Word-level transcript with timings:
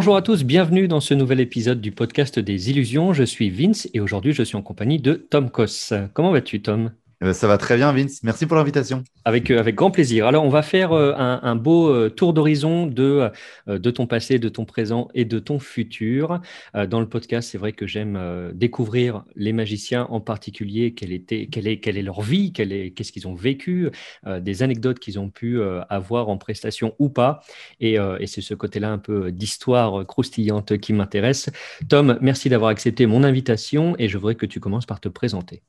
Bonjour 0.00 0.16
à 0.16 0.22
tous, 0.22 0.44
bienvenue 0.44 0.88
dans 0.88 1.00
ce 1.00 1.12
nouvel 1.12 1.40
épisode 1.40 1.82
du 1.82 1.92
podcast 1.92 2.38
des 2.38 2.70
illusions. 2.70 3.12
Je 3.12 3.22
suis 3.22 3.50
Vince 3.50 3.86
et 3.92 4.00
aujourd'hui 4.00 4.32
je 4.32 4.42
suis 4.42 4.56
en 4.56 4.62
compagnie 4.62 4.98
de 4.98 5.12
Tom 5.12 5.50
Koss. 5.50 5.92
Comment 6.14 6.32
vas-tu 6.32 6.62
Tom? 6.62 6.90
Ça 7.32 7.46
va 7.46 7.58
très 7.58 7.76
bien, 7.76 7.92
Vince. 7.92 8.22
Merci 8.22 8.46
pour 8.46 8.56
l'invitation. 8.56 9.04
Avec, 9.26 9.50
euh, 9.50 9.58
avec 9.58 9.74
grand 9.74 9.90
plaisir. 9.90 10.26
Alors, 10.26 10.44
on 10.44 10.48
va 10.48 10.62
faire 10.62 10.92
euh, 10.92 11.12
un, 11.16 11.54
beau 11.54 11.90
euh, 11.90 12.08
tour 12.08 12.32
d'horizon 12.32 12.86
de, 12.86 13.30
de 13.66 13.90
ton 13.90 14.06
passé, 14.06 14.38
de 14.38 14.48
ton 14.48 14.64
présent 14.64 15.08
et 15.12 15.26
de 15.26 15.38
ton 15.38 15.58
futur. 15.58 16.40
Dans 16.74 17.00
le 17.00 17.08
podcast, 17.08 17.50
c'est 17.50 17.58
vrai 17.58 17.72
que 17.72 17.86
j'aime 17.86 18.18
découvrir 18.54 19.24
les 19.36 19.52
magiciens, 19.52 20.06
en 20.10 20.20
particulier 20.20 20.94
quelle, 20.94 21.12
était, 21.12 21.46
quelle, 21.46 21.66
est, 21.66 21.78
quelle 21.78 21.98
est 21.98 22.02
leur 22.02 22.22
vie, 22.22 22.52
qu'est-ce 22.52 23.12
qu'ils 23.12 23.28
ont 23.28 23.34
vécu, 23.34 23.90
des 24.26 24.62
anecdotes 24.62 24.98
qu'ils 24.98 25.18
ont 25.18 25.28
pu 25.28 25.60
avoir 25.88 26.28
en 26.28 26.38
prestation 26.38 26.94
ou 26.98 27.08
pas. 27.08 27.42
Et, 27.80 27.94
et 27.94 28.26
c'est 28.26 28.40
ce 28.40 28.54
côté-là 28.54 28.90
un 28.90 28.98
peu 28.98 29.30
d'histoire 29.32 30.06
croustillante 30.06 30.78
qui 30.78 30.92
m'intéresse. 30.92 31.50
Tom, 31.88 32.18
merci 32.20 32.48
d'avoir 32.48 32.70
accepté 32.70 33.06
mon 33.06 33.24
invitation 33.24 33.94
et 33.98 34.08
je 34.08 34.18
voudrais 34.18 34.36
que 34.36 34.46
tu 34.46 34.60
commences 34.60 34.86
par 34.86 35.00
te 35.00 35.08
présenter. 35.08 35.62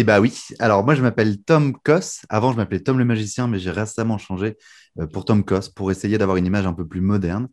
Eh 0.00 0.04
bien 0.04 0.18
oui, 0.18 0.32
alors 0.60 0.82
moi 0.82 0.94
je 0.94 1.02
m'appelle 1.02 1.42
Tom 1.42 1.74
Koss. 1.74 2.22
Avant 2.30 2.52
je 2.52 2.56
m'appelais 2.56 2.80
Tom 2.80 2.98
le 2.98 3.04
magicien, 3.04 3.48
mais 3.48 3.58
j'ai 3.58 3.70
récemment 3.70 4.16
changé 4.16 4.56
euh, 4.98 5.06
pour 5.06 5.26
Tom 5.26 5.44
Koss 5.44 5.68
pour 5.68 5.90
essayer 5.90 6.16
d'avoir 6.16 6.38
une 6.38 6.46
image 6.46 6.64
un 6.64 6.72
peu 6.72 6.88
plus 6.88 7.02
moderne. 7.02 7.48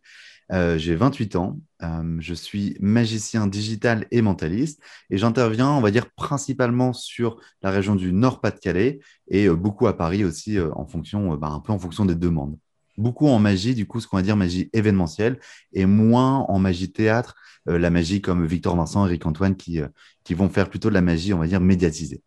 Euh, 0.54 0.78
j'ai 0.78 0.96
28 0.96 1.36
ans, 1.36 1.60
euh, 1.84 2.16
je 2.20 2.34
suis 2.34 2.78
magicien 2.80 3.48
digital 3.48 4.08
et 4.12 4.22
mentaliste 4.22 4.82
et 5.10 5.18
j'interviens, 5.18 5.72
on 5.72 5.82
va 5.82 5.92
dire, 5.92 6.10
principalement 6.12 6.94
sur 6.94 7.38
la 7.64 7.70
région 7.70 7.96
du 7.96 8.14
Nord-Pas-de-Calais 8.14 9.00
et 9.28 9.50
beaucoup 9.50 9.88
à 9.88 9.98
Paris 9.98 10.24
aussi, 10.24 10.58
en 10.58 10.86
fonction, 10.88 11.36
bah, 11.36 11.50
un 11.50 11.60
peu 11.60 11.74
en 11.74 11.80
fonction 11.80 12.06
des 12.06 12.16
demandes. 12.16 12.58
Beaucoup 12.98 13.28
en 13.28 13.40
magie, 13.40 13.76
du 13.76 13.86
coup, 13.88 14.00
ce 14.00 14.08
qu'on 14.08 14.16
va 14.16 14.24
dire 14.24 14.38
magie 14.38 14.70
événementielle 14.72 15.38
et 15.74 15.86
moins 15.86 16.46
en 16.48 16.60
magie 16.60 16.94
théâtre, 16.94 17.36
la 17.66 17.90
magie 17.90 18.22
comme 18.22 18.46
Victor 18.46 18.78
Vincent, 18.78 19.06
Eric 19.06 19.26
Antoine 19.26 19.58
qui, 19.58 19.82
qui 20.24 20.34
vont 20.34 20.48
faire 20.48 20.70
plutôt 20.70 20.88
de 20.88 20.94
la 20.94 21.02
magie, 21.02 21.34
on 21.34 21.40
va 21.40 21.48
dire, 21.48 21.60
médiatisée. 21.60 22.24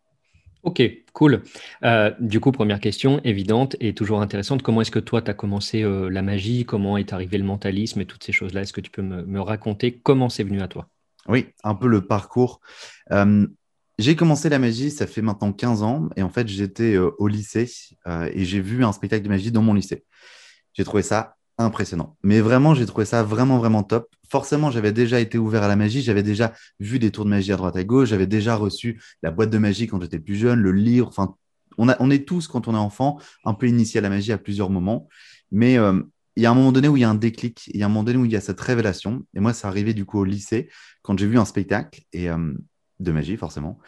Ok, 0.62 0.83
cool. 1.12 1.42
Euh, 1.84 2.12
du 2.20 2.39
coup, 2.39 2.53
première 2.53 2.80
question 2.80 3.20
évidente 3.25 3.77
et 3.80 3.94
toujours 3.94 4.20
intéressante. 4.20 4.62
Comment 4.62 4.83
est-ce 4.83 4.91
que 4.91 4.98
toi, 4.98 5.22
tu 5.22 5.30
as 5.30 5.34
commencé 5.34 5.83
euh, 5.83 6.08
la 6.11 6.20
magie? 6.20 6.64
Comment 6.67 6.98
est 6.98 7.12
arrivé 7.12 7.39
le 7.39 7.44
mentalisme 7.44 8.00
et 8.00 8.06
toutes 8.06 8.25
ces 8.25 8.33
choses-là? 8.33 8.62
Est-ce 8.62 8.72
que 8.72 8.83
tu 8.83 8.91
peux 8.91 9.02
me, 9.02 9.41
raconter 9.41 9.92
comment 9.92 10.28
c'est 10.28 10.44
venu 10.44 10.61
à 10.61 10.69
toi? 10.69 10.89
Oui, 11.28 11.47
un 11.64 11.75
peu 11.75 11.89
le 11.89 12.06
parcours. 12.06 12.61
Euh, 13.11 13.47
j'ai 13.98 14.17
commencé 14.17 14.48
la 14.48 14.58
magie, 14.58 14.91
ça 14.91 15.06
fait 15.06 15.22
maintenant 15.22 15.52
15 15.52 15.83
ans. 15.83 16.08
Et 16.17 16.22
en 16.22 16.30
fait, 16.30 16.47
j'étais 16.48 16.97
au 16.97 17.28
lycée 17.28 17.70
et 18.06 18.45
j'ai 18.45 18.61
vu 18.61 18.84
un 18.84 18.92
spectacle 18.92 19.22
de 19.22 19.28
magie 19.28 19.52
dans 19.52 19.62
mon 19.62 19.74
lycée. 19.74 20.05
J'ai 20.72 20.84
trouvé 20.84 21.02
ça 21.02 21.36
impressionnant. 21.64 22.16
Mais 22.22 22.41
vraiment, 22.41 22.75
j'ai 22.75 22.86
trouvé 22.86 23.05
ça 23.05 23.22
vraiment, 23.22 23.58
vraiment 23.58 23.83
top. 23.83 24.08
Forcément, 24.28 24.70
j'avais 24.70 24.92
déjà 24.92 25.20
été 25.20 25.39
ouvert 25.39 25.62
à 25.62 25.69
la 25.69 25.77
magie, 25.77 26.02
j'avais 26.02 26.22
déjà 26.22 26.52
vu 26.78 26.98
des 26.98 27.11
tours 27.11 27.25
de 27.25 27.30
magie 27.30 27.52
à 27.52 27.56
droite 27.56 27.77
à 27.77 27.84
gauche, 27.84 28.08
j'avais 28.11 28.27
déjà 28.27 28.55
reçu 28.55 29.00
la 29.22 29.30
boîte 29.30 29.50
de 29.50 29.58
magie 29.58 29.86
quand 29.86 30.00
j'étais 30.00 30.19
plus 30.19 30.36
jeune, 30.36 30.61
le 30.61 30.72
livre. 30.72 31.08
Enfin, 31.08 31.34
on, 31.78 31.89
a, 31.89 31.97
on 32.00 32.11
est 32.11 32.27
tous, 32.27 32.48
quand 32.48 32.69
on 32.69 32.75
est 32.75 32.78
enfant, 32.78 33.19
un 33.44 33.55
peu 33.55 33.67
initié 33.69 33.98
à 33.98 34.02
la 34.02 34.11
magie 34.11 34.33
à 34.33 34.39
plusieurs 34.39 34.70
moments. 34.70 35.08
Mais 35.50 35.78
euh, 35.78 36.00
il 36.36 36.42
y 36.42 36.47
a 36.47 36.50
un 36.50 36.55
moment 36.55 36.72
donné 36.72 36.89
où 36.89 36.97
il 36.97 37.00
y 37.00 37.05
a 37.05 37.11
un 37.11 37.14
déclic, 37.14 37.67
il 37.69 37.80
y 37.80 37.83
a 37.83 37.86
un 37.86 37.89
moment 37.89 38.05
donné 38.05 38.19
où 38.19 38.24
il 38.24 38.33
y 38.33 38.36
a 38.36 38.41
cette 38.41 38.61
révélation. 38.61 39.24
Et 39.34 39.41
moi, 39.41 39.52
ça 39.52 39.69
arrivé 39.69 39.95
du 39.95 40.05
coup 40.05 40.19
au 40.19 40.24
lycée, 40.24 40.70
quand 41.02 41.19
j'ai 41.19 41.27
vu 41.27 41.39
un 41.39 41.45
spectacle. 41.45 42.02
Et 42.12 42.30
euh, 42.30 42.52
de 43.01 43.12
magie, 43.12 43.37
forcément. 43.37 43.79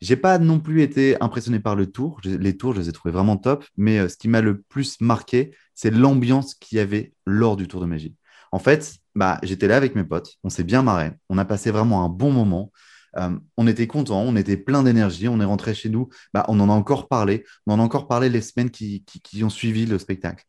J'ai 0.00 0.16
pas 0.16 0.38
non 0.38 0.58
plus 0.58 0.82
été 0.82 1.20
impressionné 1.22 1.60
par 1.60 1.76
le 1.76 1.86
tour. 1.86 2.20
Les 2.24 2.56
tours, 2.56 2.74
je 2.74 2.80
les 2.80 2.88
ai 2.88 2.92
trouvés 2.92 3.12
vraiment 3.12 3.36
top. 3.36 3.64
Mais 3.76 3.98
euh, 3.98 4.08
ce 4.08 4.16
qui 4.16 4.28
m'a 4.28 4.40
le 4.40 4.60
plus 4.62 5.00
marqué, 5.00 5.54
c'est 5.74 5.90
l'ambiance 5.90 6.54
qu'il 6.54 6.78
y 6.78 6.80
avait 6.80 7.12
lors 7.26 7.56
du 7.56 7.68
tour 7.68 7.80
de 7.80 7.86
magie. 7.86 8.16
En 8.50 8.58
fait, 8.58 8.94
bah, 9.14 9.38
j'étais 9.42 9.68
là 9.68 9.76
avec 9.76 9.94
mes 9.94 10.04
potes. 10.04 10.36
On 10.42 10.50
s'est 10.50 10.64
bien 10.64 10.82
marré. 10.82 11.12
On 11.28 11.38
a 11.38 11.44
passé 11.44 11.70
vraiment 11.70 12.04
un 12.04 12.08
bon 12.08 12.32
moment. 12.32 12.72
Euh, 13.16 13.30
on 13.56 13.66
était 13.66 13.86
contents, 13.86 14.22
on 14.22 14.36
était 14.36 14.56
plein 14.56 14.82
d'énergie, 14.82 15.28
on 15.28 15.38
est 15.38 15.44
rentré 15.44 15.74
chez 15.74 15.90
nous, 15.90 16.08
bah, 16.32 16.46
on 16.48 16.58
en 16.60 16.70
a 16.70 16.72
encore 16.72 17.08
parlé, 17.08 17.44
on 17.66 17.74
en 17.74 17.78
a 17.78 17.82
encore 17.82 18.08
parlé 18.08 18.30
les 18.30 18.40
semaines 18.40 18.70
qui, 18.70 19.04
qui 19.04 19.44
ont 19.44 19.50
suivi 19.50 19.84
le 19.84 19.98
spectacle. 19.98 20.46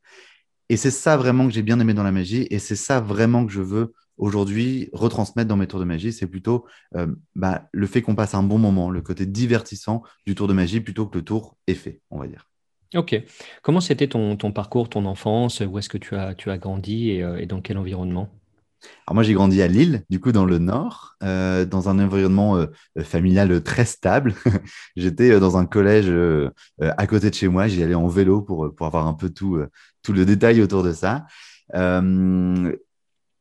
Et 0.70 0.78
c'est 0.78 0.92
ça 0.92 1.18
vraiment 1.18 1.46
que 1.46 1.54
j'ai 1.54 1.62
bien 1.62 1.80
aimé 1.82 1.94
dans 1.94 2.04
la 2.04 2.14
magie, 2.14 2.48
et 2.50 2.60
c'est 2.60 2.78
ça 2.78 3.02
vraiment 3.02 3.46
que 3.46 3.52
je 3.52 3.62
veux 3.62 3.94
aujourd'hui 4.18 4.90
retransmettre 4.94 5.48
dans 5.48 5.58
mes 5.58 5.68
tours 5.68 5.80
de 5.80 5.86
magie, 5.86 6.14
c'est 6.14 6.28
plutôt 6.28 6.66
euh, 6.96 7.08
bah, 7.36 7.68
le 7.72 7.88
fait 7.88 8.02
qu'on 8.02 8.16
passe 8.16 8.36
un 8.36 8.44
bon 8.44 8.58
moment, 8.58 8.90
le 8.90 9.02
côté 9.02 9.26
divertissant 9.26 10.04
du 10.26 10.36
tour 10.36 10.48
de 10.48 10.54
magie 10.54 10.82
plutôt 10.82 11.08
que 11.08 11.18
le 11.18 11.24
tour 11.24 11.58
est 11.68 11.74
fait, 11.74 12.02
on 12.10 12.20
va 12.20 12.28
dire. 12.28 12.48
Ok. 12.96 13.20
Comment 13.64 13.82
c'était 13.82 14.08
ton, 14.08 14.38
parcours, 14.54 14.88
ton 14.88 15.06
enfance? 15.06 15.62
Où 15.62 15.80
est-ce 15.80 15.90
que 15.90 15.98
tu 15.98 16.16
as, 16.16 16.36
tu 16.36 16.52
as 16.52 16.60
grandi 16.60 17.10
et, 17.10 17.24
euh, 17.24 17.46
dans 17.46 17.62
quel 17.62 17.78
environnement? 17.78 18.30
Alors 19.08 19.16
moi 19.16 19.24
j'ai 19.24 19.34
grandi 19.34 19.62
à 19.62 19.68
Lille, 19.68 20.04
du 20.10 20.20
coup 20.20 20.34
dans 20.34 20.44
le 20.44 20.58
nord, 20.60 21.16
euh, 21.24 21.64
dans 21.64 21.88
un 21.88 22.00
environnement 22.00 22.66
familial 23.02 23.64
très 23.64 23.86
stable. 23.86 24.36
J'étais 24.98 25.40
dans 25.40 25.56
un 25.56 25.66
collège 25.66 26.12
à 26.82 27.08
côté 27.08 27.30
de 27.30 27.36
chez 27.36 27.48
moi, 27.48 27.70
j'y 27.70 27.82
allais 27.82 27.96
en 27.96 28.10
vélo 28.10 28.42
pour, 28.42 28.76
pour 28.76 28.86
avoir 28.86 29.08
un 29.08 29.14
peu 29.14 29.30
tout, 29.30 29.58
tout 30.02 30.12
le 30.12 30.26
détail 30.26 30.62
autour 30.62 30.84
de 30.84 30.92
ça 30.92 31.26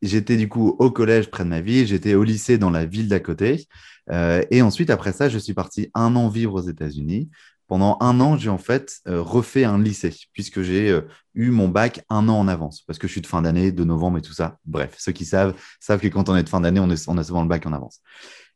j'étais 0.02 0.36
du 0.36 0.48
coup 0.48 0.76
au 0.78 0.90
collège 0.90 1.30
près 1.30 1.44
de 1.44 1.48
ma 1.48 1.60
ville, 1.60 1.86
j'étais 1.86 2.14
au 2.14 2.24
lycée 2.24 2.58
dans 2.58 2.70
la 2.70 2.84
ville 2.84 3.08
d'à 3.08 3.20
côté. 3.20 3.66
Euh, 4.10 4.42
et 4.50 4.62
ensuite, 4.62 4.90
après 4.90 5.12
ça, 5.12 5.28
je 5.28 5.38
suis 5.38 5.54
parti 5.54 5.90
un 5.94 6.16
an 6.16 6.28
vivre 6.28 6.54
aux 6.54 6.68
États-Unis. 6.68 7.30
Pendant 7.68 7.96
un 8.00 8.20
an, 8.20 8.36
j'ai 8.36 8.50
en 8.50 8.58
fait 8.58 8.98
euh, 9.08 9.22
refait 9.22 9.64
un 9.64 9.80
lycée, 9.80 10.14
puisque 10.32 10.60
j'ai 10.62 10.90
euh, 10.90 11.02
eu 11.34 11.50
mon 11.50 11.68
bac 11.68 12.04
un 12.10 12.28
an 12.28 12.38
en 12.38 12.48
avance, 12.48 12.82
parce 12.82 12.98
que 12.98 13.06
je 13.06 13.12
suis 13.12 13.20
de 13.22 13.26
fin 13.26 13.40
d'année, 13.42 13.72
de 13.72 13.84
novembre 13.84 14.18
et 14.18 14.22
tout 14.22 14.34
ça. 14.34 14.58
Bref, 14.66 14.94
ceux 14.98 15.12
qui 15.12 15.24
savent, 15.24 15.54
savent 15.80 16.00
que 16.00 16.08
quand 16.08 16.28
on 16.28 16.36
est 16.36 16.42
de 16.42 16.48
fin 16.48 16.60
d'année, 16.60 16.80
on, 16.80 16.90
a 16.90 17.24
souvent 17.24 17.42
le 17.42 17.48
bac 17.48 17.64
en 17.64 17.72
avance. 17.72 18.00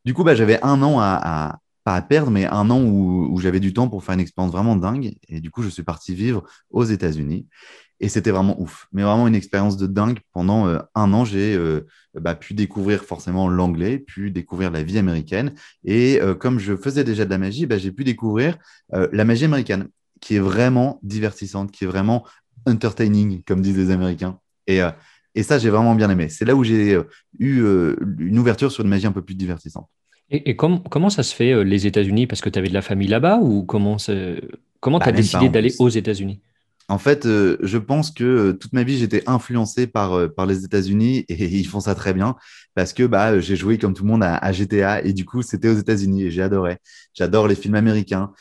Du 0.05 0.13
coup, 0.13 0.23
bah, 0.23 0.35
j'avais 0.35 0.61
un 0.63 0.83
an 0.83 0.99
à, 0.99 1.59
pas 1.83 1.95
à 1.95 2.01
perdre, 2.01 2.29
mais 2.29 2.45
un 2.45 2.69
an 2.69 2.83
où, 2.83 3.27
où 3.31 3.39
j'avais 3.39 3.59
du 3.59 3.73
temps 3.73 3.89
pour 3.89 4.03
faire 4.03 4.13
une 4.13 4.19
expérience 4.19 4.51
vraiment 4.51 4.75
dingue. 4.75 5.15
Et 5.29 5.39
du 5.39 5.49
coup, 5.49 5.63
je 5.63 5.69
suis 5.69 5.83
parti 5.83 6.13
vivre 6.13 6.43
aux 6.69 6.83
États-Unis. 6.83 7.47
Et 7.99 8.09
c'était 8.09 8.29
vraiment 8.29 8.59
ouf, 8.61 8.87
mais 8.91 9.01
vraiment 9.01 9.27
une 9.27 9.35
expérience 9.35 9.75
de 9.75 9.87
dingue. 9.87 10.19
Pendant 10.31 10.67
euh, 10.67 10.79
un 10.93 11.13
an, 11.13 11.25
j'ai 11.25 11.55
euh, 11.55 11.81
bah, 12.13 12.35
pu 12.35 12.53
découvrir 12.53 13.03
forcément 13.03 13.49
l'anglais, 13.49 13.97
pu 13.97 14.29
découvrir 14.29 14.69
la 14.69 14.83
vie 14.83 14.99
américaine. 14.99 15.53
Et 15.83 16.21
euh, 16.21 16.35
comme 16.35 16.59
je 16.59 16.75
faisais 16.75 17.03
déjà 17.03 17.25
de 17.25 17.31
la 17.31 17.39
magie, 17.39 17.65
bah, 17.65 17.79
j'ai 17.79 17.91
pu 17.91 18.03
découvrir 18.03 18.57
la 18.91 19.25
magie 19.25 19.45
américaine, 19.45 19.87
qui 20.21 20.35
est 20.35 20.39
vraiment 20.39 20.99
divertissante, 21.03 21.71
qui 21.71 21.83
est 21.83 21.87
vraiment 21.87 22.25
entertaining, 22.65 23.43
comme 23.43 23.61
disent 23.61 23.77
les 23.77 23.91
Américains. 23.91 24.39
Et, 24.67 24.79
et 25.35 25.43
ça, 25.43 25.59
j'ai 25.59 25.69
vraiment 25.69 25.95
bien 25.95 26.09
aimé. 26.09 26.29
C'est 26.29 26.45
là 26.45 26.55
où 26.55 26.63
j'ai 26.63 26.97
eu 27.37 27.61
une 28.19 28.39
ouverture 28.39 28.71
sur 28.71 28.83
une 28.83 28.89
magie 28.89 29.07
un 29.07 29.11
peu 29.11 29.21
plus 29.21 29.35
divertissante. 29.35 29.89
Et, 30.29 30.55
comment 30.55 31.09
ça 31.09 31.23
se 31.23 31.35
fait, 31.35 31.63
les 31.63 31.85
États-Unis? 31.85 32.27
Parce 32.27 32.41
que 32.41 32.49
tu 32.49 32.59
avais 32.59 32.69
de 32.69 32.73
la 32.73 32.81
famille 32.81 33.07
là-bas 33.07 33.39
ou 33.41 33.63
comment 33.63 33.97
tu 33.97 34.11
as 34.11 34.39
bah, 34.81 35.11
décidé 35.11 35.49
d'aller 35.49 35.73
aux 35.79 35.89
États-Unis? 35.89 36.39
En 36.89 36.97
fait, 36.97 37.25
euh, 37.25 37.57
je 37.61 37.77
pense 37.77 38.11
que 38.11 38.23
euh, 38.23 38.53
toute 38.53 38.71
ma 38.71 38.83
vie, 38.83 38.97
j'étais 38.97 39.21
influencé 39.27 39.87
par, 39.87 40.13
euh, 40.13 40.27
par 40.29 40.45
les 40.45 40.63
États-Unis 40.63 41.25
et 41.29 41.45
ils 41.45 41.67
font 41.67 41.81
ça 41.81 41.95
très 41.95 42.13
bien 42.13 42.35
parce 42.75 42.93
que 42.93 43.03
bah, 43.03 43.39
j'ai 43.39 43.57
joué 43.57 43.77
comme 43.77 43.93
tout 43.93 44.03
le 44.03 44.09
monde 44.09 44.23
à, 44.23 44.51
GTA 44.51 45.03
et 45.03 45.11
du 45.11 45.25
coup, 45.25 45.41
c'était 45.41 45.69
aux 45.69 45.77
États-Unis 45.77 46.23
et 46.23 46.31
j'ai 46.31 46.41
adoré. 46.41 46.77
J'adore 47.13 47.47
les 47.47 47.55
films 47.55 47.75
américains, 47.75 48.31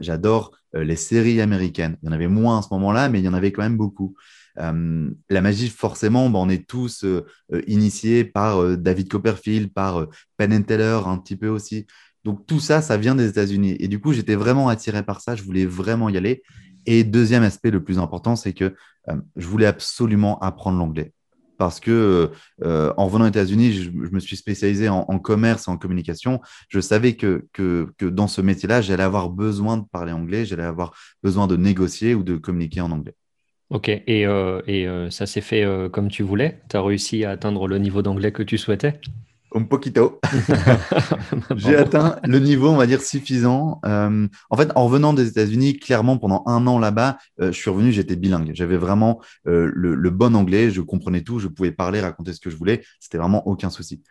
j'adore 0.00 0.56
les 0.74 0.96
séries 0.96 1.40
américaines. 1.40 1.96
Il 2.02 2.06
y 2.06 2.08
en 2.08 2.12
avait 2.12 2.26
moins 2.26 2.58
à 2.58 2.62
ce 2.62 2.68
moment-là, 2.72 3.08
mais 3.08 3.20
il 3.20 3.24
y 3.24 3.28
en 3.28 3.34
avait 3.34 3.52
quand 3.52 3.62
même 3.62 3.76
beaucoup. 3.76 4.16
la 4.56 5.40
magie, 5.40 5.68
forcément, 5.68 6.28
bah, 6.30 6.40
on 6.40 6.48
est 6.48 6.66
tous 6.66 7.06
initiés 7.68 8.24
par 8.24 8.76
David 8.76 9.08
Copperfield, 9.08 9.72
par 9.72 10.08
Penn 10.36 10.52
and 10.52 10.62
Teller 10.62 11.02
un 11.06 11.18
petit 11.18 11.36
peu 11.36 11.48
aussi. 11.48 11.86
Donc 12.26 12.44
tout 12.44 12.58
ça, 12.58 12.82
ça 12.82 12.96
vient 12.96 13.14
des 13.14 13.28
États-Unis. 13.28 13.76
Et 13.78 13.86
du 13.86 14.00
coup, 14.00 14.12
j'étais 14.12 14.34
vraiment 14.34 14.68
attiré 14.68 15.04
par 15.04 15.20
ça, 15.20 15.36
je 15.36 15.44
voulais 15.44 15.64
vraiment 15.64 16.08
y 16.08 16.16
aller. 16.16 16.42
Et 16.86 17.04
deuxième 17.04 17.42
aspect 17.42 17.70
le 17.70 17.82
plus 17.82 17.98
important, 17.98 18.36
c'est 18.36 18.52
que 18.52 18.74
euh, 19.08 19.16
je 19.36 19.46
voulais 19.46 19.66
absolument 19.66 20.38
apprendre 20.40 20.78
l'anglais. 20.78 21.12
Parce 21.58 21.80
que 21.80 22.30
euh, 22.64 22.92
en 22.98 23.06
revenant 23.06 23.24
aux 23.24 23.28
États-Unis, 23.28 23.72
je, 23.72 23.90
me 23.90 24.20
suis 24.20 24.36
spécialisé 24.36 24.90
en, 24.90 25.18
commerce 25.18 25.68
en 25.68 25.78
communication. 25.78 26.40
Je 26.68 26.80
savais 26.80 27.16
que, 27.16 27.46
que, 27.54 27.88
dans 28.02 28.28
ce 28.28 28.42
métier-là, 28.42 28.82
j'allais 28.82 29.02
avoir 29.02 29.30
besoin 29.30 29.78
de 29.78 29.84
parler 29.90 30.12
anglais, 30.12 30.44
j'allais 30.44 30.64
avoir 30.64 30.94
besoin 31.22 31.46
de 31.46 31.56
négocier 31.56 32.14
ou 32.14 32.22
de 32.24 32.36
communiquer 32.36 32.82
en 32.82 32.90
anglais. 32.90 33.14
Ok, 33.70 33.88
et, 33.88 34.26
euh, 34.26 34.60
et 34.66 34.86
ça 35.10 35.24
s'est 35.24 35.40
fait 35.40 35.66
comme 35.92 36.08
tu 36.08 36.22
voulais? 36.22 36.60
Tu 36.68 36.76
as 36.76 36.82
réussi 36.82 37.24
à 37.24 37.30
atteindre 37.30 37.66
le 37.68 37.78
niveau 37.78 38.02
d'anglais 38.02 38.32
que 38.32 38.42
tu 38.42 38.58
souhaitais? 38.58 39.00
Un 39.56 39.62
poquito. 39.62 40.20
j'ai 41.56 41.76
atteint 41.76 42.16
le 42.24 42.38
niveau, 42.38 42.68
on 42.68 42.76
va 42.76 42.86
dire, 42.86 43.00
suffisant. 43.00 43.80
Euh, 43.86 44.28
en 44.50 44.56
fait, 44.56 44.70
en 44.74 44.84
revenant 44.84 45.12
des 45.12 45.28
États-Unis, 45.28 45.78
clairement, 45.78 46.18
pendant 46.18 46.42
un 46.46 46.66
an 46.66 46.78
là-bas, 46.78 47.18
euh, 47.40 47.52
je 47.52 47.58
suis 47.58 47.70
revenu, 47.70 47.90
j'étais 47.90 48.16
bilingue. 48.16 48.50
J'avais 48.54 48.76
vraiment 48.76 49.20
euh, 49.46 49.70
le, 49.74 50.10
bon 50.10 50.36
anglais, 50.36 50.70
je 50.70 50.80
comprenais 50.82 51.22
tout, 51.22 51.38
je 51.38 51.48
pouvais 51.48 51.72
parler, 51.72 52.00
raconter 52.00 52.32
ce 52.32 52.40
que 52.40 52.50
je 52.50 52.56
voulais. 52.56 52.84
C'était 53.00 53.18
vraiment 53.18 53.46
aucun 53.46 53.70
souci. 53.70 54.02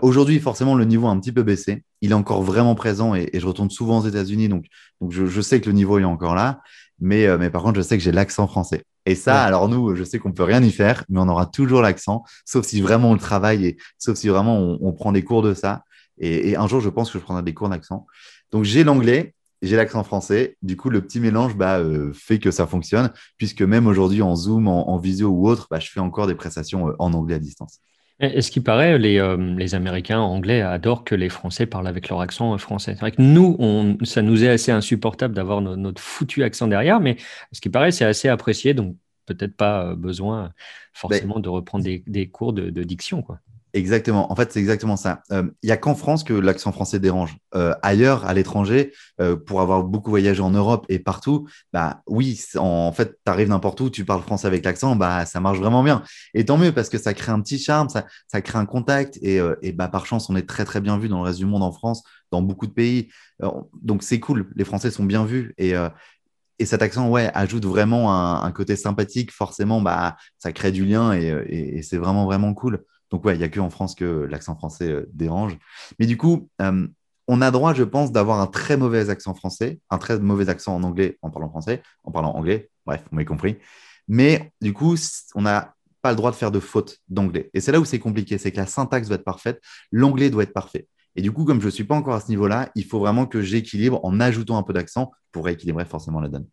Aujourd'hui, 0.00 0.38
forcément, 0.38 0.76
le 0.76 0.84
niveau 0.84 1.08
a 1.08 1.10
un 1.10 1.18
petit 1.18 1.32
peu 1.32 1.42
baissé. 1.42 1.82
Il 2.02 2.12
est 2.12 2.14
encore 2.14 2.42
vraiment 2.42 2.76
présent 2.76 3.16
et, 3.16 3.28
je 3.34 3.44
retourne 3.44 3.70
souvent 3.70 3.98
aux 3.98 4.06
États-Unis, 4.06 4.48
donc, 4.48 4.66
donc 5.00 5.10
je, 5.10 5.40
sais 5.40 5.60
que 5.60 5.66
le 5.66 5.72
niveau 5.72 5.98
est 5.98 6.04
encore 6.04 6.36
là. 6.36 6.60
Mais, 7.02 7.36
mais 7.36 7.50
par 7.50 7.62
contre, 7.62 7.76
je 7.76 7.82
sais 7.82 7.98
que 7.98 8.02
j'ai 8.02 8.12
l'accent 8.12 8.46
français. 8.46 8.84
Et 9.06 9.16
ça, 9.16 9.42
alors 9.42 9.68
nous, 9.68 9.96
je 9.96 10.04
sais 10.04 10.18
qu'on 10.18 10.32
peut 10.32 10.44
rien 10.44 10.62
y 10.62 10.70
faire, 10.70 11.04
mais 11.08 11.18
on 11.18 11.28
aura 11.28 11.46
toujours 11.46 11.82
l'accent, 11.82 12.22
sauf 12.44 12.64
si 12.64 12.80
vraiment 12.80 13.10
on 13.10 13.14
le 13.14 13.18
travaille 13.18 13.66
et 13.66 13.76
sauf 13.98 14.16
si 14.16 14.28
vraiment 14.28 14.78
on, 14.80 14.92
prend 14.92 15.10
des 15.10 15.24
cours 15.24 15.42
de 15.42 15.54
ça. 15.54 15.82
Et, 16.18 16.56
un 16.56 16.68
jour, 16.68 16.80
je 16.80 16.88
pense 16.88 17.10
que 17.10 17.18
je 17.18 17.24
prendrai 17.24 17.42
des 17.42 17.54
cours 17.54 17.68
d'accent. 17.68 18.06
Donc 18.52 18.64
j'ai 18.64 18.84
l'anglais, 18.84 19.34
j'ai 19.60 19.76
l'accent 19.76 20.04
français. 20.04 20.56
Du 20.62 20.76
coup, 20.76 20.88
le 20.88 21.00
petit 21.00 21.18
mélange 21.18 21.56
bah, 21.56 21.78
euh, 21.78 22.12
fait 22.12 22.38
que 22.38 22.52
ça 22.52 22.66
fonctionne, 22.68 23.10
puisque 23.38 23.62
même 23.62 23.88
aujourd'hui 23.88 24.22
en 24.22 24.36
Zoom, 24.36 24.68
en, 24.68 24.96
visio 24.98 25.28
ou 25.30 25.48
autre, 25.48 25.66
bah, 25.68 25.80
je 25.80 25.90
fais 25.90 26.00
encore 26.00 26.28
des 26.28 26.36
prestations 26.36 26.88
euh, 26.88 26.96
en 27.00 27.12
anglais 27.12 27.34
à 27.36 27.40
distance. 27.40 27.80
Est-ce 28.22 28.52
qu'il 28.52 28.62
paraît, 28.62 28.98
les, 28.98 29.18
euh, 29.18 29.36
les, 29.56 29.74
Américains 29.74 30.20
anglais 30.20 30.62
adorent 30.62 31.02
que 31.02 31.16
les 31.16 31.28
Français 31.28 31.66
parlent 31.66 31.88
avec 31.88 32.08
leur 32.08 32.20
accent 32.20 32.56
français. 32.56 32.92
C'est 32.94 33.00
vrai 33.00 33.10
que 33.10 33.20
nous, 33.20 33.56
on, 33.58 33.98
ça 34.04 34.22
nous 34.22 34.44
est 34.44 34.48
assez 34.48 34.70
insupportable 34.70 35.34
d'avoir 35.34 35.60
notre 35.60 36.00
foutu 36.00 36.44
accent 36.44 36.68
derrière, 36.68 37.00
mais 37.00 37.16
ce 37.50 37.60
qui 37.60 37.68
paraît, 37.68 37.90
c'est 37.90 38.04
assez 38.04 38.28
apprécié, 38.28 38.74
donc 38.74 38.96
peut-être 39.26 39.56
pas 39.56 39.96
besoin 39.96 40.52
forcément 40.92 41.40
de 41.40 41.48
reprendre 41.48 41.84
des, 41.84 42.04
des 42.06 42.28
cours 42.28 42.52
de, 42.52 42.70
de 42.70 42.82
diction. 42.84 43.22
Quoi. 43.22 43.40
Exactement. 43.74 44.30
En 44.30 44.36
fait, 44.36 44.52
c'est 44.52 44.60
exactement 44.60 44.96
ça. 44.96 45.22
Il 45.30 45.36
euh, 45.36 45.42
n'y 45.64 45.70
a 45.70 45.78
qu'en 45.78 45.94
France 45.94 46.24
que 46.24 46.34
l'accent 46.34 46.72
français 46.72 47.00
dérange. 47.00 47.38
Euh, 47.54 47.74
ailleurs, 47.82 48.26
à 48.26 48.34
l'étranger, 48.34 48.92
euh, 49.20 49.34
pour 49.34 49.62
avoir 49.62 49.82
beaucoup 49.84 50.10
voyagé 50.10 50.42
en 50.42 50.50
Europe 50.50 50.84
et 50.90 50.98
partout, 50.98 51.48
bah 51.72 52.02
oui, 52.06 52.38
en, 52.56 52.92
fait, 52.92 53.18
tu 53.24 53.32
arrives 53.32 53.48
n'importe 53.48 53.80
où, 53.80 53.88
tu 53.88 54.04
parles 54.04 54.20
français 54.22 54.46
avec 54.46 54.64
l'accent, 54.64 54.94
bah 54.94 55.24
ça 55.24 55.40
marche 55.40 55.58
vraiment 55.58 55.82
bien. 55.82 56.02
Et 56.34 56.44
tant 56.44 56.58
mieux 56.58 56.72
parce 56.72 56.90
que 56.90 56.98
ça 56.98 57.14
crée 57.14 57.32
un 57.32 57.40
petit 57.40 57.58
charme, 57.58 57.88
ça, 57.88 58.04
crée 58.42 58.58
un 58.58 58.66
contact 58.66 59.18
et, 59.22 59.40
bah 59.72 59.88
par 59.88 60.04
chance, 60.04 60.28
on 60.28 60.36
est 60.36 60.46
très 60.46 60.64
très 60.66 60.80
bien 60.82 60.98
vu 60.98 61.08
dans 61.08 61.18
le 61.18 61.24
reste 61.24 61.38
du 61.38 61.46
monde 61.46 61.62
en 61.62 61.72
France, 61.72 62.02
dans 62.30 62.42
beaucoup 62.42 62.66
de 62.66 62.72
pays. 62.72 63.08
donc 63.82 64.02
c'est 64.02 64.20
cool. 64.20 64.50
Les 64.54 64.64
Français 64.64 64.90
sont 64.90 65.04
bien 65.04 65.24
vus 65.24 65.54
et 65.56 65.74
et 66.58 66.66
cet 66.66 66.82
accent, 66.82 67.08
ouais, 67.08 67.30
ajoute 67.34 67.64
vraiment 67.64 68.14
un, 68.44 68.52
côté 68.52 68.76
sympathique. 68.76 69.32
Forcément, 69.32 69.80
bah, 69.80 70.16
ça 70.38 70.52
crée 70.52 70.70
du 70.70 70.84
lien 70.84 71.12
et 71.12 71.82
c'est 71.82 71.96
vraiment, 71.96 72.24
vraiment 72.26 72.54
cool. 72.54 72.84
Donc, 73.12 73.26
ouais, 73.26 73.34
il 73.34 73.38
n'y 73.38 73.44
a 73.44 73.48
que 73.48 73.60
en 73.60 73.70
France 73.70 73.94
que 73.94 74.26
l'accent 74.28 74.56
français 74.56 74.88
euh, 74.88 75.08
dérange. 75.12 75.56
Mais 75.98 76.06
du 76.06 76.16
coup, 76.16 76.48
euh, 76.62 76.88
on 77.28 77.42
a 77.42 77.50
droit, 77.50 77.74
je 77.74 77.84
pense, 77.84 78.10
d'avoir 78.10 78.40
un 78.40 78.46
très 78.46 78.78
mauvais 78.78 79.10
accent 79.10 79.34
français, 79.34 79.78
un 79.90 79.98
très 79.98 80.18
mauvais 80.18 80.48
accent 80.48 80.74
en 80.74 80.82
anglais 80.82 81.18
en 81.20 81.30
parlant 81.30 81.50
français, 81.50 81.82
en 82.04 82.10
parlant 82.10 82.32
anglais. 82.32 82.70
Bref, 82.86 83.02
vous 83.10 83.14
m'avez 83.14 83.26
compris. 83.26 83.58
Mais 84.08 84.50
du 84.62 84.72
coup, 84.72 84.96
on 85.34 85.42
n'a 85.42 85.74
pas 86.00 86.10
le 86.10 86.16
droit 86.16 86.30
de 86.30 86.36
faire 86.36 86.50
de 86.50 86.58
faute 86.58 86.98
d'anglais. 87.08 87.50
Et 87.52 87.60
c'est 87.60 87.70
là 87.70 87.80
où 87.80 87.84
c'est 87.84 87.98
compliqué, 87.98 88.38
c'est 88.38 88.50
que 88.50 88.56
la 88.56 88.66
syntaxe 88.66 89.08
doit 89.08 89.16
être 89.16 89.24
parfaite, 89.24 89.60
l'anglais 89.92 90.30
doit 90.30 90.42
être 90.42 90.54
parfait. 90.54 90.88
Et 91.14 91.20
du 91.20 91.30
coup, 91.30 91.44
comme 91.44 91.60
je 91.60 91.66
ne 91.66 91.70
suis 91.70 91.84
pas 91.84 91.94
encore 91.94 92.14
à 92.14 92.20
ce 92.20 92.28
niveau-là, 92.30 92.70
il 92.74 92.84
faut 92.84 92.98
vraiment 92.98 93.26
que 93.26 93.42
j'équilibre 93.42 94.00
en 94.02 94.18
ajoutant 94.20 94.56
un 94.56 94.62
peu 94.62 94.72
d'accent 94.72 95.12
pour 95.30 95.44
rééquilibrer 95.44 95.84
forcément 95.84 96.20
la 96.20 96.28
donne. 96.28 96.46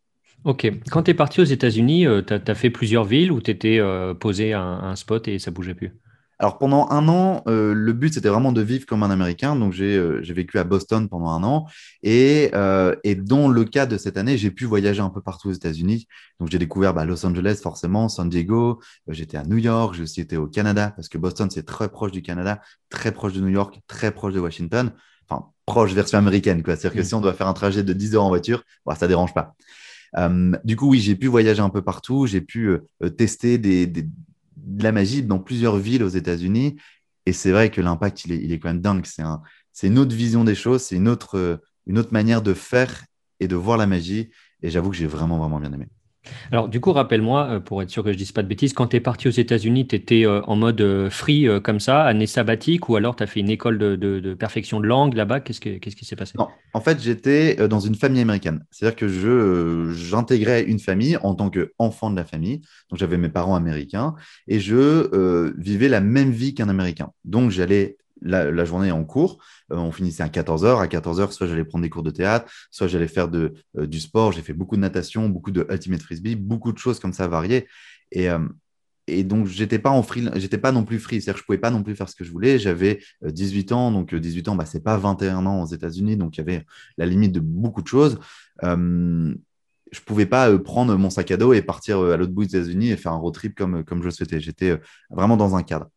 Ok. 0.44 0.70
Quand 0.92 1.04
tu 1.04 1.12
es 1.12 1.14
parti 1.14 1.40
aux 1.40 1.46
États-Unis, 1.46 2.06
euh, 2.06 2.22
tu 2.22 2.34
as, 2.34 2.56
fait 2.56 2.70
plusieurs 2.70 3.06
villes 3.06 3.32
où 3.32 3.42
tu 3.42 3.50
étais 3.50 3.82
posé 4.20 4.54
à 4.54 4.62
un, 4.62 4.96
spot 4.98 5.28
et 5.30 5.40
ça 5.40 5.52
bougeait 5.52 5.74
plus? 5.74 5.94
Alors 6.42 6.58
pendant 6.58 6.88
un 6.90 7.10
an, 7.10 7.44
euh, 7.48 7.74
le 7.74 7.92
but 7.92 8.14
c'était 8.14 8.30
vraiment 8.30 8.54
de 8.54 8.62
vivre 8.62 8.86
comme 8.86 9.04
un 9.04 9.12
Américain. 9.12 9.58
Donc 9.58 9.74
j'ai 9.74 9.98
euh, 9.98 10.22
vécu 10.24 10.58
à 10.58 10.64
Boston 10.64 11.10
pendant 11.10 11.30
un 11.32 11.44
an 11.44 11.68
et, 12.02 12.50
euh, 12.54 12.96
et 13.04 13.16
dans 13.16 13.50
le 13.50 13.66
cas 13.66 13.86
de 13.86 13.98
cette 13.98 14.16
année, 14.16 14.38
j'ai 14.38 14.50
pu 14.50 14.64
voyager 14.64 15.02
un 15.02 15.10
peu 15.10 15.22
partout 15.22 15.50
aux 15.50 15.54
États-Unis. 15.54 16.08
Donc 16.40 16.50
j'ai 16.50 16.58
découvert 16.58 16.94
bah, 16.94 17.04
Los 17.04 17.26
Angeles 17.26 17.60
forcément, 17.62 18.08
San 18.08 18.30
Diego. 18.30 18.80
j'étais 19.10 19.36
à 19.36 19.44
New 19.44 19.58
York, 19.58 19.96
j'ai 19.96 20.04
aussi 20.04 20.22
été 20.22 20.38
au 20.38 20.48
Canada 20.48 20.94
parce 20.96 21.10
que 21.10 21.18
Boston 21.18 21.50
c'est 21.52 21.66
très 21.66 21.90
proche 21.90 22.14
du 22.14 22.22
Canada, 22.22 22.62
très 22.90 23.12
proche 23.12 23.34
de 23.34 23.42
New 23.42 23.50
York, 23.50 23.82
très 23.88 24.12
proche 24.12 24.34
de 24.34 24.40
Washington. 24.40 24.94
Enfin 25.30 25.48
proche 25.66 25.92
version 25.92 26.20
américaine 26.20 26.64
quoi. 26.64 26.78
C'est-à-dire 26.78 27.02
que 27.02 27.06
mm. 27.06 27.10
si 27.10 27.16
on 27.16 27.22
doit 27.22 27.34
faire 27.34 27.48
un 27.48 27.54
trajet 27.54 27.84
de 27.84 27.92
10 27.92 28.16
heures 28.16 28.24
en 28.24 28.30
voiture, 28.30 28.64
bah, 28.86 28.96
ça 28.96 29.10
dérange 29.10 29.34
pas. 29.34 29.56
du 30.64 30.76
coup, 30.78 30.92
oui, 30.92 31.02
j'ai 31.02 31.18
pu 31.18 31.28
voyager 31.28 31.62
un 31.62 31.70
peu 31.70 31.82
partout, 31.82 32.28
j'ai 32.28 32.42
pu 32.42 32.78
tester 33.18 33.58
des, 33.58 33.86
des, 33.88 34.08
de 34.64 34.84
la 34.84 34.92
magie 34.92 35.24
dans 35.24 35.40
plusieurs 35.40 35.78
villes 35.78 36.04
aux 36.04 36.10
États-Unis. 36.10 36.78
Et 37.26 37.34
c'est 37.34 37.52
vrai 37.52 37.70
que 37.70 37.82
l'impact, 37.82 38.26
il 38.26 38.32
est, 38.34 38.38
il 38.38 38.52
est, 38.52 38.60
quand 38.60 38.70
même 38.70 38.82
dingue. 38.82 39.06
C'est 39.06 39.22
un, 39.22 39.42
une 39.84 40.00
autre 40.00 40.16
vision 40.16 40.44
des 40.44 40.56
choses, 40.56 40.84
c'est 40.84 40.96
une 40.96 41.08
autre, 41.08 41.62
une 41.86 42.00
autre 42.00 42.14
manière 42.14 42.42
de 42.42 42.54
faire 42.54 43.06
et 43.40 43.48
de 43.48 43.56
voir 43.56 43.78
la 43.78 43.88
magie. 43.88 44.30
Et 44.62 44.70
j'avoue 44.70 44.90
que 44.90 44.98
j'ai 44.98 45.08
vraiment, 45.08 45.38
vraiment 45.38 45.60
bien 45.60 45.72
aimé. 45.72 45.88
Alors, 46.52 46.68
du 46.68 46.80
coup, 46.80 46.92
rappelle-moi, 46.92 47.48
euh, 47.50 47.60
pour 47.60 47.82
être 47.82 47.90
sûr 47.90 48.04
que 48.04 48.10
je 48.10 48.16
ne 48.16 48.18
dise 48.18 48.32
pas 48.32 48.44
de 48.44 48.48
bêtises, 48.48 48.74
quand 48.74 48.88
tu 48.88 48.98
es 48.98 49.00
parti 49.00 49.28
aux 49.28 49.32
États-Unis, 49.32 49.88
tu 49.88 49.96
étais 49.96 50.26
euh, 50.26 50.42
en 50.44 50.56
mode 50.56 50.82
euh, 50.82 51.10
free 51.10 51.48
comme 51.64 51.80
ça, 51.80 52.04
année 52.04 52.28
sabbatique, 52.28 52.90
ou 52.90 52.96
alors 52.96 53.16
tu 53.16 53.24
as 53.24 53.28
fait 53.28 53.40
une 53.40 53.50
école 53.50 53.78
de, 53.78 54.34
perfection 54.34 54.80
de 54.80 54.88
langue 54.88 55.14
là-bas? 55.14 55.40
Qu'est-ce, 55.40 55.60
qui 55.60 56.06
s'est 56.06 56.16
passé? 56.16 56.34
Non, 56.38 56.48
en 56.74 56.82
fait, 56.82 57.02
j'étais 57.02 57.68
dans 57.68 57.80
une 57.80 57.96
famille 57.96 58.22
américaine. 58.22 58.66
C'est-à-dire 58.72 58.96
que 58.96 59.08
je, 59.08 59.92
j'intégrais 59.94 60.64
une 60.64 60.80
famille 60.80 61.18
en 61.18 61.36
tant 61.36 61.50
qu'enfant 61.50 62.10
de 62.10 62.16
la 62.16 62.26
famille. 62.26 62.62
Donc, 62.90 63.00
j'avais 63.00 63.18
mes 63.18 63.30
parents 63.30 63.56
américains 63.56 64.16
et 64.48 64.60
je 64.60 65.54
vivais 65.58 65.90
la 65.90 66.02
même 66.02 66.32
vie 66.32 66.54
qu'un 66.54 66.70
Américain. 66.70 67.12
Donc, 67.26 67.52
j'allais 67.52 67.99
la, 68.22 68.66
journée 68.66 68.92
en 68.92 69.04
cours. 69.04 69.40
Euh, 69.72 69.78
on 69.78 69.92
finissait 69.92 70.24
à 70.24 70.28
14h. 70.28 70.82
À 70.82 70.88
14h, 70.88 71.32
soit 71.32 71.48
j'allais 71.48 71.66
prendre 71.66 71.84
des 71.84 71.90
cours 71.90 72.04
de 72.04 72.12
théâtre, 72.12 72.52
soit 72.72 72.88
j'allais 72.88 73.08
faire 73.08 73.30
euh, 73.34 73.52
du 73.88 74.00
sport. 74.00 74.32
J'ai 74.32 74.42
fait 74.42 74.54
beaucoup 74.54 74.76
de 74.76 74.82
natation, 74.82 75.30
beaucoup 75.30 75.52
de 75.52 75.66
ultimate 75.70 76.02
frisbee, 76.02 76.36
beaucoup 76.36 76.72
de 76.72 76.78
choses 76.78 77.00
comme 77.00 77.14
ça 77.14 77.28
variées. 77.28 77.68
Et, 78.12 78.30
euh, 78.30 78.40
donc, 79.24 79.48
j'étais 79.48 79.80
pas 79.80 79.90
pas 80.62 80.72
non 80.72 80.84
plus 80.84 81.00
free. 81.00 81.20
C'est-à-dire 81.20 81.34
que 81.34 81.40
je 81.40 81.46
pouvais 81.46 81.58
pas 81.58 81.72
non 81.72 81.82
plus 81.82 81.96
faire 81.96 82.08
ce 82.08 82.16
que 82.16 82.24
je 82.24 82.32
voulais. 82.32 82.60
J'avais 82.60 83.00
18 83.24 83.72
ans. 83.72 83.92
Donc, 83.92 84.14
18 84.14 84.50
ans, 84.50 84.56
bah, 84.56 84.66
c'est 84.66 84.84
pas 84.84 84.98
21 84.98 85.48
ans 85.48 85.64
aux 85.64 85.66
États-Unis. 85.66 86.16
Donc, 86.16 86.38
il 86.38 86.42
y 86.42 86.42
avait 86.42 86.64
la 86.98 87.08
limite 87.08 87.32
de 87.32 87.40
beaucoup 87.40 87.82
de 87.82 87.88
choses. 87.88 88.20
Je 88.62 90.02
pouvais 90.06 90.28
pas 90.28 90.56
prendre 90.60 90.96
mon 90.96 91.10
sac 91.10 91.32
à 91.32 91.38
dos 91.38 91.54
et 91.54 91.64
partir 91.64 92.00
à 92.00 92.18
l'autre 92.18 92.34
bout 92.34 92.46
des 92.46 92.56
États-Unis 92.56 92.92
et 92.92 92.98
faire 92.98 93.12
un 93.12 93.18
road 93.18 93.34
trip 93.34 93.56
comme, 93.56 93.84
comme 93.84 94.04
je 94.04 94.12
souhaitais. 94.12 94.40
J'étais 94.40 94.80
vraiment 95.10 95.38
dans 95.38 95.56
un 95.56 95.64
cadre. 95.64 95.88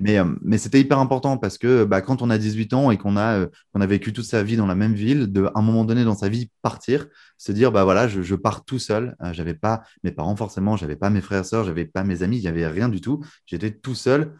Mais, 0.00 0.18
euh, 0.18 0.24
mais 0.42 0.58
c'était 0.58 0.80
hyper 0.80 0.98
important 0.98 1.36
parce 1.36 1.58
que 1.58 1.84
bah, 1.84 2.00
quand 2.00 2.22
on 2.22 2.30
a 2.30 2.38
18 2.38 2.74
ans 2.74 2.90
et 2.90 2.98
qu'on 2.98 3.16
a, 3.16 3.40
euh, 3.40 3.46
a 3.74 3.86
vécu 3.86 4.12
toute 4.12 4.24
sa 4.24 4.42
vie 4.42 4.56
dans 4.56 4.66
la 4.66 4.74
même 4.74 4.94
ville, 4.94 5.32
de, 5.32 5.44
à 5.46 5.52
un 5.56 5.62
moment 5.62 5.84
donné 5.84 6.04
dans 6.04 6.14
sa 6.14 6.28
vie, 6.28 6.50
partir, 6.62 7.06
se 7.38 7.52
dire, 7.52 7.72
bah 7.72 7.84
voilà, 7.84 8.08
je, 8.08 8.22
je 8.22 8.34
pars 8.34 8.64
tout 8.64 8.78
seul. 8.78 9.16
Euh, 9.22 9.32
j'avais 9.32 9.54
pas 9.54 9.82
mes 10.02 10.12
parents 10.12 10.36
forcément, 10.36 10.76
j'avais 10.76 10.96
pas 10.96 11.10
mes 11.10 11.20
frères 11.20 11.44
sœurs, 11.44 11.64
j'avais 11.64 11.84
pas 11.84 12.04
mes 12.04 12.22
amis, 12.22 12.38
il 12.38 12.42
n'y 12.42 12.48
avait 12.48 12.66
rien 12.66 12.88
du 12.88 13.00
tout. 13.00 13.24
J'étais 13.46 13.70
tout 13.70 13.94
seul 13.94 14.34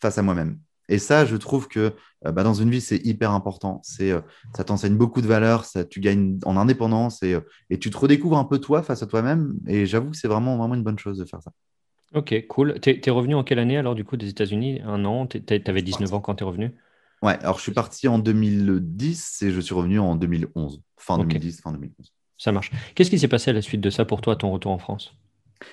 face 0.00 0.18
à 0.18 0.22
moi-même. 0.22 0.58
Et 0.88 0.98
ça, 0.98 1.24
je 1.24 1.36
trouve 1.36 1.66
que 1.66 1.94
bah, 2.24 2.44
dans 2.44 2.54
une 2.54 2.70
vie, 2.70 2.80
c'est 2.80 3.04
hyper 3.04 3.32
important. 3.32 3.80
C'est, 3.82 4.12
ça 4.56 4.62
t'enseigne 4.62 4.96
beaucoup 4.96 5.20
de 5.20 5.26
valeurs, 5.26 5.64
ça, 5.64 5.84
tu 5.84 5.98
gagnes 5.98 6.38
en 6.44 6.56
indépendance 6.56 7.24
et, 7.24 7.36
et 7.70 7.78
tu 7.80 7.90
te 7.90 7.98
redécouvres 7.98 8.38
un 8.38 8.44
peu 8.44 8.60
toi 8.60 8.84
face 8.84 9.02
à 9.02 9.06
toi-même. 9.06 9.54
Et 9.66 9.84
j'avoue 9.86 10.12
que 10.12 10.16
c'est 10.16 10.28
vraiment, 10.28 10.56
vraiment 10.56 10.76
une 10.76 10.84
bonne 10.84 10.98
chose 10.98 11.18
de 11.18 11.24
faire 11.24 11.42
ça. 11.42 11.50
Ok, 12.16 12.46
cool. 12.48 12.80
Tu 12.80 12.98
es, 13.04 13.10
revenu 13.10 13.34
en 13.34 13.44
quelle 13.44 13.58
année 13.58 13.76
alors 13.76 13.94
du 13.94 14.02
coup 14.02 14.16
des 14.16 14.30
États-Unis? 14.30 14.80
Un 14.86 15.04
an? 15.04 15.26
Tu 15.26 15.42
avais 15.66 15.82
19 15.82 16.14
ans 16.14 16.20
quand 16.20 16.36
tu 16.36 16.44
es 16.44 16.46
revenu? 16.46 16.74
Ouais, 17.22 17.38
alors 17.40 17.58
je 17.58 17.62
suis 17.62 17.72
parti 17.72 18.08
en 18.08 18.18
2010 18.18 19.42
et 19.42 19.50
je 19.50 19.60
suis 19.60 19.74
revenu 19.74 19.98
en 19.98 20.16
2011. 20.16 20.80
Fin 20.96 21.18
2010, 21.18 21.60
fin 21.60 21.72
2011. 21.72 22.12
Ça 22.38 22.52
marche. 22.52 22.70
Qu'est-ce 22.94 23.10
qui 23.10 23.18
s'est 23.18 23.28
passé 23.28 23.50
à 23.50 23.52
la 23.52 23.60
suite 23.60 23.82
de 23.82 23.90
ça 23.90 24.06
pour 24.06 24.22
toi, 24.22 24.34
ton 24.34 24.50
retour 24.50 24.72
en 24.72 24.78
France? 24.78 25.14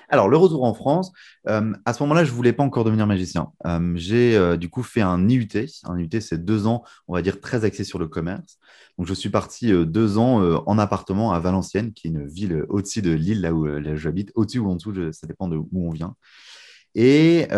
Alors, 0.08 0.28
le 0.28 0.36
retour 0.36 0.64
en 0.64 0.74
France, 0.74 1.12
euh, 1.48 1.72
à 1.84 1.92
ce 1.92 2.02
moment-là, 2.02 2.24
je 2.24 2.30
ne 2.30 2.36
voulais 2.36 2.52
pas 2.52 2.62
encore 2.62 2.84
devenir 2.84 3.06
magicien. 3.06 3.52
Euh, 3.66 3.92
j'ai 3.96 4.36
euh, 4.36 4.56
du 4.56 4.68
coup 4.68 4.82
fait 4.82 5.00
un 5.00 5.28
IUT. 5.28 5.48
Un 5.84 5.98
IUT, 5.98 6.20
c'est 6.20 6.44
deux 6.44 6.66
ans, 6.66 6.84
on 7.08 7.14
va 7.14 7.22
dire, 7.22 7.40
très 7.40 7.64
axé 7.64 7.84
sur 7.84 7.98
le 7.98 8.08
commerce. 8.08 8.58
Donc, 8.98 9.06
je 9.06 9.14
suis 9.14 9.30
parti 9.30 9.72
deux 9.86 10.18
ans 10.18 10.40
en 10.66 10.78
appartement 10.78 11.32
à 11.32 11.40
Valenciennes, 11.40 11.92
qui 11.92 12.06
est 12.06 12.10
une 12.10 12.26
ville 12.26 12.64
au-dessus 12.68 13.02
de 13.02 13.10
l'île, 13.10 13.40
là 13.40 13.52
où, 13.52 13.66
j'habite, 13.96 14.30
au-dessus 14.36 14.60
ou 14.60 14.70
en 14.70 14.76
dessous, 14.76 14.94
ça 15.12 15.26
dépend 15.26 15.48
de 15.48 15.56
où 15.56 15.68
on 15.72 15.90
vient. 15.90 16.14
Et, 16.94 17.48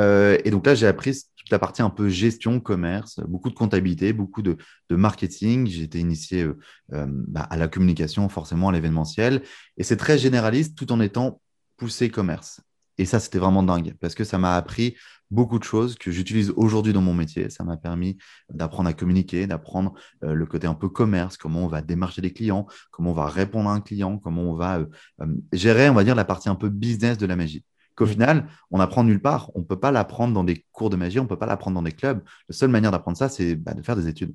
donc 0.46 0.66
là, 0.66 0.74
j'ai 0.74 0.86
appris 0.86 1.12
toute 1.36 1.50
la 1.50 1.58
partie 1.58 1.82
un 1.82 1.90
peu 1.90 2.08
gestion, 2.08 2.58
commerce, 2.58 3.20
beaucoup 3.28 3.50
de 3.50 3.54
comptabilité, 3.54 4.14
beaucoup 4.14 4.40
de, 4.40 4.56
marketing. 4.88 5.66
J'ai 5.66 5.82
été 5.82 5.98
initié 5.98 6.48
bah, 6.88 7.42
à 7.42 7.58
la 7.58 7.68
communication, 7.68 8.30
forcément 8.30 8.70
à 8.70 8.72
l'événementiel. 8.72 9.42
Et 9.76 9.82
c'est 9.82 9.98
très 9.98 10.16
généraliste 10.16 10.74
tout 10.74 10.90
en 10.90 11.00
étant 11.02 11.42
pousser 11.76 12.10
commerce. 12.10 12.60
Et 12.98 13.04
ça, 13.04 13.20
c'était 13.20 13.38
vraiment 13.38 13.62
dingue 13.62 13.94
parce 14.00 14.14
que 14.14 14.24
ça 14.24 14.38
m'a 14.38 14.56
appris 14.56 14.96
beaucoup 15.30 15.58
de 15.58 15.64
choses 15.64 15.96
que 15.96 16.10
j'utilise 16.10 16.50
aujourd'hui 16.56 16.92
dans 16.92 17.00
mon 17.00 17.14
métier. 17.14 17.50
Ça 17.50 17.64
m'a 17.64 17.76
permis 17.76 18.16
d'apprendre 18.50 18.88
à 18.88 18.92
communiquer, 18.92 19.46
d'apprendre 19.46 19.94
euh, 20.24 20.34
le 20.34 20.46
côté 20.46 20.66
un 20.66 20.74
peu 20.74 20.88
commerce, 20.88 21.36
comment 21.36 21.64
on 21.64 21.68
va 21.68 21.82
démarcher 21.82 22.22
des 22.22 22.32
clients, 22.32 22.66
comment 22.90 23.10
on 23.10 23.14
va 23.14 23.26
répondre 23.26 23.68
à 23.68 23.72
un 23.72 23.80
client, 23.80 24.18
comment 24.18 24.42
on 24.42 24.54
va 24.54 24.78
euh, 24.78 24.86
euh, 25.22 25.26
gérer, 25.52 25.88
on 25.88 25.94
va 25.94 26.04
dire, 26.04 26.14
la 26.14 26.24
partie 26.24 26.48
un 26.48 26.54
peu 26.54 26.68
business 26.68 27.18
de 27.18 27.26
la 27.26 27.36
magie. 27.36 27.64
Qu'au 27.96 28.04
mmh. 28.04 28.08
final, 28.08 28.48
on 28.70 28.78
apprend 28.78 29.04
nulle 29.04 29.22
part. 29.22 29.50
On 29.54 29.60
ne 29.60 29.64
peut 29.64 29.80
pas 29.80 29.90
l'apprendre 29.90 30.34
dans 30.34 30.44
des 30.44 30.64
cours 30.72 30.90
de 30.90 30.96
magie, 30.96 31.18
on 31.18 31.24
ne 31.24 31.28
peut 31.28 31.38
pas 31.38 31.46
l'apprendre 31.46 31.74
dans 31.74 31.82
des 31.82 31.92
clubs. 31.92 32.22
La 32.48 32.54
seule 32.54 32.70
manière 32.70 32.92
d'apprendre 32.92 33.16
ça, 33.16 33.28
c'est 33.28 33.56
bah, 33.56 33.74
de 33.74 33.82
faire 33.82 33.96
des 33.96 34.08
études. 34.08 34.34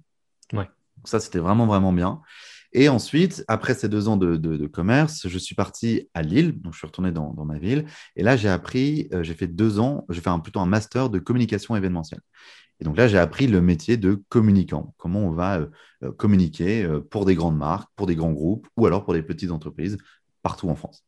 Ouais. 0.54 0.70
Ça, 1.06 1.20
c'était 1.20 1.40
vraiment, 1.40 1.66
vraiment 1.66 1.94
bien. 1.94 2.22
Et 2.74 2.88
ensuite, 2.90 3.44
après 3.48 3.74
ces 3.74 3.90
deux 3.90 4.08
ans 4.08 4.18
de, 4.18 4.68
commerce, 4.68 5.28
je 5.28 5.38
suis 5.38 5.56
parti 5.56 6.08
à 6.14 6.22
Lille, 6.22 6.60
donc 6.62 6.74
je 6.74 6.78
suis 6.78 6.88
retourné 6.88 7.12
dans, 7.12 7.34
ma 7.46 7.58
ville. 7.58 7.86
Et 8.16 8.24
là, 8.24 8.38
j'ai 8.38 8.50
appris, 8.50 9.10
euh, 9.14 9.24
j'ai 9.24 9.34
fait 9.34 9.48
deux 9.48 9.80
ans, 9.80 10.06
j'ai 10.10 10.22
fait 10.22 10.30
plutôt 10.42 10.60
un 10.60 10.66
master 10.66 11.10
de 11.10 11.20
communication 11.20 11.76
événementielle. 11.76 12.22
Et 12.80 12.84
donc 12.84 12.98
là, 12.98 13.08
j'ai 13.08 13.18
appris 13.18 13.48
le 13.48 13.62
métier 13.62 13.98
de 13.98 14.24
communicant, 14.30 14.94
comment 14.98 15.20
on 15.20 15.32
va 15.32 15.60
euh, 15.60 15.68
euh, 16.04 16.12
communiquer 16.12 16.88
pour 17.10 17.26
des 17.26 17.36
grandes 17.36 17.58
marques, 17.58 17.90
pour 17.96 18.08
des 18.08 18.16
grands 18.16 18.32
groupes 18.32 18.68
ou 18.78 18.86
alors 18.86 19.04
pour 19.04 19.14
des 19.14 19.22
petites 19.22 19.52
entreprises 19.52 19.98
partout 20.42 20.70
en 20.70 20.76
France. 20.76 21.04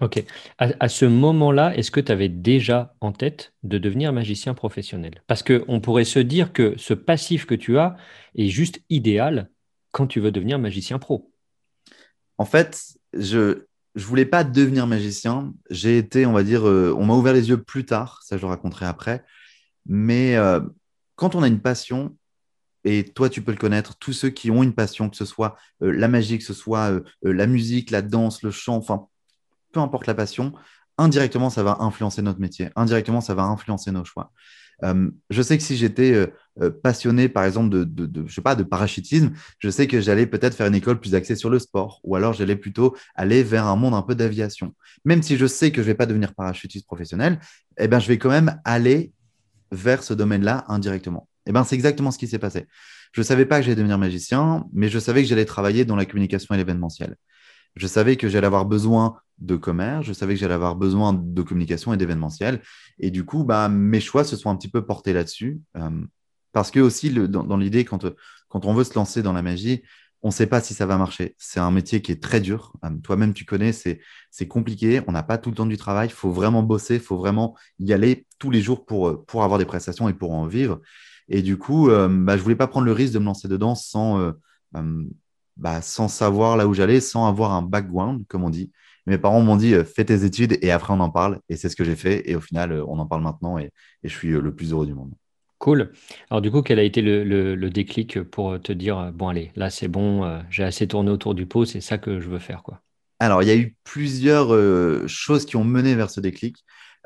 Ok. 0.00 0.24
À, 0.58 0.88
ce 0.88 1.04
moment-là, 1.04 1.76
est-ce 1.76 1.90
que 1.90 2.00
tu 2.00 2.10
avais 2.10 2.30
déjà 2.30 2.94
en 3.00 3.12
tête 3.12 3.52
de 3.62 3.76
devenir 3.76 4.12
magicien 4.12 4.54
professionnel? 4.54 5.22
Parce 5.26 5.42
qu'on 5.42 5.80
pourrait 5.80 6.04
se 6.04 6.18
dire 6.18 6.52
que 6.52 6.74
ce 6.78 6.94
passif 6.94 7.44
que 7.44 7.54
tu 7.54 7.78
as 7.78 7.96
est 8.34 8.48
juste 8.48 8.80
idéal 8.88 9.50
quand 9.92 10.06
tu 10.06 10.20
veux 10.20 10.32
devenir 10.32 10.58
magicien 10.58 10.98
pro. 10.98 11.30
En 12.38 12.44
fait, 12.44 12.98
je 13.12 13.66
je 13.94 14.06
voulais 14.06 14.24
pas 14.24 14.44
devenir 14.44 14.86
magicien. 14.86 15.52
J'ai 15.70 15.98
été, 15.98 16.24
on 16.26 16.32
va 16.32 16.42
dire, 16.42 16.66
euh, 16.66 16.94
on 16.96 17.04
m'a 17.04 17.14
ouvert 17.14 17.34
les 17.34 17.50
yeux 17.50 17.62
plus 17.62 17.84
tard, 17.84 18.20
ça 18.22 18.36
je 18.36 18.42
le 18.42 18.48
raconterai 18.48 18.86
après. 18.86 19.24
Mais 19.86 20.36
euh, 20.36 20.60
quand 21.16 21.34
on 21.34 21.42
a 21.42 21.48
une 21.48 21.60
passion, 21.60 22.16
et 22.84 23.04
toi 23.04 23.28
tu 23.28 23.42
peux 23.42 23.52
le 23.52 23.58
connaître, 23.58 23.96
tous 23.98 24.12
ceux 24.12 24.30
qui 24.30 24.50
ont 24.50 24.62
une 24.62 24.74
passion, 24.74 25.10
que 25.10 25.16
ce 25.16 25.24
soit 25.24 25.56
euh, 25.82 25.92
la 25.92 26.08
magie, 26.08 26.38
que 26.38 26.44
ce 26.44 26.54
soit 26.54 27.00
la 27.22 27.46
musique, 27.46 27.90
la 27.90 28.02
danse, 28.02 28.42
le 28.42 28.50
chant, 28.50 28.76
enfin, 28.76 29.08
peu 29.72 29.80
importe 29.80 30.06
la 30.06 30.14
passion, 30.14 30.52
indirectement 30.98 31.50
ça 31.50 31.62
va 31.62 31.78
influencer 31.80 32.22
notre 32.22 32.40
métier, 32.40 32.70
indirectement 32.76 33.20
ça 33.20 33.34
va 33.34 33.42
influencer 33.42 33.92
nos 33.92 34.04
choix. 34.04 34.32
Euh, 34.84 35.10
je 35.30 35.42
sais 35.42 35.56
que 35.56 35.62
si 35.62 35.76
j'étais 35.76 36.12
euh, 36.12 36.26
euh, 36.60 36.70
passionné, 36.70 37.28
par 37.28 37.44
exemple, 37.44 37.70
de, 37.70 38.24
je 38.26 38.34
sais 38.34 38.42
pas, 38.42 38.54
de 38.54 38.62
parachutisme, 38.62 39.32
je 39.58 39.70
sais 39.70 39.86
que 39.86 40.00
j'allais 40.00 40.26
peut-être 40.26 40.54
faire 40.54 40.66
une 40.66 40.74
école 40.74 41.00
plus 41.00 41.14
axée 41.14 41.36
sur 41.36 41.50
le 41.50 41.58
sport, 41.58 42.00
ou 42.04 42.16
alors 42.16 42.32
j'allais 42.32 42.56
plutôt 42.56 42.96
aller 43.14 43.42
vers 43.42 43.66
un 43.66 43.76
monde 43.76 43.94
un 43.94 44.02
peu 44.02 44.14
d'aviation. 44.14 44.74
Même 45.04 45.22
si 45.22 45.36
je 45.36 45.46
sais 45.46 45.70
que 45.70 45.82
je 45.82 45.86
vais 45.86 45.94
pas 45.94 46.06
devenir 46.06 46.34
parachutiste 46.34 46.86
professionnel, 46.86 47.38
eh 47.78 47.88
ben, 47.88 47.98
je 47.98 48.08
vais 48.08 48.18
quand 48.18 48.30
même 48.30 48.60
aller 48.64 49.12
vers 49.70 50.02
ce 50.02 50.14
domaine-là 50.14 50.64
indirectement. 50.68 51.28
Eh 51.46 51.52
ben, 51.52 51.64
c'est 51.64 51.74
exactement 51.74 52.10
ce 52.10 52.18
qui 52.18 52.28
s'est 52.28 52.38
passé. 52.38 52.66
Je 53.12 53.20
ne 53.20 53.24
savais 53.24 53.46
pas 53.46 53.58
que 53.58 53.64
j'allais 53.64 53.76
devenir 53.76 53.98
magicien, 53.98 54.66
mais 54.72 54.88
je 54.88 54.98
savais 54.98 55.22
que 55.22 55.28
j'allais 55.28 55.44
travailler 55.44 55.84
dans 55.84 55.96
la 55.96 56.06
communication 56.06 56.54
et 56.54 56.58
l'événementiel. 56.58 57.16
Je 57.74 57.86
savais 57.86 58.16
que 58.16 58.28
j'allais 58.28 58.46
avoir 58.46 58.66
besoin 58.66 59.16
de 59.38 59.56
commerce, 59.56 60.06
je 60.06 60.12
savais 60.12 60.34
que 60.34 60.40
j'allais 60.40 60.54
avoir 60.54 60.76
besoin 60.76 61.12
de 61.12 61.42
communication 61.42 61.92
et 61.92 61.96
d'événementiel. 61.96 62.62
Et 62.98 63.10
du 63.10 63.24
coup, 63.24 63.44
bah, 63.44 63.68
mes 63.68 64.00
choix 64.00 64.24
se 64.24 64.36
sont 64.36 64.50
un 64.50 64.56
petit 64.56 64.70
peu 64.70 64.84
portés 64.84 65.12
là-dessus. 65.12 65.60
Euh, 65.76 65.90
parce 66.52 66.70
que 66.70 66.80
aussi, 66.80 67.10
dans, 67.10 67.56
l'idée, 67.56 67.84
quand, 67.84 68.04
on 68.52 68.74
veut 68.74 68.84
se 68.84 68.94
lancer 68.94 69.22
dans 69.22 69.32
la 69.32 69.42
magie, 69.42 69.82
on 70.22 70.28
ne 70.28 70.32
sait 70.32 70.46
pas 70.46 70.60
si 70.60 70.74
ça 70.74 70.86
va 70.86 70.98
marcher. 70.98 71.34
C'est 71.38 71.58
un 71.58 71.70
métier 71.70 72.02
qui 72.02 72.12
est 72.12 72.22
très 72.22 72.40
dur. 72.40 72.74
Euh, 72.84 72.90
toi-même, 73.02 73.32
tu 73.32 73.44
connais, 73.44 73.72
c'est, 73.72 74.00
compliqué. 74.48 75.00
On 75.08 75.12
n'a 75.12 75.22
pas 75.22 75.38
tout 75.38 75.50
le 75.50 75.56
temps 75.56 75.66
du 75.66 75.76
travail. 75.76 76.08
Il 76.08 76.12
faut 76.12 76.30
vraiment 76.30 76.62
bosser. 76.62 76.96
Il 76.96 77.00
faut 77.00 77.16
vraiment 77.16 77.56
y 77.78 77.92
aller 77.92 78.26
tous 78.38 78.50
les 78.50 78.60
jours 78.60 78.84
pour, 78.84 79.24
pour 79.24 79.42
avoir 79.44 79.58
des 79.58 79.64
prestations 79.64 80.08
et 80.08 80.14
pour 80.14 80.32
en 80.32 80.46
vivre. 80.46 80.80
Et 81.28 81.42
du 81.42 81.56
coup, 81.56 81.88
euh, 81.88 82.08
bah, 82.08 82.34
je 82.34 82.40
ne 82.40 82.42
voulais 82.42 82.56
pas 82.56 82.68
prendre 82.68 82.86
le 82.86 82.92
risque 82.92 83.14
de 83.14 83.18
me 83.18 83.24
lancer 83.24 83.48
dedans 83.48 83.74
sans, 83.74 84.32
bah, 85.62 85.80
sans 85.80 86.08
savoir 86.08 86.56
là 86.56 86.66
où 86.66 86.74
j'allais, 86.74 87.00
sans 87.00 87.28
avoir 87.28 87.52
un 87.52 87.62
background, 87.62 88.24
comme 88.26 88.42
on 88.42 88.50
dit. 88.50 88.72
Mes 89.06 89.16
parents 89.16 89.40
m'ont 89.42 89.56
dit, 89.56 89.74
euh, 89.74 89.84
fais 89.84 90.04
tes 90.04 90.24
études 90.24 90.58
et 90.60 90.72
après 90.72 90.92
on 90.92 90.98
en 90.98 91.10
parle. 91.10 91.38
Et 91.48 91.54
c'est 91.54 91.68
ce 91.68 91.76
que 91.76 91.84
j'ai 91.84 91.94
fait. 91.94 92.28
Et 92.28 92.34
au 92.34 92.40
final, 92.40 92.72
euh, 92.72 92.84
on 92.88 92.98
en 92.98 93.06
parle 93.06 93.22
maintenant 93.22 93.58
et, 93.58 93.70
je 94.02 94.08
suis 94.08 94.32
euh, 94.32 94.40
le 94.40 94.52
plus 94.52 94.72
heureux 94.72 94.86
du 94.86 94.94
monde. 94.94 95.12
Cool. 95.58 95.92
Alors 96.30 96.42
du 96.42 96.50
coup, 96.50 96.62
quel 96.62 96.80
a 96.80 96.82
été 96.82 97.00
le, 97.00 97.70
déclic 97.70 98.20
pour 98.22 98.60
te 98.60 98.72
dire, 98.72 99.12
bon 99.14 99.28
allez, 99.28 99.52
là 99.54 99.70
c'est 99.70 99.86
bon, 99.86 100.42
j'ai 100.50 100.64
assez 100.64 100.88
tourné 100.88 101.12
autour 101.12 101.36
du 101.36 101.46
pot, 101.46 101.64
c'est 101.64 101.80
ça 101.80 101.98
que 101.98 102.18
je 102.18 102.28
veux 102.28 102.40
faire 102.40 102.64
quoi? 102.64 102.80
Alors, 103.20 103.44
il 103.44 103.48
y 103.48 103.52
a 103.52 103.56
eu 103.56 103.76
plusieurs 103.84 104.48
choses 105.08 105.46
qui 105.46 105.54
ont 105.54 105.62
mené 105.62 105.94
vers 105.94 106.10
ce 106.10 106.20
déclic. 106.20 106.56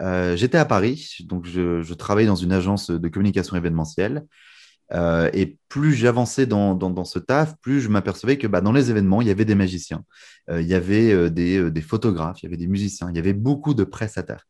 J'étais 0.01 0.57
à 0.57 0.65
Paris, 0.65 1.19
donc 1.25 1.45
je, 1.45 1.83
je, 1.83 1.93
travaillais 1.93 2.27
dans 2.27 2.35
une 2.35 2.53
agence 2.53 2.91
de 2.91 3.09
communication 3.09 3.57
événementielle. 3.57 4.25
Euh, 4.93 5.31
et 5.33 5.59
plus 5.69 5.95
j'avançais 5.95 6.47
dans, 6.47 7.05
ce 7.05 7.19
taf, 7.19 7.57
plus 7.61 7.81
je 7.81 7.89
m'apercevais 7.89 8.39
que 8.39 8.47
bah, 8.47 8.61
dans 8.61 8.73
les 8.73 8.91
événements, 8.91 9.21
il 9.21 9.29
y 9.29 9.31
avait 9.31 9.45
des 9.45 9.55
magiciens, 9.55 10.05
euh, 10.51 10.61
il 10.61 10.69
y 10.69 10.75
avait 10.75 11.13
euh, 11.13 11.31
des, 11.31 11.81
photographes, 11.81 12.43
il 12.43 12.47
y 12.47 12.49
avait 12.49 12.57
des 12.57 12.69
musiciens, 12.69 13.09
il 13.11 13.17
y 13.17 13.19
avait 13.19 13.33
beaucoup 13.33 13.75
de 13.75 13.85
prestataires. 13.85 14.47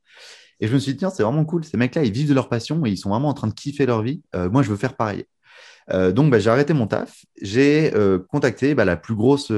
Et 0.60 0.68
je 0.68 0.74
me 0.74 0.78
suis 0.78 0.92
dit, 0.92 0.98
tiens, 0.98 1.10
c'est 1.10 1.22
vraiment 1.22 1.44
cool, 1.44 1.64
ces 1.64 1.76
mecs-là, 1.76 2.04
ils 2.04 2.12
vivent 2.12 2.28
de 2.28 2.34
leur 2.34 2.48
passion 2.48 2.84
et 2.86 2.90
ils 2.90 2.96
sont 2.96 3.10
vraiment 3.10 3.28
en 3.28 3.34
train 3.34 3.48
de 3.48 3.54
kiffer 3.54 3.86
leur 3.86 4.02
vie. 4.02 4.22
moi, 4.50 4.62
je 4.62 4.70
veux 4.70 4.76
faire 4.76 4.96
pareil. 4.96 5.26
donc, 5.92 6.30
bah, 6.30 6.38
j'ai 6.38 6.48
arrêté 6.48 6.72
mon 6.72 6.86
taf. 6.86 7.26
J'ai 7.42 7.92
contacté 8.30 8.74
bah, 8.74 8.86
la 8.86 8.96
plus 8.96 9.14
grosse 9.14 9.52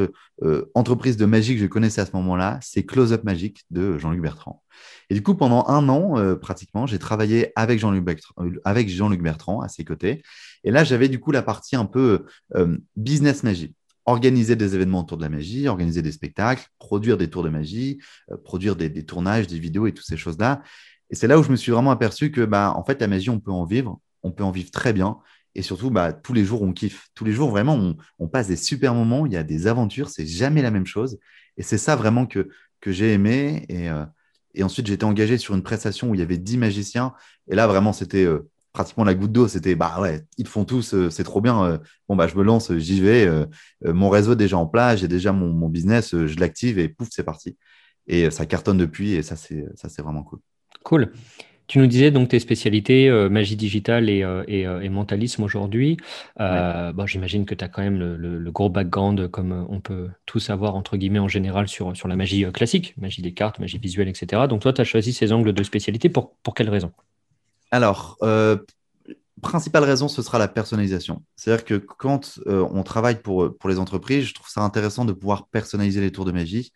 entreprise 0.74 1.16
de 1.16 1.24
magie 1.24 1.54
que 1.54 1.60
je 1.60 1.66
connaissais 1.66 2.00
à 2.00 2.06
ce 2.06 2.16
moment-là, 2.16 2.58
c'est 2.62 2.84
Close 2.84 3.12
Up 3.12 3.22
Magic 3.22 3.64
de 3.70 3.96
Jean-Luc 3.96 4.20
Bertrand. 4.20 4.60
Et 5.08 5.14
du 5.14 5.22
coup, 5.22 5.36
pendant 5.36 5.68
un 5.68 5.88
an, 5.88 6.36
pratiquement, 6.36 6.88
j'ai 6.88 6.98
travaillé 6.98 7.52
avec 7.54 7.78
Jean-Luc 7.78 8.02
Bertrand 9.22 9.60
à 9.60 9.68
ses 9.68 9.84
côtés. 9.84 10.24
Et 10.64 10.70
là, 10.70 10.84
j'avais 10.84 11.08
du 11.08 11.20
coup 11.20 11.30
la 11.30 11.42
partie 11.42 11.76
un 11.76 11.84
peu 11.84 12.24
euh, 12.54 12.78
business 12.96 13.42
magie. 13.42 13.74
Organiser 14.06 14.56
des 14.56 14.74
événements 14.74 15.00
autour 15.00 15.18
de 15.18 15.22
la 15.22 15.28
magie, 15.28 15.68
organiser 15.68 16.02
des 16.02 16.12
spectacles, 16.12 16.66
produire 16.78 17.18
des 17.18 17.28
tours 17.28 17.42
de 17.42 17.50
magie, 17.50 17.98
produire 18.42 18.74
des, 18.74 19.04
tournages, 19.04 19.46
des 19.46 19.58
vidéos 19.58 19.86
et 19.86 19.92
toutes 19.92 20.06
ces 20.06 20.16
choses-là. 20.16 20.62
Et 21.10 21.14
c'est 21.14 21.26
là 21.26 21.38
où 21.38 21.42
je 21.42 21.50
me 21.50 21.56
suis 21.56 21.72
vraiment 21.72 21.90
aperçu 21.90 22.30
que, 22.30 22.40
bah, 22.40 22.72
en 22.74 22.84
fait, 22.84 23.00
la 23.00 23.06
magie, 23.06 23.28
on 23.28 23.38
peut 23.38 23.50
en 23.50 23.64
vivre, 23.64 24.00
on 24.22 24.30
peut 24.30 24.44
en 24.44 24.50
vivre 24.50 24.70
très 24.70 24.94
bien. 24.94 25.18
Et 25.54 25.60
surtout, 25.60 25.90
bah, 25.90 26.14
tous 26.14 26.32
les 26.32 26.44
jours, 26.44 26.62
on 26.62 26.72
kiffe. 26.72 27.08
Tous 27.14 27.26
les 27.26 27.32
jours, 27.32 27.50
vraiment, 27.50 27.94
on, 28.18 28.28
passe 28.28 28.48
des 28.48 28.56
super 28.56 28.94
moments. 28.94 29.26
Il 29.26 29.32
y 29.34 29.36
a 29.36 29.42
des 29.42 29.66
aventures. 29.66 30.08
C'est 30.08 30.26
jamais 30.26 30.62
la 30.62 30.70
même 30.70 30.86
chose. 30.86 31.18
Et 31.58 31.62
c'est 31.62 31.78
ça 31.78 31.94
vraiment 31.94 32.24
que, 32.24 32.48
que 32.80 32.92
j'ai 32.92 33.12
aimé. 33.12 33.66
Et, 33.68 33.90
et 34.54 34.62
ensuite, 34.62 34.88
été 34.88 35.04
engagé 35.04 35.38
sur 35.38 35.54
une 35.54 35.62
prestation 35.62 36.10
où 36.10 36.14
il 36.14 36.20
y 36.20 36.22
avait 36.22 36.38
10 36.38 36.58
magiciens. 36.58 37.14
Et 37.48 37.54
là, 37.54 37.66
vraiment, 37.66 37.92
c'était 37.92 38.24
euh, 38.24 38.48
pratiquement 38.72 39.04
la 39.04 39.14
goutte 39.14 39.32
d'eau. 39.32 39.48
C'était, 39.48 39.74
bah 39.74 40.00
ouais, 40.00 40.22
ils 40.36 40.44
le 40.44 40.50
font 40.50 40.64
tous, 40.64 40.94
euh, 40.94 41.10
c'est 41.10 41.24
trop 41.24 41.40
bien. 41.40 41.64
Euh, 41.64 41.78
bon, 42.08 42.16
bah, 42.16 42.26
je 42.26 42.36
me 42.36 42.42
lance, 42.42 42.72
j'y 42.76 43.00
vais. 43.00 43.28
mon 43.84 44.08
réseau 44.08 44.32
est 44.32 44.36
déjà 44.36 44.58
en 44.58 44.66
place, 44.66 45.00
j'ai 45.00 45.08
déjà 45.08 45.32
mon, 45.32 45.68
business, 45.68 46.16
je 46.26 46.38
l'active 46.40 46.78
et 46.78 46.88
pouf, 46.88 47.08
c'est 47.10 47.24
parti. 47.24 47.56
Et 48.06 48.30
ça 48.30 48.46
cartonne 48.46 48.78
depuis 48.78 49.12
et 49.12 49.22
ça, 49.22 49.36
c'est, 49.36 49.66
ça, 49.74 49.88
c'est 49.88 50.02
vraiment 50.02 50.22
cool. 50.22 50.40
Cool. 50.84 51.12
Tu 51.68 51.78
nous 51.78 51.86
disais 51.86 52.10
donc 52.10 52.28
tes 52.30 52.38
spécialités, 52.38 53.10
euh, 53.10 53.28
magie 53.28 53.54
digitale 53.54 54.08
et, 54.08 54.22
euh, 54.22 54.42
euh, 54.48 54.80
et, 54.80 54.88
mentalisme 54.88 55.42
aujourd'hui. 55.42 55.98
bon, 56.38 57.06
J'imagine 57.06 57.44
que 57.44 57.54
tu 57.54 57.62
as 57.62 57.68
quand 57.68 57.82
même 57.82 57.98
le, 57.98 58.50
gros 58.50 58.70
background, 58.70 59.28
comme 59.28 59.66
on 59.68 59.80
peut 59.80 60.08
tous 60.24 60.48
avoir, 60.48 60.74
entre 60.74 60.96
guillemets, 60.96 61.18
en 61.18 61.28
général, 61.28 61.68
sur, 61.68 61.94
sur 61.94 62.08
la 62.08 62.16
magie 62.16 62.50
classique, 62.52 62.94
magie 62.96 63.20
des 63.20 63.32
cartes, 63.34 63.58
magie 63.58 63.78
visuelle, 63.78 64.08
etc. 64.08 64.46
Donc 64.48 64.62
toi, 64.62 64.72
tu 64.72 64.80
as 64.80 64.84
choisi 64.84 65.12
ces 65.12 65.30
angles 65.32 65.52
de 65.52 65.62
spécialité 65.62 66.08
pour, 66.08 66.36
pour 66.42 66.54
quelles 66.54 66.70
raisons 66.70 66.92
Alors, 67.70 68.18
principale 69.42 69.84
raison, 69.84 70.08
ce 70.08 70.22
sera 70.22 70.38
la 70.38 70.48
personnalisation. 70.48 71.22
C'est-à-dire 71.36 71.64
que 71.64 71.74
quand 71.74 72.40
on 72.46 72.82
travaille 72.82 73.20
pour, 73.20 73.56
pour 73.56 73.68
les 73.68 73.78
entreprises, 73.78 74.24
je 74.24 74.34
trouve 74.34 74.48
ça 74.48 74.62
intéressant 74.62 75.04
de 75.04 75.12
pouvoir 75.12 75.48
personnaliser 75.48 76.00
les 76.00 76.12
tours 76.12 76.24
de 76.24 76.32
magie. 76.32 76.72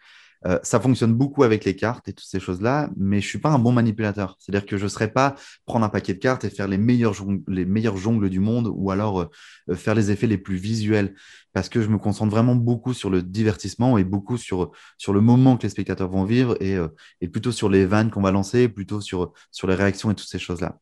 Euh, 0.46 0.58
ça 0.62 0.80
fonctionne 0.80 1.14
beaucoup 1.14 1.44
avec 1.44 1.64
les 1.64 1.76
cartes 1.76 2.08
et 2.08 2.12
toutes 2.12 2.26
ces 2.26 2.40
choses-là, 2.40 2.90
mais 2.96 3.20
je 3.20 3.28
suis 3.28 3.38
pas 3.38 3.50
un 3.50 3.58
bon 3.58 3.72
manipulateur. 3.72 4.36
C'est-à-dire 4.38 4.66
que 4.66 4.76
je 4.76 4.84
ne 4.84 4.88
serais 4.88 5.12
pas 5.12 5.36
prendre 5.66 5.84
un 5.84 5.88
paquet 5.88 6.14
de 6.14 6.18
cartes 6.18 6.44
et 6.44 6.50
faire 6.50 6.68
les 6.68 6.78
meilleurs, 6.78 7.14
les 7.48 7.64
meilleurs 7.64 7.96
jongles 7.96 8.28
du 8.28 8.40
monde 8.40 8.70
ou 8.72 8.90
alors 8.90 9.20
euh, 9.20 9.30
euh, 9.70 9.74
faire 9.74 9.94
les 9.94 10.10
effets 10.10 10.26
les 10.26 10.38
plus 10.38 10.56
visuels 10.56 11.14
parce 11.52 11.68
que 11.68 11.82
je 11.82 11.88
me 11.88 11.98
concentre 11.98 12.30
vraiment 12.30 12.56
beaucoup 12.56 12.94
sur 12.94 13.10
le 13.10 13.22
divertissement 13.22 13.98
et 13.98 14.04
beaucoup 14.04 14.38
sur, 14.38 14.72
sur 14.96 15.12
le 15.12 15.20
moment 15.20 15.56
que 15.56 15.64
les 15.64 15.68
spectateurs 15.68 16.08
vont 16.08 16.24
vivre 16.24 16.56
et, 16.62 16.78
et 17.20 17.28
plutôt 17.28 17.52
sur 17.52 17.68
les 17.68 17.84
vannes 17.84 18.10
qu'on 18.10 18.22
va 18.22 18.30
lancer, 18.30 18.68
plutôt 18.68 19.02
sur, 19.02 19.34
sur 19.50 19.66
les 19.68 19.74
réactions 19.74 20.10
et 20.10 20.14
toutes 20.14 20.28
ces 20.28 20.38
choses-là. 20.38 20.78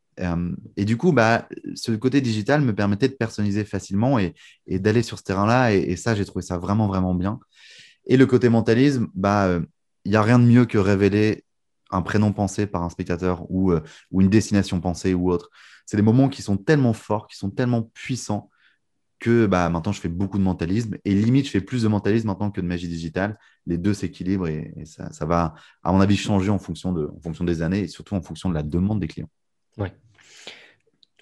et 0.76 0.84
du 0.84 0.96
coup, 0.96 1.12
bah, 1.12 1.48
ce 1.74 1.90
côté 1.90 2.20
digital 2.20 2.60
me 2.60 2.72
permettait 2.72 3.08
de 3.08 3.14
personnaliser 3.14 3.64
facilement 3.64 4.20
et, 4.20 4.34
d'aller 4.68 5.02
sur 5.02 5.18
ce 5.18 5.24
terrain-là. 5.24 5.72
Et, 5.74 5.96
ça, 5.96 6.14
j'ai 6.14 6.24
trouvé 6.24 6.44
ça 6.44 6.56
vraiment, 6.56 6.86
vraiment 6.86 7.16
bien. 7.16 7.40
Et 8.10 8.16
le 8.16 8.26
côté 8.26 8.48
mentalisme, 8.48 9.06
bah, 9.14 9.46
il 9.46 9.52
euh, 9.52 9.60
n'y 10.04 10.16
a 10.16 10.22
rien 10.22 10.40
de 10.40 10.44
mieux 10.44 10.66
que 10.66 10.76
révéler 10.78 11.44
un 11.90 12.02
prénom 12.02 12.32
pensé 12.32 12.66
par 12.66 12.82
un 12.82 12.90
spectateur 12.90 13.48
ou, 13.50 13.70
euh, 13.70 13.80
ou 14.10 14.20
une 14.20 14.28
destination 14.28 14.80
pensée 14.80 15.14
ou 15.14 15.30
autre. 15.30 15.48
C'est 15.86 15.96
des 15.96 16.02
moments 16.02 16.28
qui 16.28 16.42
sont 16.42 16.56
tellement 16.56 16.92
forts, 16.92 17.28
qui 17.28 17.36
sont 17.36 17.50
tellement 17.50 17.82
puissants 17.94 18.50
que 19.20 19.46
bah, 19.46 19.68
maintenant 19.68 19.92
je 19.92 20.00
fais 20.00 20.08
beaucoup 20.08 20.38
de 20.38 20.42
mentalisme 20.42 20.96
et 21.04 21.14
limite 21.14 21.46
je 21.46 21.50
fais 21.50 21.60
plus 21.60 21.82
de 21.82 21.88
mentalisme 21.88 22.26
maintenant 22.26 22.50
que 22.50 22.60
de 22.60 22.66
magie 22.66 22.88
digitale. 22.88 23.38
Les 23.66 23.78
deux 23.78 23.94
s'équilibrent 23.94 24.48
et, 24.48 24.72
ça, 24.84 25.24
va, 25.24 25.54
à 25.84 25.92
mon 25.92 26.00
avis, 26.00 26.16
changer 26.16 26.50
en 26.50 26.58
fonction, 26.58 26.92
des 27.44 27.62
années 27.62 27.80
et 27.80 27.88
surtout 27.88 28.16
en 28.16 28.22
fonction 28.22 28.48
de 28.48 28.54
la 28.54 28.64
demande 28.64 28.98
des 28.98 29.06
clients. 29.06 29.30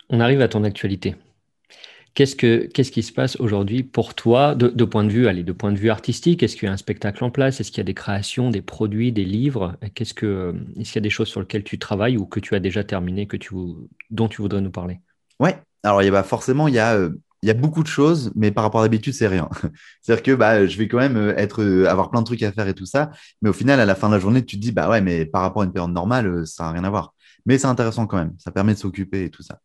On 0.08 0.20
arrive 0.20 0.40
à 0.40 0.48
ton 0.48 0.64
actualité. 0.64 1.16
Qu'est-ce, 2.18 2.34
que, 2.34 2.66
qu'est-ce 2.66 2.90
qui 2.90 3.04
se 3.04 3.12
passe 3.12 3.38
aujourd'hui 3.38 3.84
pour 3.84 4.12
toi, 4.14 4.56
de, 4.56 4.84
point 4.84 5.04
de 5.04 5.08
vue, 5.08 5.28
allez, 5.28 5.44
de 5.44 5.52
point 5.52 5.70
de 5.70 5.78
vue 5.78 5.88
artistique? 5.88 6.42
Est-ce 6.42 6.56
qu'il 6.56 6.66
y 6.66 6.68
a 6.68 6.72
un 6.72 6.76
spectacle 6.76 7.22
en 7.22 7.30
place? 7.30 7.60
Est-ce 7.60 7.70
qu'il 7.70 7.78
y 7.78 7.82
a 7.82 7.84
des 7.84 7.94
créations, 7.94 8.50
des 8.50 8.60
produits, 8.60 9.12
des 9.12 9.24
livres? 9.24 9.76
Qu'est-ce 9.94 10.14
que, 10.14 10.52
Est-ce 10.80 10.90
qu'il 10.90 10.96
y 10.96 10.98
a 10.98 11.02
des 11.02 11.10
choses 11.10 11.28
sur 11.28 11.38
lesquelles 11.38 11.62
tu 11.62 11.78
travailles 11.78 12.16
ou 12.16 12.26
que 12.26 12.40
tu 12.40 12.56
as 12.56 12.58
déjà 12.58 12.82
terminé, 12.82 13.28
que 13.28 13.36
tu, 13.36 13.54
dont 14.10 14.26
tu 14.26 14.42
voudrais 14.42 14.60
nous 14.60 14.72
parler? 14.72 14.98
Ouais, 15.38 15.62
alors 15.84 16.00
a, 16.00 16.22
forcément, 16.24 16.66
il 16.66 16.74
y 16.74 16.80
a, 16.80 16.96
euh, 16.96 17.10
il 17.44 17.46
y 17.46 17.52
a 17.52 17.54
beaucoup 17.54 17.84
de 17.84 17.88
choses, 17.88 18.32
mais 18.34 18.50
par 18.50 18.64
rapport 18.64 18.80
à 18.80 18.84
d'habitude, 18.84 19.14
c'est 19.14 19.28
rien. 19.28 19.48
C'est-à-dire 20.02 20.24
que 20.24 20.32
bah, 20.32 20.66
je 20.66 20.76
vais 20.76 20.88
quand 20.88 20.98
même 20.98 21.16
euh, 21.16 21.36
être, 21.36 21.62
euh, 21.62 21.86
avoir 21.88 22.10
plein 22.10 22.22
de 22.22 22.26
trucs 22.26 22.42
à 22.42 22.50
faire 22.50 22.66
et 22.66 22.74
tout 22.74 22.84
ça, 22.84 23.12
mais 23.42 23.50
au 23.50 23.52
final, 23.52 23.78
à 23.78 23.86
la 23.86 23.94
fin 23.94 24.08
de 24.08 24.14
la 24.14 24.18
journée, 24.18 24.44
tu 24.44 24.56
te 24.56 24.60
dis, 24.60 24.72
bah 24.72 24.90
ouais, 24.90 25.00
mais 25.00 25.24
par 25.24 25.42
rapport 25.42 25.62
à 25.62 25.66
une 25.66 25.72
période 25.72 25.92
normale, 25.92 26.44
ça 26.48 26.64
n'a 26.64 26.72
rien 26.72 26.82
à 26.82 26.90
voir. 26.90 27.14
Mais 27.46 27.58
c'est 27.58 27.66
intéressant 27.66 28.06
quand 28.06 28.16
même, 28.16 28.34
ça 28.38 28.50
permet 28.50 28.74
de 28.74 28.78
s'occuper 28.78 29.24
et 29.24 29.30
tout 29.30 29.42
ça. 29.42 29.60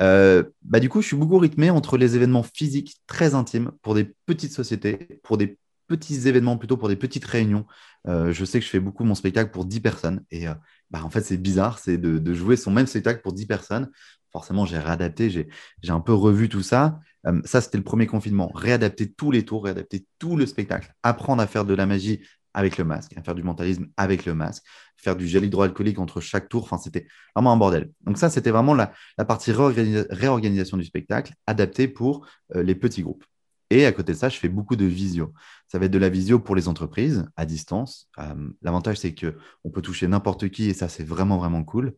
Euh, 0.00 0.44
bah, 0.62 0.80
du 0.80 0.88
coup, 0.88 1.02
je 1.02 1.08
suis 1.08 1.16
beaucoup 1.16 1.38
rythmé 1.38 1.70
entre 1.70 1.96
les 1.96 2.16
événements 2.16 2.42
physiques 2.42 2.96
très 3.06 3.34
intimes 3.34 3.72
pour 3.82 3.94
des 3.94 4.14
petites 4.26 4.52
sociétés, 4.52 5.20
pour 5.22 5.36
des 5.36 5.58
petits 5.86 6.28
événements, 6.28 6.56
plutôt 6.56 6.76
pour 6.76 6.88
des 6.88 6.96
petites 6.96 7.24
réunions. 7.24 7.66
je 8.06 8.44
sais 8.44 8.60
que 8.60 8.64
je 8.64 8.70
fais 8.70 8.80
beaucoup 8.80 9.04
mon 9.04 9.14
spectacle 9.14 9.50
pour 9.50 9.64
10 9.64 9.80
personnes. 9.80 10.24
Et 10.30 10.46
bah, 10.90 11.04
en 11.04 11.10
fait, 11.10 11.22
c'est 11.22 11.36
bizarre, 11.36 11.78
c'est 11.78 11.98
de, 11.98 12.34
jouer 12.34 12.56
son 12.56 12.70
même 12.70 12.86
spectacle 12.86 13.22
pour 13.22 13.32
10 13.32 13.46
personnes. 13.46 13.90
Forcément, 14.32 14.64
j'ai 14.64 14.78
réadapté, 14.78 15.28
j'ai 15.30 15.48
un 15.90 16.00
peu 16.00 16.14
revu 16.14 16.48
tout 16.48 16.62
ça. 16.62 17.00
ça, 17.44 17.60
c'était 17.60 17.78
le 17.78 17.84
premier 17.84 18.06
confinement. 18.06 18.50
Réadapter 18.54 19.12
tous 19.12 19.32
les 19.32 19.44
tours, 19.44 19.64
réadapter 19.64 20.06
tout 20.20 20.36
le 20.36 20.46
spectacle, 20.46 20.94
apprendre 21.02 21.42
à 21.42 21.48
faire 21.48 21.64
de 21.64 21.74
la 21.74 21.86
magie 21.86 22.20
avec 22.54 22.78
le 22.78 22.84
masque, 22.84 23.16
à 23.16 23.22
faire 23.22 23.34
du 23.34 23.42
mentalisme 23.42 23.86
avec 23.96 24.26
le 24.26 24.34
masque, 24.34 24.64
faire 24.96 25.16
du 25.16 25.26
gel 25.26 25.44
hydroalcoolique 25.44 25.98
entre 25.98 26.20
chaque 26.20 26.48
tour. 26.48 26.64
Enfin, 26.64 26.78
c'était 26.78 27.06
vraiment 27.34 27.52
un 27.52 27.56
bordel. 27.56 27.90
Donc 28.02 28.18
ça, 28.18 28.30
c'était 28.30 28.50
vraiment 28.50 28.74
la, 28.74 28.92
partie 29.26 29.52
réorganisation 29.52 30.76
du 30.76 30.84
spectacle, 30.84 31.34
adaptée 31.46 31.88
pour 31.88 32.26
euh, 32.54 32.62
les 32.62 32.74
petits 32.74 33.02
groupes. 33.02 33.24
Et 33.70 33.86
à 33.86 33.92
côté 33.92 34.12
de 34.12 34.18
ça, 34.18 34.28
je 34.28 34.36
fais 34.36 34.48
beaucoup 34.48 34.74
de 34.74 34.84
visio. 34.84 35.32
Ça 35.68 35.78
va 35.78 35.86
être 35.86 35.92
de 35.92 35.98
la 35.98 36.08
visio 36.08 36.40
pour 36.40 36.56
les 36.56 36.66
entreprises 36.66 37.24
à 37.36 37.46
distance. 37.46 38.08
Euh, 38.18 38.48
l'avantage, 38.62 38.98
c'est 38.98 39.14
qu'on 39.14 39.70
peut 39.70 39.82
toucher 39.82 40.08
n'importe 40.08 40.48
qui 40.48 40.68
et 40.68 40.74
ça, 40.74 40.88
c'est 40.88 41.04
vraiment, 41.04 41.38
vraiment 41.38 41.62
cool. 41.62 41.94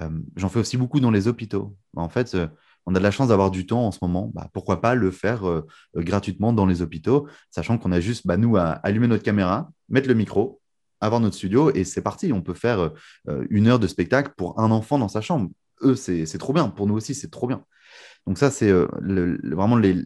Euh, 0.00 0.10
j'en 0.36 0.48
fais 0.48 0.58
aussi 0.58 0.76
beaucoup 0.76 1.00
dans 1.00 1.10
les 1.10 1.26
hôpitaux. 1.26 1.76
En 1.96 2.10
fait, 2.10 2.36
on 2.84 2.94
a 2.94 2.98
de 2.98 3.02
la 3.02 3.10
chance 3.10 3.28
d'avoir 3.28 3.50
du 3.50 3.64
temps 3.64 3.86
en 3.86 3.90
ce 3.90 4.00
moment, 4.02 4.30
bah, 4.34 4.50
pourquoi 4.52 4.82
pas 4.82 4.94
le 4.94 5.10
faire 5.10 5.62
gratuitement 5.96 6.52
dans 6.52 6.66
les 6.66 6.82
hôpitaux, 6.82 7.26
sachant 7.50 7.78
qu'on 7.78 7.92
a 7.92 8.00
juste, 8.00 8.26
bah, 8.26 8.36
nous, 8.36 8.58
à 8.58 8.72
allumer 8.82 9.06
notre 9.06 9.22
caméra, 9.22 9.70
mettre 9.88 10.08
le 10.08 10.14
micro, 10.14 10.60
avoir 11.00 11.20
notre 11.20 11.36
studio 11.36 11.70
et 11.74 11.84
c'est 11.84 12.02
parti. 12.02 12.32
On 12.32 12.42
peut 12.42 12.54
faire 12.54 12.92
euh, 13.28 13.46
une 13.50 13.66
heure 13.66 13.78
de 13.78 13.86
spectacle 13.86 14.32
pour 14.36 14.58
un 14.60 14.70
enfant 14.70 14.98
dans 14.98 15.08
sa 15.08 15.20
chambre. 15.20 15.50
Eux, 15.82 15.96
c'est 15.96 16.38
trop 16.38 16.52
bien. 16.52 16.68
Pour 16.68 16.86
nous 16.86 16.94
aussi, 16.94 17.14
c'est 17.14 17.30
trop 17.30 17.46
bien. 17.46 17.64
Donc 18.26 18.38
ça, 18.38 18.50
c'est 18.50 18.72
vraiment 18.72 19.76
les, 19.76 19.96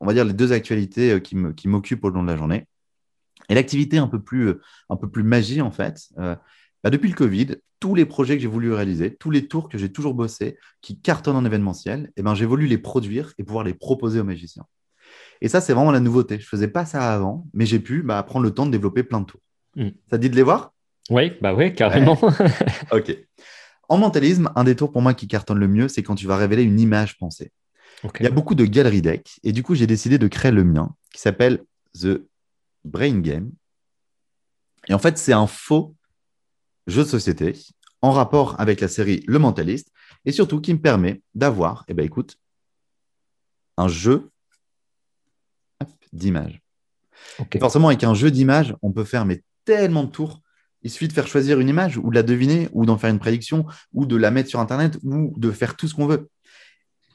on 0.00 0.06
va 0.06 0.12
dire 0.12 0.24
les 0.24 0.32
deux 0.32 0.52
actualités 0.52 1.20
qui 1.22 1.66
m'occupent 1.66 2.04
au 2.04 2.10
long 2.10 2.22
de 2.22 2.28
la 2.28 2.36
journée. 2.36 2.66
Et 3.48 3.54
l'activité 3.54 3.98
un 3.98 4.06
peu 4.06 4.22
plus, 4.22 4.54
un 4.90 4.96
peu 4.96 5.10
plus 5.10 5.22
magie, 5.22 5.60
en 5.60 5.72
fait, 5.72 6.08
bah, 6.16 6.90
depuis 6.90 7.08
le 7.08 7.14
Covid, 7.14 7.56
tous 7.80 7.94
les 7.94 8.06
projets 8.06 8.36
que 8.36 8.42
j'ai 8.42 8.48
voulu 8.48 8.72
réaliser, 8.72 9.14
tous 9.14 9.30
les 9.30 9.48
tours 9.48 9.68
que 9.68 9.78
j'ai 9.78 9.90
toujours 9.90 10.14
bossé, 10.14 10.58
qui 10.80 11.00
cartonnent 11.00 11.36
en 11.36 11.44
événementiel, 11.44 12.10
eh 12.16 12.22
ben, 12.22 12.34
j'ai 12.34 12.46
voulu 12.46 12.66
les 12.66 12.78
produire 12.78 13.32
et 13.38 13.44
pouvoir 13.44 13.64
les 13.64 13.74
proposer 13.74 14.20
aux 14.20 14.24
magiciens. 14.24 14.64
Et 15.40 15.48
ça, 15.48 15.60
c'est 15.60 15.72
vraiment 15.72 15.90
la 15.90 16.00
nouveauté. 16.00 16.36
Je 16.36 16.44
ne 16.44 16.48
faisais 16.48 16.68
pas 16.68 16.84
ça 16.84 17.12
avant, 17.12 17.46
mais 17.52 17.66
j'ai 17.66 17.78
pu 17.78 18.02
bah, 18.02 18.22
prendre 18.22 18.44
le 18.44 18.52
temps 18.52 18.66
de 18.66 18.70
développer 18.70 19.02
plein 19.02 19.20
de 19.20 19.26
tours. 19.26 19.40
Hmm. 19.76 19.90
Ça 20.10 20.16
te 20.16 20.22
dit 20.22 20.30
de 20.30 20.36
les 20.36 20.42
voir? 20.42 20.72
Oui, 21.10 21.32
bah 21.40 21.54
oui, 21.54 21.74
carrément. 21.74 22.18
ok. 22.92 23.16
En 23.88 23.98
mentalisme, 23.98 24.50
un 24.56 24.64
des 24.64 24.76
tours 24.76 24.92
pour 24.92 25.02
moi 25.02 25.14
qui 25.14 25.28
cartonne 25.28 25.58
le 25.58 25.68
mieux, 25.68 25.88
c'est 25.88 26.02
quand 26.02 26.14
tu 26.14 26.26
vas 26.26 26.36
révéler 26.36 26.62
une 26.62 26.80
image 26.80 27.18
pensée. 27.18 27.52
Il 28.20 28.24
y 28.24 28.26
a 28.26 28.30
beaucoup 28.30 28.54
de 28.54 28.64
galeries 28.64 29.02
deck, 29.02 29.38
et 29.44 29.52
du 29.52 29.62
coup, 29.62 29.74
j'ai 29.74 29.86
décidé 29.86 30.18
de 30.18 30.28
créer 30.28 30.52
le 30.52 30.64
mien, 30.64 30.94
qui 31.12 31.20
s'appelle 31.20 31.64
The 31.98 32.22
Brain 32.84 33.20
Game. 33.20 33.50
Et 34.88 34.94
en 34.94 34.98
fait, 34.98 35.16
c'est 35.16 35.32
un 35.32 35.46
faux 35.46 35.94
jeu 36.86 37.02
de 37.02 37.08
société 37.08 37.54
en 38.02 38.12
rapport 38.12 38.60
avec 38.60 38.80
la 38.80 38.88
série 38.88 39.24
Le 39.26 39.38
Mentaliste 39.38 39.90
et 40.26 40.32
surtout 40.32 40.60
qui 40.60 40.74
me 40.74 40.80
permet 40.80 41.22
d'avoir, 41.34 41.84
eh 41.88 41.94
ben, 41.94 42.04
écoute, 42.04 42.38
un 43.78 43.88
jeu 43.88 44.30
d'images. 46.14 46.62
Forcément, 47.58 47.88
avec 47.88 48.04
un 48.04 48.14
jeu 48.14 48.30
d'images, 48.30 48.74
on 48.82 48.92
peut 48.92 49.04
faire 49.04 49.24
mais 49.24 49.42
tellement 49.64 50.04
de 50.04 50.10
tours. 50.10 50.40
Il 50.82 50.90
suffit 50.90 51.08
de 51.08 51.12
faire 51.12 51.26
choisir 51.26 51.60
une 51.60 51.68
image 51.68 51.96
ou 51.96 52.10
de 52.10 52.14
la 52.14 52.22
deviner 52.22 52.68
ou 52.72 52.84
d'en 52.84 52.98
faire 52.98 53.10
une 53.10 53.18
prédiction 53.18 53.64
ou 53.92 54.04
de 54.06 54.16
la 54.16 54.30
mettre 54.30 54.50
sur 54.50 54.60
Internet 54.60 54.98
ou 55.02 55.32
de 55.38 55.50
faire 55.50 55.76
tout 55.76 55.88
ce 55.88 55.94
qu'on 55.94 56.06
veut. 56.06 56.28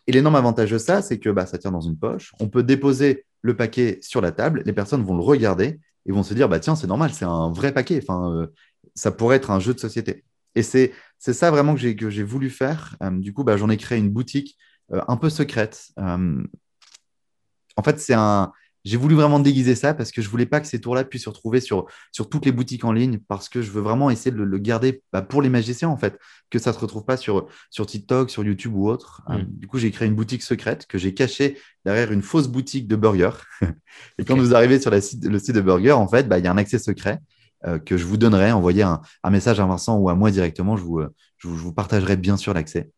Et 0.08 0.12
l'énorme 0.12 0.36
avantage 0.36 0.72
de 0.72 0.80
ça, 0.80 1.04
c'est 1.04 1.20
que 1.20 1.30
bah, 1.30 1.46
ça 1.46 1.60
tient 1.60 1.72
dans 1.72 1.82
une 1.82 1.98
poche. 1.98 2.34
On 2.40 2.50
peut 2.50 2.64
déposer 2.64 3.26
le 3.42 3.56
paquet 3.56 4.00
sur 4.02 4.22
la 4.22 4.32
table. 4.32 4.64
Les 4.66 4.74
personnes 4.74 5.04
vont 5.04 5.16
le 5.16 5.22
regarder 5.22 5.80
et 6.08 6.12
vont 6.12 6.24
se 6.24 6.34
dire 6.34 6.50
bah 6.50 6.60
tiens, 6.60 6.76
c'est 6.76 6.88
normal, 6.88 7.12
c'est 7.14 7.26
un 7.26 7.52
vrai 7.52 7.72
paquet. 7.72 8.00
Enfin, 8.02 8.34
euh, 8.34 8.48
ça 8.96 9.12
pourrait 9.12 9.36
être 9.36 9.52
un 9.52 9.60
jeu 9.60 9.76
de 9.76 9.80
société. 9.80 10.24
Et 10.56 10.64
c'est 10.64 10.94
ça 11.20 11.52
vraiment 11.52 11.76
que 11.76 12.10
j'ai 12.10 12.24
voulu 12.24 12.50
faire. 12.50 12.98
Euh, 13.04 13.12
du 13.12 13.34
coup, 13.34 13.44
bah, 13.44 13.56
j'en 13.56 13.70
ai 13.70 13.78
créé 13.78 14.00
une 14.00 14.10
boutique 14.10 14.58
euh, 14.92 15.02
un 15.08 15.16
peu 15.16 15.30
secrète. 15.30 15.92
En 15.98 17.84
fait, 17.84 18.00
c'est 18.00 18.16
un. 18.16 18.52
J'ai 18.86 18.98
voulu 18.98 19.16
vraiment 19.16 19.40
déguiser 19.40 19.76
ça 19.76 19.94
parce 19.94 20.12
que 20.12 20.22
je 20.22 20.30
voulais 20.30 20.46
pas 20.46 20.60
que 20.60 20.68
ces 20.68 20.80
tours-là 20.80 21.04
puissent 21.04 21.26
se 21.26 21.30
retrouver 21.30 21.60
sur, 21.60 21.86
sur 22.12 22.30
toutes 22.30 22.46
les 22.46 22.52
boutiques 22.52 22.86
en 22.86 22.92
ligne 22.92 23.20
parce 23.28 23.50
que 23.50 23.62
je 23.62 23.72
veux 23.72 23.82
vraiment 23.82 24.10
essayer 24.10 24.32
de 24.32 24.42
le, 24.42 24.58
garder 24.58 25.02
bah, 25.12 25.22
pour 25.22 25.42
les 25.42 25.50
magiciens 25.50 25.90
en 25.90 25.98
fait, 25.98 26.18
que 26.50 26.60
ça 26.60 26.74
se 26.74 26.80
retrouve 26.80 27.06
pas 27.06 27.18
sur, 27.18 27.48
sur 27.70 27.86
TikTok, 27.86 28.30
sur 28.30 28.44
YouTube 28.44 28.74
ou 28.76 28.88
autre. 28.90 29.22
Mm. 29.28 29.44
du 29.48 29.68
coup, 29.68 29.78
j'ai 29.78 29.92
créé 29.92 30.08
une 30.08 30.16
boutique 30.16 30.44
secrète 30.44 30.86
que 30.88 30.98
j'ai 30.98 31.14
cachée 31.14 31.58
derrière 31.86 32.12
une 32.12 32.22
fausse 32.22 32.48
boutique 32.48 32.88
de 32.88 32.96
burgers. 32.96 33.38
Et 34.18 34.26
quand 34.26 34.38
vous 34.38 34.56
arrivez 34.56 34.80
sur 34.80 34.92
la 34.92 35.02
site, 35.02 35.26
le 35.26 35.40
site 35.40 35.56
de 35.56 35.62
burger, 35.62 35.92
en 35.92 36.08
fait, 36.08 36.28
bah, 36.28 36.40
il 36.40 36.46
y 36.46 36.48
a 36.48 36.52
un 36.52 36.58
accès 36.58 36.80
secret. 36.80 37.20
Euh, 37.66 37.78
que 37.78 37.98
je 37.98 38.06
vous 38.06 38.16
donnerai. 38.16 38.54
Envoyez 38.54 38.84
un, 38.84 39.02
message 39.30 39.60
à 39.60 39.66
Vincent 39.66 39.98
ou 39.98 40.10
à 40.10 40.16
moi 40.16 40.32
directement. 40.32 40.78
Je 40.78 40.84
vous, 40.84 41.00
euh, 41.00 41.14
je 41.38 41.50
vous, 41.50 41.74
partagerai 41.74 42.16
bien 42.16 42.38
sûr 42.38 42.54
l'accès. 42.54 42.90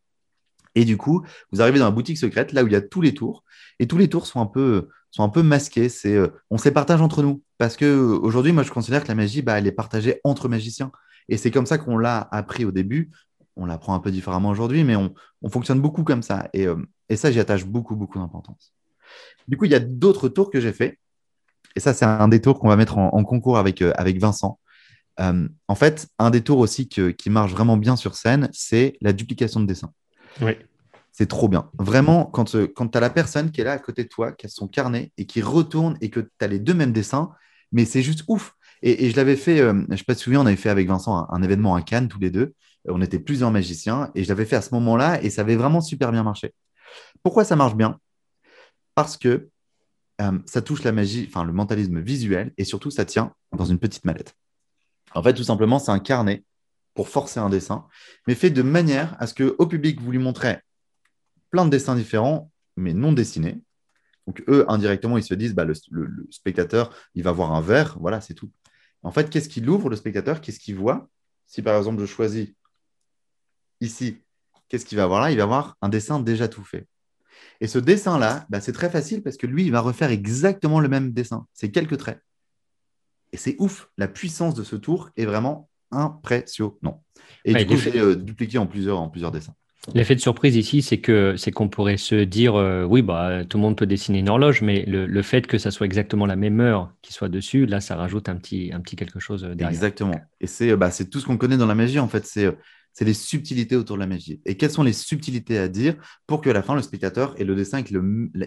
Et 0.75 0.86
du 0.86 0.97
coup, 0.97 1.25
vous 1.51 1.62
arrivez 1.62 1.79
dans 1.79 1.86
la 1.86 1.91
boutique 1.91 2.17
secrète, 2.17 2.53
là 2.53 2.63
où 2.63 2.67
il 2.67 2.73
y 2.73 2.75
a 2.75 2.81
tous 2.81 3.01
les 3.01 3.13
tours. 3.13 3.43
Et 3.79 3.88
tous 3.88 3.97
les 3.97 4.10
tours 4.10 4.25
sont 4.25 4.39
un 4.39 4.45
peu, 4.45 4.89
sont 5.12 5.23
un 5.23 5.29
peu 5.29 5.43
masqués. 5.43 5.89
C'est, 5.89 6.15
euh, 6.15 6.27
on 6.49 6.57
se 6.57 6.65
les 6.65 6.71
partage 6.71 7.01
entre 7.01 7.23
nous. 7.23 7.41
Parce 7.57 7.77
qu'aujourd'hui, 7.77 8.51
moi, 8.51 8.63
je 8.63 8.71
considère 8.71 9.03
que 9.03 9.10
la 9.10 9.15
magie, 9.15 9.41
bah, 9.41 9.57
elle 9.57 9.67
est 9.67 9.71
partagée 9.71 10.21
entre 10.23 10.47
magiciens. 10.47 10.91
Et 11.29 11.38
c'est 11.38 11.51
comme 11.51 11.65
ça 11.65 11.77
qu'on 11.77 11.97
l'a 11.97 12.27
appris 12.31 12.65
au 12.65 12.71
début. 12.71 13.12
On 13.55 13.65
l'apprend 13.65 13.93
un 13.93 13.99
peu 13.99 14.12
différemment 14.12 14.49
aujourd'hui, 14.49 14.84
mais 14.84 14.95
on, 14.95 15.13
on, 15.41 15.49
fonctionne 15.49 15.81
beaucoup 15.81 16.03
comme 16.03 16.23
ça. 16.23 16.49
Et, 16.53 16.67
et 17.10 17.15
ça, 17.17 17.31
j'y 17.31 17.39
attache 17.39 17.65
beaucoup, 17.65 17.95
beaucoup 17.95 18.17
d'importance. 18.17 18.73
Du 19.47 19.57
coup, 19.57 19.65
il 19.65 19.71
y 19.71 19.75
a 19.75 19.79
d'autres 19.79 20.29
tours 20.29 20.49
que 20.49 20.62
j'ai 20.62 20.71
fait. 20.71 20.97
Et 21.75 21.79
ça, 21.79 21.93
c'est 21.93 22.05
un 22.05 22.27
des 22.27 22.41
tours 22.41 22.60
qu'on 22.60 22.67
va 22.67 22.75
mettre 22.75 22.97
en, 22.97 23.23
concours 23.23 23.57
avec, 23.57 23.81
euh, 23.81 23.93
avec 23.95 24.19
Vincent. 24.19 24.60
Euh, 25.19 25.47
en 25.67 25.75
fait, 25.75 26.07
un 26.19 26.29
des 26.29 26.41
tours 26.41 26.60
aussi 26.60 26.88
qui 26.88 27.29
marche 27.29 27.51
vraiment 27.51 27.77
bien 27.77 27.95
sur 27.95 28.15
scène, 28.15 28.49
c'est 28.51 28.97
la 29.01 29.13
duplication 29.13 29.60
de 29.60 29.65
dessin. 29.65 29.93
Oui. 30.41 30.54
C'est 31.12 31.28
trop 31.28 31.50
bien. 31.50 31.70
Vraiment, 31.78 32.26
quand, 32.26 32.56
euh, 32.56 32.74
tu 32.74 32.98
as 32.98 33.02
la 33.02 33.10
personne 33.10 33.52
qui 33.52 33.62
est 33.62 33.63
là 33.63 33.74
à 33.74 33.80
côté 33.80 34.04
de 34.04 34.10
toi, 34.10 34.32
qui 34.32 34.46
a 34.46 34.50
son 34.50 34.67
carnet 34.67 35.12
et 35.17 35.26
qui 35.26 35.41
retourne 35.41 35.98
et 36.02 36.10
que 36.10 36.22
tu 36.22 36.30
as 36.39 36.48
les 36.48 36.60
deux 36.60 36.74
mêmes 36.74 36.94
dessins, 36.94 37.32
mais 37.72 37.86
c'est 37.86 38.02
juste 38.02 38.24
ouf. 38.28 38.56
Et, 38.82 39.10
je 39.10 39.15
l'avais 39.15 39.36
fait, 39.36 39.58
je 39.58 39.70
ne 39.72 39.96
sais 39.96 40.04
pas 40.04 40.15
si 40.15 40.24
souviens, 40.24 40.41
on 40.41 40.46
avait 40.46 40.56
fait 40.56 40.70
avec 40.70 40.88
Vincent 40.88 41.28
un, 41.30 41.44
événement 41.44 41.76
à 41.76 41.82
Cannes 41.82 42.08
tous 42.08 42.20
les 42.20 42.32
deux. 42.32 42.56
On 42.88 43.02
était 43.02 43.20
plusieurs 43.20 43.52
magiciens 43.52 44.10
et 44.15 44.24
je 44.24 44.30
l'avais 44.30 44.46
fait 44.46 44.56
à 44.56 44.62
ce 44.62 44.74
moment-là 44.74 45.22
et 45.22 45.30
ça 45.30 45.41
avait 45.41 45.56
vraiment 45.56 45.82
super 45.82 46.12
bien 46.12 46.24
marché. 46.24 46.54
Pourquoi 47.22 47.44
ça 47.44 47.56
marche 47.56 47.76
bien? 47.76 48.00
Parce 48.96 49.17
que 49.17 49.50
euh, 50.22 50.39
ça 50.46 50.62
touche 50.62 50.84
la 50.84 50.91
magie, 50.91 51.26
enfin 51.28 51.44
le 51.44 51.54
mentalisme 51.54 52.00
visuel, 52.00 52.54
et 52.58 52.63
surtout 52.63 52.91
ça 52.91 53.06
tient 53.06 53.34
dans 53.52 53.65
une 53.65 53.80
petite 53.80 54.06
mallette. 54.06 54.36
En 55.13 55.22
fait, 55.22 55.34
tout 55.34 55.44
simplement, 55.44 55.80
c'est 55.80 55.91
un 55.91 56.00
carnet 56.00 56.44
pour 56.93 57.10
forcer 57.10 57.39
un 57.39 57.49
dessin, 57.49 57.88
mais 58.27 58.36
fait 58.36 58.49
de 58.49 58.62
manière 58.62 59.15
à 59.19 59.27
ce 59.27 59.34
que 59.34 59.56
au 59.58 59.67
public, 59.67 60.01
vous 60.01 60.12
lui 60.12 60.19
montrez 60.19 60.60
plein 61.49 61.65
de 61.65 61.69
dessins 61.69 61.95
différents, 61.95 62.51
mais 62.75 62.93
non 62.93 63.13
dessinés. 63.13 63.62
Donc 64.27 64.43
eux, 64.47 64.65
indirectement, 64.69 65.17
ils 65.17 65.23
se 65.23 65.34
disent, 65.34 65.54
bah, 65.54 65.65
le, 65.65 65.73
spectateur, 66.30 66.95
il 67.15 67.23
va 67.23 67.32
voir 67.32 67.54
un 67.54 67.62
verre, 67.62 67.97
voilà, 67.99 68.21
c'est 68.21 68.34
tout. 68.34 68.51
En 69.04 69.12
fait, 69.12 69.30
qu'est-ce 69.30 69.49
qu'il 69.49 69.67
ouvre, 69.69 69.89
le 69.89 69.95
spectateur? 69.95 70.41
Qu'est-ce 70.41 70.60
qu'il 70.60 70.75
voit? 70.75 71.10
Si 71.47 71.62
par 71.62 71.77
exemple, 71.77 72.01
je 72.01 72.06
choisis 72.06 72.49
ici, 73.82 74.21
qu'est-ce 74.69 74.86
qu'il 74.86 74.97
va 74.97 75.08
voir 75.08 75.21
là? 75.21 75.32
Il 75.32 75.38
va 75.38 75.45
voir 75.45 75.77
un 75.82 75.89
dessin 75.89 76.19
déjà 76.19 76.47
tout 76.47 76.63
fait. 76.63 76.88
Et 77.60 77.67
ce 77.67 77.80
dessin-là, 77.80 78.45
bah, 78.49 78.62
c'est 78.62 78.73
très 78.73 78.89
facile 78.89 79.23
parce 79.23 79.38
que 79.38 79.47
lui, 79.47 79.65
il 79.65 79.71
va 79.71 79.82
refaire 79.82 80.12
exactement 80.12 80.80
le 80.80 80.88
même 80.88 81.12
dessin. 81.12 81.47
C'est 81.54 81.71
quelques 81.71 81.97
traits. 81.97 82.21
Et 83.32 83.38
c'est 83.38 83.56
ouf. 83.60 83.89
La 83.97 84.08
puissance 84.08 84.54
de 84.54 84.63
ce 84.63 84.75
tour 84.75 85.10
est 85.15 85.25
vraiment 85.25 85.69
impressionnant. 85.91 87.04
Et 87.45 87.54
du 87.54 87.65
coup, 87.65 87.77
j'ai 87.77 87.99
euh, 87.99 88.15
dupliqué 88.15 88.58
en 88.58 88.67
plusieurs, 88.67 88.99
en 88.99 89.10
plusieurs 89.10 89.32
dessins. 89.32 89.54
L'effet 89.95 90.13
de 90.13 90.19
surprise 90.19 90.56
ici, 90.56 90.84
c'est 90.84 90.99
que 90.99 91.36
c'est 91.38 91.51
qu'on 91.51 91.67
pourrait 91.67 91.97
se 91.97 92.23
dire, 92.23 92.54
euh, 92.56 92.84
oui, 92.84 93.01
bah, 93.01 93.45
tout 93.45 93.58
le 93.58 93.63
monde 93.63 93.75
peut 93.75 93.88
dessiner 93.88 94.19
une 94.19 94.30
horloge, 94.30 94.62
mais 94.62 94.86
le, 94.86 95.21
fait 95.23 95.47
que 95.47 95.58
ça 95.58 95.71
soit 95.71 95.88
exactement 95.88 96.27
la 96.27 96.36
même 96.36 96.60
heure 96.60 96.93
qui 97.01 97.13
soit 97.13 97.30
dessus, 97.30 97.65
là, 97.65 97.82
ça 97.82 97.95
rajoute 97.95 98.30
un 98.30 98.36
petit, 98.36 98.71
un 98.73 98.80
petit 98.80 98.95
quelque 98.95 99.19
chose 99.19 99.41
derrière. 99.41 99.69
Exactement. 99.69 100.21
Et 100.39 100.45
c'est 100.45 100.75
bah, 100.75 100.91
tout 101.12 101.19
ce 101.19 101.25
qu'on 101.25 101.38
connaît 101.38 101.58
dans 101.58 101.65
la 101.65 101.73
magie, 101.73 101.97
en 101.97 102.08
fait. 102.08 102.27
C'est 102.27 102.47
c'est 102.93 103.06
les 103.06 103.13
subtilités 103.13 103.75
autour 103.75 103.95
de 103.95 104.01
la 104.01 104.08
magie. 104.08 104.41
Et 104.45 104.58
quelles 104.58 104.71
sont 104.71 104.84
les 104.84 104.93
subtilités 104.93 105.58
à 105.58 105.67
dire 105.67 105.95
pour 106.27 106.41
qu'à 106.41 106.54
la 106.54 106.62
fin, 106.62 106.75
le 106.75 106.82
spectateur 106.82 107.39
ait 107.39 107.43
le 107.43 107.56
dessin 107.56 107.80
avec 107.80 107.93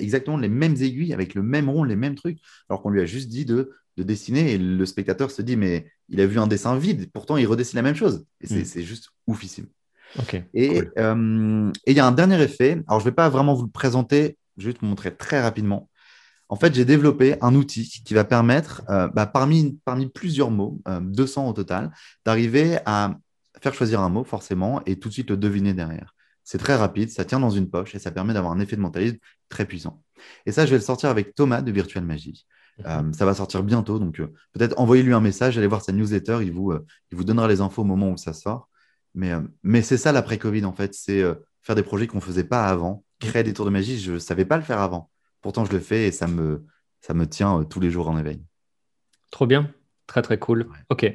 exactement 0.01 0.37
les 0.37 0.49
mêmes 0.49 0.77
aiguilles, 0.81 1.15
avec 1.15 1.35
le 1.35 1.43
même 1.43 1.69
rond, 1.71 1.85
les 1.85 1.97
mêmes 1.97 2.15
trucs, 2.15 2.39
alors 2.69 2.83
qu'on 2.83 2.91
lui 2.91 3.01
a 3.01 3.07
juste 3.07 3.29
dit 3.29 3.45
de, 3.45 3.73
dessiner 4.03 4.53
et 4.53 4.59
le 4.59 4.87
spectateur 4.87 5.31
se 5.31 5.43
dit, 5.43 5.57
mais 5.57 5.87
il 6.09 6.21
a 6.21 6.27
vu 6.27 6.39
un 6.39 6.47
dessin 6.47 6.77
vide, 6.77 7.11
pourtant 7.13 7.37
il 7.37 7.47
redessine 7.47 7.77
la 7.77 7.83
même 7.83 7.95
chose. 7.95 8.27
Et 8.41 8.47
c'est 8.47 8.81
hmm. 8.81 8.83
juste 8.83 9.11
oufissime. 9.27 9.67
Euh, 10.57 11.73
et 11.87 11.91
il 11.91 11.97
y 11.97 12.01
a 12.01 12.07
un 12.07 12.13
dernier 12.13 12.41
effet. 12.43 12.83
Alors, 12.87 13.01
je 13.01 13.05
ne 13.05 13.11
vais 13.11 13.15
pas 13.15 13.29
vraiment 13.29 13.55
vous 13.55 13.65
le 13.65 13.71
présenter, 13.71 14.37
je 14.57 14.69
vais 14.69 14.75
te 14.75 14.85
montrer 14.85 15.15
très 15.15 15.41
rapidement. 15.41 15.89
En 16.49 16.57
fait, 16.57 16.75
j'ai 16.75 16.85
développé 16.85 17.37
un 17.41 17.55
outil 17.55 18.03
qui 18.05 18.15
va 18.15 18.25
permettre, 18.25 18.83
euh, 18.91 19.09
bah, 19.09 19.27
parmi, 19.27 19.79
parmi 19.85 20.09
plusieurs 20.09 20.51
mots, 20.51 20.81
200 20.87 21.47
euh, 21.47 21.51
au 21.51 21.53
total, 21.53 21.91
d'arriver 22.25 22.79
à 22.85 23.17
faire 23.61 23.75
choisir 23.75 24.01
un 24.01 24.11
mot 24.11 24.25
forcément 24.25 24.83
et 24.85 24.99
tout 24.99 25.09
de 25.09 25.15
suite 25.15 25.31
le 25.31 25.37
deviner 25.37 25.73
derrière. 25.73 26.15
C'est 26.45 26.59
très 26.59 26.77
rapide, 26.77 27.11
ça 27.11 27.25
tient 27.25 27.41
dans 27.41 27.51
une 27.51 27.71
poche 27.71 27.95
et 27.95 27.99
ça 27.99 28.11
permet 28.11 28.35
d'avoir 28.35 28.53
un 28.53 28.61
effet 28.61 28.77
de 28.77 28.83
mentalisme 28.83 29.17
très 29.49 29.65
puissant. 29.65 30.03
Et 30.45 30.53
ça, 30.53 30.67
je 30.67 30.71
vais 30.71 30.77
le 30.77 30.83
sortir 30.83 31.09
avec 31.09 31.35
Thomas 31.35 31.63
de 31.63 31.73
Virtual 31.73 32.05
Magie. 32.05 32.47
Mhm. 32.79 33.13
ça 33.13 33.25
va 33.25 33.35
sortir 33.35 33.63
bientôt, 33.63 34.01
donc 34.01 34.17
peut-être 34.53 34.79
envoyez-lui 34.79 35.13
un 35.13 35.21
message, 35.21 35.57
allez 35.57 35.69
voir 35.69 35.83
sa 35.83 35.93
newsletter, 35.93 36.39
il 36.43 36.53
vous, 36.53 36.73
il 36.73 37.17
vous 37.17 37.25
donnera 37.25 37.47
les 37.47 37.61
infos 37.61 37.83
au 37.83 37.85
moment 37.85 38.11
où 38.11 38.17
ça 38.17 38.33
sort. 38.33 38.69
Mais, 39.15 39.33
mais 39.63 39.81
c'est 39.81 39.97
ça 39.97 40.11
l'après-Covid, 40.11 40.65
en 40.65 40.73
fait, 40.73 40.93
c'est 40.93 41.23
faire 41.63 41.77
des 41.77 41.85
projets 41.85 42.09
qu'on 42.09 42.19
ne 42.19 42.23
faisait 42.23 42.45
pas 42.45 42.67
avant, 42.67 43.05
créer 43.21 43.45
des 43.45 43.53
tours 43.53 43.65
de 43.65 43.71
magie, 43.71 43.99
je 43.99 44.13
ne 44.13 44.19
savais 44.19 44.45
pas 44.45 44.57
le 44.57 44.65
faire 44.65 44.81
avant. 44.81 45.11
Pourtant, 45.41 45.65
je 45.65 45.73
le 45.73 45.79
fais 45.79 46.09
et 46.09 46.11
ça 46.11 46.27
me, 46.27 46.65
ça 47.01 47.15
me 47.15 47.29
tient 47.29 47.65
tous 47.65 47.79
les 47.79 47.91
jours 47.91 48.09
en 48.09 48.19
éveil. 48.19 48.43
Trop 49.31 49.47
bien. 49.47 49.71
Très 50.07 50.21
très 50.21 50.39
cool. 50.39 50.69
Ok. 50.91 51.11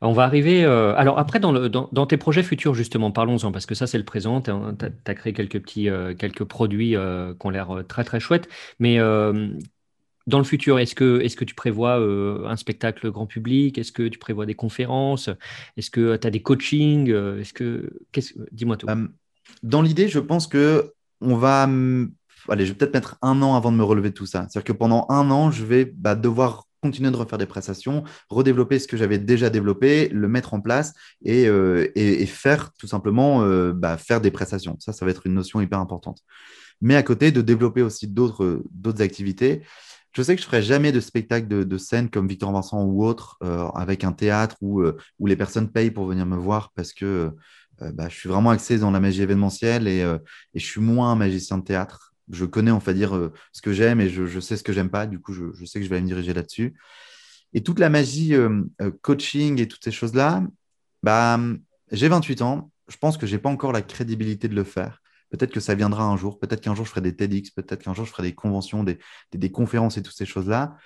On 0.00 0.12
va 0.12 0.24
arriver. 0.24 0.64
Euh, 0.64 0.94
alors 0.96 1.18
après, 1.18 1.38
dans, 1.38 1.52
le, 1.52 1.68
dans, 1.68 2.06
tes 2.06 2.16
projets 2.16 2.42
futurs, 2.42 2.74
justement, 2.74 3.10
parlons-en, 3.10 3.52
parce 3.52 3.66
que 3.66 3.74
ça, 3.74 3.86
c'est 3.86 3.98
le 3.98 4.04
présent. 4.04 4.40
Tu 4.40 4.50
as, 4.50 5.14
créé 5.14 5.34
quelques 5.34 5.60
petits 5.60 5.90
euh, 5.90 6.14
quelques 6.14 6.44
produits 6.44 6.96
euh, 6.96 7.34
qui 7.34 7.46
ont 7.46 7.50
l'air 7.50 7.84
très 7.86 8.04
très 8.04 8.20
chouettes. 8.20 8.48
Mais 8.78 8.98
dans 10.26 10.38
le 10.38 10.44
futur, 10.44 10.78
est-ce 10.78 10.94
que, 10.94 11.20
est 11.20 11.34
que 11.34 11.44
tu 11.44 11.54
prévois 11.54 11.96
un 11.96 12.56
spectacle 12.56 13.10
grand 13.10 13.26
public? 13.26 13.78
Est-ce 13.78 13.92
que 13.92 14.08
tu 14.08 14.18
prévois 14.18 14.46
des 14.46 14.54
conférences? 14.54 15.28
Est-ce 15.76 15.90
que 15.90 16.16
tu 16.16 16.26
as 16.26 16.30
des 16.30 16.42
coachings? 16.42 17.10
Est-ce 17.10 17.52
que, 17.52 17.90
Dis-moi 18.52 18.76
tout. 18.76 18.86
dans 19.62 19.82
l'idée, 19.82 20.08
je 20.08 20.18
pense 20.18 20.46
que 20.46 20.92
on 21.20 21.36
va. 21.36 21.68
Allez, 22.48 22.66
je 22.66 22.72
vais 22.72 22.78
peut-être 22.78 22.94
mettre 22.94 23.16
un 23.22 23.40
an 23.42 23.54
avant 23.54 23.70
de 23.70 23.76
me 23.76 23.84
relever 23.84 24.10
de 24.10 24.14
tout 24.14 24.26
ça. 24.26 24.46
C'est-à-dire 24.50 24.64
que 24.64 24.72
pendant 24.72 25.06
un 25.08 25.30
an, 25.30 25.50
je 25.50 25.64
vais 25.64 25.84
bah, 25.84 26.16
devoir 26.16 26.66
continuer 26.82 27.10
de 27.12 27.16
refaire 27.16 27.38
des 27.38 27.46
prestations, 27.46 28.02
redévelopper 28.28 28.80
ce 28.80 28.88
que 28.88 28.96
j'avais 28.96 29.18
déjà 29.18 29.50
développé, 29.50 30.08
le 30.08 30.26
mettre 30.26 30.52
en 30.52 30.60
place 30.60 30.94
et, 31.24 31.46
euh, 31.46 31.86
faire 32.26 32.72
tout 32.72 32.88
simplement 32.88 33.42
euh, 33.42 33.72
bah, 33.72 33.96
faire 33.96 34.20
des 34.20 34.32
prestations. 34.32 34.76
Ça, 34.80 34.92
ça 34.92 35.04
va 35.04 35.12
être 35.12 35.26
une 35.26 35.34
notion 35.34 35.60
hyper 35.60 35.78
importante. 35.78 36.18
Mais 36.80 36.96
à 36.96 37.04
côté, 37.04 37.30
de 37.30 37.40
développer 37.40 37.82
aussi 37.82 38.08
d'autres 38.08 38.62
activités. 38.98 39.62
Je 40.12 40.22
sais 40.22 40.36
que 40.36 40.42
je 40.42 40.46
ferai 40.46 40.62
jamais 40.62 40.92
de 40.92 41.00
spectacle 41.00 41.48
de, 41.48 41.78
scène 41.78 42.10
comme 42.10 42.28
Victor 42.28 42.52
Vincent 42.52 42.84
ou 42.84 43.04
autre, 43.04 43.38
euh, 43.42 43.66
avec 43.68 44.04
un 44.04 44.12
théâtre 44.12 44.56
où, 44.60 44.82
où, 45.18 45.26
les 45.26 45.36
personnes 45.36 45.70
payent 45.70 45.90
pour 45.90 46.06
venir 46.06 46.26
me 46.26 46.36
voir 46.36 46.70
parce 46.74 46.92
que 46.92 47.30
bah, 47.80 48.08
je 48.08 48.14
suis 48.14 48.28
vraiment 48.28 48.50
axé 48.50 48.78
dans 48.78 48.90
la 48.90 49.00
magie 49.00 49.22
événementielle 49.22 49.88
et, 49.88 50.00
et 50.00 50.58
je 50.58 50.64
suis 50.64 50.80
moins 50.80 51.14
magicien 51.16 51.58
de 51.58 51.64
théâtre 51.64 52.12
je 52.32 52.44
connais, 52.44 52.70
on 52.70 52.78
va 52.78 52.92
dire, 52.92 53.14
euh, 53.14 53.32
ce 53.52 53.62
que 53.62 53.72
j'aime 53.72 54.00
et 54.00 54.08
je, 54.08 54.40
sais 54.40 54.56
ce 54.56 54.62
que 54.62 54.72
j'aime 54.72 54.90
pas. 54.90 55.06
Du 55.06 55.20
coup, 55.20 55.32
je, 55.32 55.64
sais 55.64 55.78
que 55.78 55.84
je 55.84 55.90
vais 55.90 56.00
me 56.00 56.06
diriger 56.06 56.32
là-dessus. 56.32 56.74
Et 57.52 57.62
toute 57.62 57.78
la 57.78 57.90
magie 57.90 58.34
euh, 58.34 58.62
euh, 58.80 58.90
coaching 59.02 59.60
et 59.60 59.68
toutes 59.68 59.84
ces 59.84 59.92
choses-là, 59.92 60.42
bah, 61.02 61.38
j'ai 61.90 62.08
28 62.08 62.42
ans. 62.42 62.70
Je 62.88 62.96
pense 62.96 63.16
que 63.16 63.26
je 63.26 63.36
n'ai 63.36 63.40
pas 63.40 63.50
encore 63.50 63.72
la 63.72 63.82
crédibilité 63.82 64.48
de 64.48 64.54
le 64.54 64.64
faire. 64.64 65.01
Peut-être 65.32 65.50
que 65.50 65.58
ça 65.58 65.74
viendra 65.74 66.04
un 66.04 66.16
jour. 66.16 66.38
Peut-être 66.38 66.60
qu'un 66.60 66.76
jour, 66.76 66.84
je 66.84 66.90
ferai 66.90 67.00
des 67.00 67.16
TEDx. 67.16 67.50
Peut-être 67.50 67.82
qu'un 67.82 67.94
jour, 67.94 68.04
je 68.04 68.12
ferai 68.12 68.22
des 68.22 68.34
conventions, 68.34 68.84
des, 68.84 68.98
des, 69.32 69.50
conférences 69.50 69.98
et 69.98 70.02
toutes 70.02 70.14
ces 70.14 70.26
choses-là. 70.26 70.76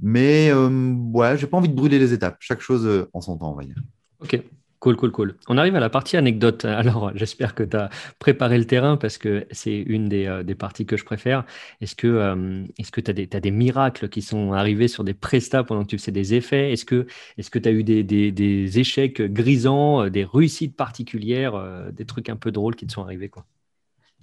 Mais 0.00 0.52
ouais, 0.52 1.36
je 1.36 1.44
n'ai 1.44 1.50
pas 1.50 1.58
envie 1.58 1.68
de 1.68 1.74
brûler 1.74 1.98
les 1.98 2.14
étapes. 2.14 2.36
Chaque 2.40 2.60
chose 2.60 3.08
en 3.12 3.20
son 3.20 3.36
temps, 3.36 3.52
on 3.52 3.56
va 3.56 3.64
dire. 3.64 3.76
Ok. 4.20 4.40
Cool, 4.78 4.96
cool, 4.96 5.10
cool. 5.10 5.34
On 5.48 5.56
arrive 5.56 5.74
à 5.74 5.80
la 5.80 5.88
partie 5.88 6.16
anecdote. 6.16 6.64
Alors, 6.64 7.10
j'espère 7.14 7.54
que 7.54 7.62
tu 7.62 7.76
as 7.76 7.88
préparé 8.18 8.58
le 8.58 8.66
terrain 8.66 8.96
parce 8.96 9.18
que 9.18 9.46
c'est 9.50 9.78
une 9.78 10.08
des, 10.08 10.26
euh, 10.26 10.44
parties 10.54 10.86
que 10.86 10.96
je 10.96 11.04
préfère. 11.04 11.44
Est-ce 11.80 11.96
que 11.96 12.06
euh, 12.06 12.64
tu 12.76 13.36
as, 13.36 13.40
des 13.40 13.50
miracles 13.50 14.08
qui 14.08 14.22
sont 14.22 14.52
arrivés 14.52 14.88
sur 14.88 15.02
des 15.02 15.14
prestats 15.14 15.64
pendant 15.64 15.82
que 15.82 15.88
tu 15.88 15.98
faisais 15.98 16.12
des 16.12 16.34
effets? 16.34 16.72
Est-ce 16.72 16.84
que 16.84 17.06
tu 17.36 17.68
as 17.68 17.72
eu 17.72 17.84
des, 17.84 18.78
échecs 18.78 19.22
grisants, 19.22 20.04
euh, 20.04 20.10
des 20.10 20.24
réussites 20.24 20.76
particulières, 20.76 21.90
des 21.92 22.04
trucs 22.04 22.28
un 22.28 22.36
peu 22.36 22.52
drôles 22.52 22.76
qui 22.76 22.86
te 22.86 22.92
sont 22.92 23.02
arrivés 23.02 23.28
quoi? 23.28 23.44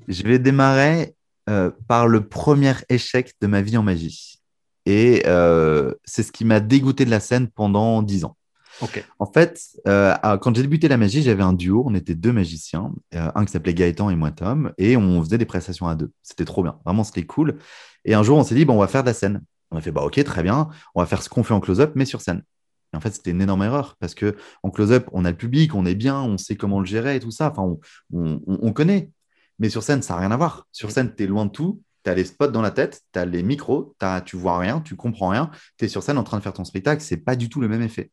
Je 0.08 0.24
vais 0.24 0.40
démarrer 0.40 1.16
par 1.88 2.08
le 2.08 2.28
premier 2.28 2.74
échec 2.90 3.34
de 3.42 3.48
ma 3.48 3.62
vie 3.62 3.78
en 3.78 3.84
magie. 3.84 4.40
Et 4.86 5.24
c'est 6.06 6.24
ce 6.24 6.32
qui 6.32 6.46
m'a 6.46 6.60
dégoûté 6.60 7.06
de 7.06 7.10
la 7.10 7.20
scène 7.20 7.48
pendant 7.48 8.02
dix 8.02 8.26
ans. 8.26 8.36
En 9.20 9.26
fait, 9.26 9.62
euh, 9.88 10.16
quand 10.38 10.56
j'ai 10.56 10.64
débuté 10.64 10.88
la 10.88 10.98
magie, 10.98 11.22
j'avais 11.22 11.44
un 11.44 11.54
duo. 11.54 11.84
On 11.86 11.94
était 11.96 12.16
deux 12.16 12.34
magiciens, 12.34 12.92
euh, 13.16 13.32
un 13.36 13.46
qui 13.46 13.52
s'appelait 13.52 13.74
Gaëtan 13.74 14.10
et 14.10 14.16
moi 14.16 14.32
Tom, 14.32 14.74
et 14.78 14.98
on 14.98 15.22
faisait 15.24 15.38
des 15.38 15.46
prestations 15.46 15.88
à 15.88 15.96
deux. 15.96 16.12
C'était 16.22 16.46
trop 16.46 16.64
bien. 16.64 16.78
Vraiment, 16.86 17.04
c'était 17.04 17.26
cool. 17.26 17.58
Et 18.06 18.14
un 18.14 18.24
jour, 18.24 18.38
on 18.38 18.44
s'est 18.44 18.56
dit, 18.56 18.66
bon, 18.66 18.76
on 18.76 18.80
va 18.80 18.88
faire 18.88 19.04
de 19.04 19.08
la 19.08 19.14
scène. 19.14 19.44
On 19.72 19.78
a 19.78 19.82
fait, 19.82 19.92
bah, 19.92 20.02
ok, 20.02 20.22
très 20.24 20.44
bien. 20.44 20.70
On 20.96 21.02
va 21.02 21.06
faire 21.06 21.22
ce 21.22 21.30
qu'on 21.30 21.44
fait 21.44 21.54
en 21.54 21.60
close-up, 21.60 21.94
mais 21.96 22.06
sur 22.06 22.22
scène. 22.22 22.44
Et 22.94 22.98
en 22.98 23.00
fait, 23.00 23.12
c'était 23.12 23.32
une 23.32 23.42
énorme 23.42 23.64
erreur 23.64 23.96
parce 24.00 24.14
que 24.14 24.36
en 24.62 24.70
close-up, 24.70 25.08
on 25.14 25.26
a 25.26 25.32
le 25.32 25.38
public, 25.38 25.74
on 25.74 25.86
est 25.86 25.96
bien, 25.96 26.22
on 26.22 26.38
sait 26.38 26.56
comment 26.56 26.80
le 26.80 26.86
gérer 26.86 27.16
et 27.16 27.20
tout 27.20 27.32
ça. 27.32 27.52
Enfin, 27.52 27.78
on, 28.12 28.74
connaît. 28.74 29.10
Mais 29.60 29.70
sur 29.70 29.84
scène, 29.84 30.02
ça 30.02 30.16
n'a 30.16 30.22
rien 30.22 30.32
à 30.32 30.38
voir. 30.38 30.68
Sur 30.72 30.92
scène, 30.92 31.14
tu 31.16 31.24
es 31.24 31.28
loin 31.28 31.46
de 31.46 31.52
tout. 31.52 31.82
Tu 32.04 32.10
as 32.10 32.16
les 32.16 32.26
spots 32.26 32.48
dans 32.48 32.62
la 32.62 32.72
tête, 32.72 33.02
tu 33.14 33.20
as 33.20 33.26
les 33.26 33.44
micros, 33.44 33.96
as, 34.02 34.22
tu 34.22 34.36
vois 34.36 34.58
rien, 34.58 34.82
tu 34.82 34.96
comprends 34.96 35.30
rien. 35.30 35.52
Tu 35.78 35.86
es 35.86 35.88
sur 35.88 36.04
scène 36.04 36.18
en 36.18 36.24
train 36.24 36.38
de 36.38 36.44
faire 36.44 36.54
ton 36.54 36.66
spectacle. 36.66 37.02
C'est 37.02 37.18
pas 37.18 37.36
du 37.36 37.50
tout 37.50 37.62
le 37.62 37.68
même 37.68 37.82
effet. 37.82 38.12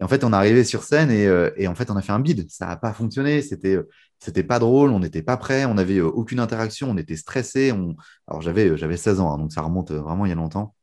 Et 0.00 0.04
en 0.04 0.08
fait, 0.08 0.24
on 0.24 0.32
est 0.32 0.36
arrivé 0.36 0.64
sur 0.64 0.82
scène 0.82 1.10
euh, 1.12 1.50
et, 1.56 1.68
en 1.68 1.74
fait, 1.74 1.90
on 1.90 1.96
a 1.96 2.02
fait 2.02 2.12
un 2.12 2.20
bide. 2.20 2.50
Ça 2.50 2.66
n'a 2.66 2.76
pas 2.76 2.92
fonctionné. 2.92 3.42
C'était, 3.42 3.76
euh, 3.76 3.88
c'était 4.18 4.42
pas 4.42 4.58
drôle. 4.58 4.90
On 4.90 4.98
n'était 4.98 5.22
pas 5.22 5.36
prêt. 5.36 5.64
On 5.64 5.74
n'avait 5.74 5.98
euh, 5.98 6.06
aucune 6.06 6.40
interaction. 6.40 6.90
On 6.90 6.96
était 6.96 7.16
stressé. 7.16 7.72
On... 7.72 7.96
Alors, 8.26 8.42
j'avais, 8.42 8.76
j'avais 8.76 8.96
16 8.96 9.20
ans, 9.20 9.32
hein, 9.32 9.38
donc 9.38 9.52
ça 9.52 9.62
remonte 9.62 9.92
vraiment 9.92 10.26
il 10.26 10.30
y 10.30 10.32
a 10.32 10.36
longtemps. 10.36 10.74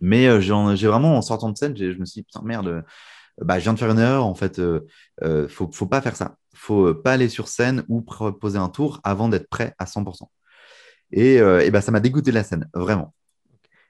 Mais 0.00 0.40
j'ai 0.40 0.86
vraiment, 0.86 1.18
en 1.18 1.22
sortant 1.22 1.50
de 1.50 1.58
scène, 1.58 1.76
je 1.76 1.98
me 1.98 2.06
suis 2.06 2.22
dit, 2.22 2.22
putain, 2.22 2.40
merde, 2.42 2.84
bah, 3.42 3.58
je 3.58 3.64
viens 3.64 3.74
de 3.74 3.78
faire 3.78 3.90
une 3.90 3.98
erreur. 3.98 4.24
En 4.24 4.34
fait, 4.34 4.58
ne 4.58 5.46
faut, 5.48 5.70
faut 5.70 5.86
pas 5.86 6.00
faire 6.00 6.16
ça. 6.16 6.36
Faut 6.60 6.94
pas 6.94 7.12
aller 7.12 7.28
sur 7.28 7.48
scène 7.48 7.84
ou 7.88 8.02
proposer 8.02 8.58
un 8.58 8.68
tour 8.68 9.00
avant 9.02 9.28
d'être 9.28 9.48
prêt 9.48 9.74
à 9.78 9.86
100%. 9.86 10.30
Et, 11.12 11.36
et 11.36 11.70
bah, 11.70 11.80
ça 11.80 11.90
m'a 11.90 12.00
dégoûté 12.00 12.30
de 12.30 12.36
la 12.36 12.44
scène, 12.44 12.68
vraiment. 12.74 13.14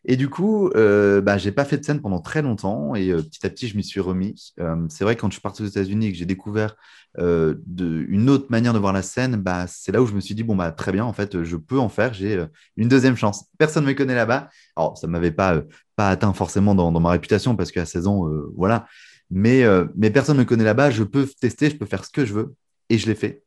Et 0.07 0.17
du 0.17 0.31
coup, 0.31 0.71
euh, 0.77 1.21
bah, 1.21 1.37
j'ai 1.37 1.53
pas 1.53 1.65
fait 1.65 1.77
de 1.77 1.85
scène 1.85 2.01
pendant 2.01 2.21
très 2.21 2.41
longtemps 2.41 2.95
et 2.95 3.11
euh, 3.11 3.23
petit 3.23 3.45
à 3.47 3.51
petit, 3.51 3.69
je 3.69 3.77
m'y 3.77 3.85
suis 3.85 4.01
remis. 4.01 4.55
Euh, 4.59 4.87
c'est 4.89 5.05
vrai, 5.05 5.15
quand 5.15 5.29
je 5.29 5.35
suis 5.35 5.43
parti 5.43 5.63
aux 5.63 5.67
États-Unis 5.67 6.07
et 6.07 6.13
que 6.13 6.19
j'ai 6.19 6.25
découvert 6.25 6.77
euh, 7.19 7.57
une 7.79 8.31
autre 8.31 8.47
manière 8.49 8.73
de 8.73 8.79
voir 8.79 8.95
la 8.95 9.03
scène, 9.03 9.37
bah, 9.37 9.67
c'est 9.67 9.93
là 9.93 10.01
où 10.01 10.07
je 10.07 10.15
me 10.15 10.21
suis 10.21 10.35
dit, 10.35 10.43
bon, 10.43 10.57
bah, 10.57 10.73
très 10.73 10.93
bien, 10.93 11.05
en 11.05 11.13
fait, 11.13 11.43
je 11.43 11.57
peux 11.57 11.79
en 11.79 11.91
faire, 11.91 12.15
j'ai 12.15 12.43
une 12.79 12.89
deuxième 12.89 13.17
chance. 13.17 13.45
Personne 13.59 13.85
ne 13.85 13.91
me 13.91 13.95
connaît 13.95 14.15
là-bas. 14.15 14.49
Alors, 14.75 14.97
ça 14.97 15.07
ne 15.07 15.13
m'avait 15.13 15.33
pas, 15.33 15.61
pas 15.97 16.09
atteint 16.09 16.33
forcément 16.33 16.75
dans 16.75 16.99
ma 16.99 17.11
réputation 17.11 17.55
parce 17.55 17.71
qu'à 17.71 17.85
16 17.85 18.07
ans, 18.07 18.27
voilà. 18.57 18.87
Mais, 19.31 19.65
mais 19.95 20.11
personne 20.11 20.37
ne 20.37 20.43
me 20.43 20.47
connaît 20.47 20.65
là-bas, 20.65 20.91
je 20.91 21.05
peux 21.05 21.27
tester, 21.41 21.71
je 21.71 21.77
peux 21.77 21.87
faire 21.87 22.05
ce 22.05 22.11
que 22.11 22.25
je 22.25 22.35
veux 22.35 22.55
et 22.89 22.99
je 22.99 23.07
l'ai 23.07 23.15
fait. 23.15 23.45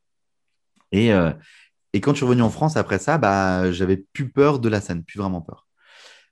Et, 0.91 1.12
et 1.93 2.02
quand 2.02 2.12
je 2.12 2.17
suis 2.17 2.26
revenu 2.26 2.41
en 2.41 2.50
France 2.50 2.78
après 2.78 3.00
ça, 3.00 3.17
bah, 3.17 3.72
j'avais 3.72 3.98
plus 3.98 4.30
peur 4.30 4.60
de 4.60 4.69
la 4.69 4.82
scène, 4.82 5.04
plus 5.04 5.19
vraiment 5.19 5.41
peur. 5.41 5.67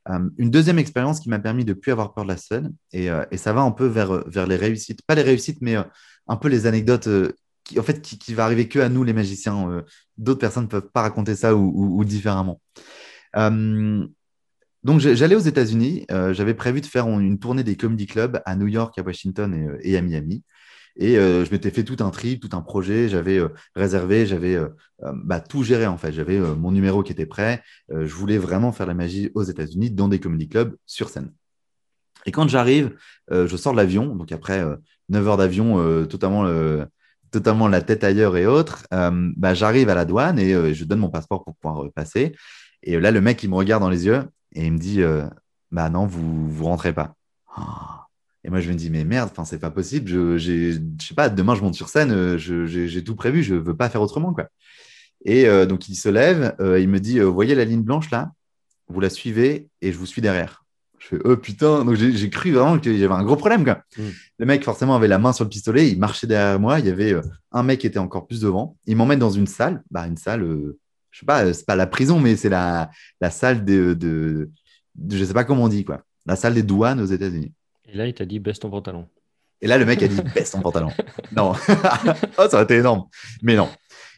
Euh, 0.10 0.30
une 0.38 0.50
deuxième 0.50 0.80
expérience 0.80 1.20
qui 1.20 1.30
m'a 1.30 1.40
permis 1.40 1.66
de 1.66 1.74
plus 1.74 1.92
avoir 1.92 2.14
peur 2.14 2.24
de 2.24 2.30
la 2.30 2.38
scène, 2.38 2.74
euh, 2.96 3.26
et, 3.32 3.38
ça 3.38 3.54
va 3.54 3.62
un 3.62 3.72
peu 3.72 3.86
vers, 3.86 4.28
vers 4.28 4.48
les 4.48 4.56
réussites, 4.56 5.02
pas 5.06 5.16
les 5.16 5.22
réussites, 5.22 5.60
mais 5.62 5.76
euh, 5.76 5.84
un 6.28 6.38
peu 6.38 6.48
les 6.48 6.66
anecdotes 6.66 7.08
qui, 7.64 7.80
en 7.80 7.84
fait, 7.84 8.02
qui, 8.02 8.34
va 8.34 8.46
arriver 8.46 8.68
que 8.68 8.80
à 8.80 8.90
nous, 8.90 9.04
les 9.04 9.14
magiciens. 9.14 9.84
D'autres 10.18 10.40
personnes 10.40 10.64
ne 10.64 10.70
peuvent 10.70 10.90
pas 10.92 11.02
raconter 11.02 11.36
ça 11.36 11.56
ou, 11.56 12.04
différemment. 12.06 12.62
Donc, 14.84 15.00
j'allais 15.00 15.36
aux 15.36 15.40
États-Unis. 15.40 16.06
J'avais 16.10 16.54
prévu 16.54 16.82
de 16.82 16.86
faire 16.86 17.08
une 17.08 17.40
tournée 17.40 17.64
des 17.64 17.76
comedy 17.76 18.08
clubs 18.08 18.42
à 18.46 18.56
New 18.56 18.68
York, 18.68 18.98
à 18.98 19.04
Washington 19.04 19.78
et 19.82 19.98
à 19.98 20.02
Miami. 20.02 20.44
Et 20.98 21.18
euh, 21.18 21.46
je 21.46 21.52
m'étais 21.52 21.72
fait 21.72 21.84
tout 21.84 22.04
un 22.04 22.10
trip, 22.10 22.42
tout 22.42 22.56
un 22.56 22.62
projet. 22.62 23.08
J'avais 23.08 23.38
euh, 23.38 23.50
réservé, 23.76 24.26
j'avais 24.26 24.56
euh, 24.56 24.70
bah, 25.14 25.40
tout 25.40 25.64
géré 25.64 25.88
en 25.88 25.98
fait. 25.98 26.12
J'avais 26.12 26.40
mon 26.40 26.72
numéro 26.72 27.04
qui 27.04 27.12
était 27.12 27.26
prêt. 27.26 27.64
je 27.90 28.14
voulais 28.14 28.38
vraiment 28.38 28.72
faire 28.72 28.86
la 28.88 28.94
magie 28.94 29.32
aux 29.36 29.44
États-Unis 29.44 29.92
dans 29.92 30.08
des 30.08 30.20
comedy 30.20 30.48
clubs 30.48 30.76
sur 30.86 31.10
scène. 31.10 31.32
Et 32.26 32.32
quand 32.32 32.48
j'arrive, 32.48 32.96
je 33.32 33.58
sors 33.58 33.74
de 33.74 33.78
l'avion. 33.78 34.16
Donc 34.16 34.32
après 34.32 34.64
9 35.10 35.28
heures 35.28 35.38
d'avion, 35.38 36.06
totalement, 36.06 36.48
totalement 37.32 37.68
la 37.68 37.82
tête 37.82 38.04
ailleurs 38.04 38.38
et 38.38 38.46
autres, 38.46 38.86
bah, 38.92 39.56
j'arrive 39.56 39.90
à 39.90 39.96
la 39.96 40.06
douane 40.06 40.38
et 40.38 40.74
je 40.74 40.86
donne 40.86 41.00
mon 41.00 41.10
passeport 41.10 41.44
pour 41.44 41.56
pouvoir 41.56 41.92
passer. 41.94 42.36
Et 42.84 43.00
là, 43.00 43.10
le 43.10 43.22
mec, 43.22 43.42
il 43.42 43.50
me 43.50 43.56
regarde 43.56 43.82
dans 43.82 43.90
les 43.90 44.06
yeux 44.06 44.24
et 44.54 44.66
il 44.66 44.74
me 44.74 44.78
dit 44.78 45.02
Bah 45.72 45.90
non, 45.90 46.06
vous 46.06 46.50
ne 46.50 46.64
rentrez 46.64 46.94
pas. 46.94 47.16
Oh 47.58 47.62
et 48.44 48.50
moi, 48.50 48.60
je 48.60 48.70
me 48.70 48.76
dis, 48.76 48.90
mais 48.90 49.04
merde, 49.04 49.30
c'est 49.46 49.60
pas 49.60 49.70
possible. 49.70 50.10
Je, 50.10 50.38
je 50.38 50.80
sais 51.00 51.14
pas, 51.14 51.30
demain, 51.30 51.56
je 51.56 51.62
monte 51.62 51.76
sur 51.76 51.90
scène, 51.90 52.12
euh, 52.12 52.38
j'ai 52.38 53.04
tout 53.04 53.16
prévu, 53.16 53.44
je 53.44 53.56
veux 53.56 53.76
pas 53.76 53.90
faire 53.90 54.02
autrement. 54.02 54.34
Quoi. 54.34 54.48
Et 55.26 55.48
euh, 55.48 55.66
donc, 55.66 55.90
il 55.90 55.96
se 55.96 56.10
lève, 56.10 56.56
euh, 56.60 56.80
il 56.80 56.90
me 56.90 57.00
dit, 57.00 57.20
voyez 57.20 57.54
la 57.54 57.66
ligne 57.66 57.84
blanche 57.84 58.10
là, 58.10 58.32
vous 58.88 59.00
la 59.00 59.10
suivez 59.10 59.68
et 59.82 59.92
je 59.92 59.98
vous 59.98 60.08
suis 60.08 60.22
derrière. 60.22 60.66
Je 60.98 61.08
fais, 61.08 61.20
oh 61.24 61.36
putain, 61.38 61.84
donc 61.84 61.96
j'ai 61.96 62.30
cru 62.30 62.52
vraiment 62.52 62.78
qu'il 62.78 62.98
y 62.98 63.04
avait 63.04 63.14
un 63.14 63.24
gros 63.24 63.36
problème. 63.36 63.64
Quoi. 63.64 63.82
Mm. 63.98 64.02
Le 64.40 64.46
mec, 64.46 64.64
forcément, 64.64 64.96
avait 64.96 65.08
la 65.08 65.20
main 65.20 65.34
sur 65.34 65.46
le 65.46 65.50
pistolet, 65.50 65.90
il 65.90 66.00
marchait 66.00 66.28
derrière 66.28 66.60
moi, 66.60 66.80
il 66.80 66.88
y 66.88 66.90
avait 66.90 67.16
un 67.52 67.64
mec 67.64 67.80
qui 67.80 67.88
était 67.88 68.00
encore 68.00 68.28
plus 68.28 68.42
devant. 68.42 68.78
Il 68.86 68.96
m'emmène 68.98 69.20
dans 69.20 69.32
une 69.32 69.48
salle, 69.48 69.84
bah, 69.92 70.08
une 70.08 70.18
salle, 70.18 70.48
je 71.12 71.20
sais 71.20 71.26
pas, 71.26 71.54
c'est 71.54 71.66
pas 71.66 71.76
la 71.76 71.88
prison, 71.88 72.20
mais 72.20 72.36
c'est 72.36 72.50
la, 72.50 72.90
la 73.20 73.30
salle 73.30 73.66
de, 73.66 73.94
de, 73.94 74.50
de, 74.96 75.18
je 75.18 75.24
sais 75.24 75.34
pas 75.34 75.44
comment 75.44 75.66
on 75.66 75.70
dit, 75.70 75.84
quoi, 75.84 76.04
la 76.26 76.36
salle 76.36 76.54
des 76.54 76.64
douanes 76.64 77.02
aux 77.02 77.06
États-Unis. 77.06 77.54
Et 77.92 77.98
là, 77.98 78.08
il 78.08 78.14
t'a 78.14 78.26
dit 78.26 78.40
baisse 78.40 78.60
ton 78.60 78.70
pantalon. 78.70 79.08
Et 79.62 79.68
là, 79.68 79.78
le 79.78 79.86
mec 79.86 80.02
a 80.02 80.08
dit 80.08 80.22
baisse 80.36 80.52
ton 80.52 80.62
pantalon. 80.62 80.90
Non, 81.36 81.54
oh, 82.38 82.48
ça 82.50 82.54
aurait 82.54 82.64
été 82.64 82.78
énorme. 82.78 83.04
Mais 83.44 83.56
non. 83.56 83.70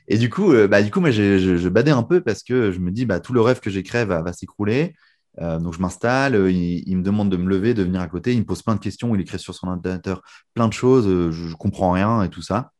Et 0.07 0.17
du 0.17 0.29
coup, 0.29 0.53
euh, 0.53 0.67
bah, 0.67 0.83
du 0.83 0.91
coup 0.91 0.99
moi, 0.99 1.11
je, 1.11 1.57
je, 1.57 1.69
badais 1.69 1.91
un 1.91 2.03
peu 2.03 2.21
parce 2.21 2.43
que 2.43 2.71
je 2.71 2.79
me 2.79 2.91
dis, 2.91 3.05
bah, 3.05 3.19
tout 3.19 3.33
le 3.33 3.41
rêve 3.41 3.59
que 3.59 3.69
j'ai 3.69 3.83
créé 3.83 4.05
va, 4.05 4.31
s'écrouler. 4.33 4.95
donc 5.39 5.73
je 5.73 5.79
m'installe, 5.79 6.35
il, 6.51 6.97
me 6.97 7.03
demande 7.03 7.29
de 7.29 7.37
me 7.37 7.49
lever, 7.49 7.73
de 7.73 7.83
venir 7.83 8.01
à 8.01 8.07
côté, 8.07 8.33
il 8.33 8.39
me 8.39 8.45
pose 8.45 8.61
plein 8.61 8.75
de 8.75 8.79
questions, 8.79 9.15
il 9.15 9.21
écrit 9.21 9.39
sur 9.39 9.55
son 9.55 9.67
ordinateur 9.67 10.21
plein 10.53 10.67
de 10.67 10.73
choses, 10.73 11.05
je, 11.05 11.47
ne 11.47 11.53
comprends 11.53 11.91
rien 11.91 12.21
et 12.23 12.29
tout 12.29 12.41
ça. 12.41 12.71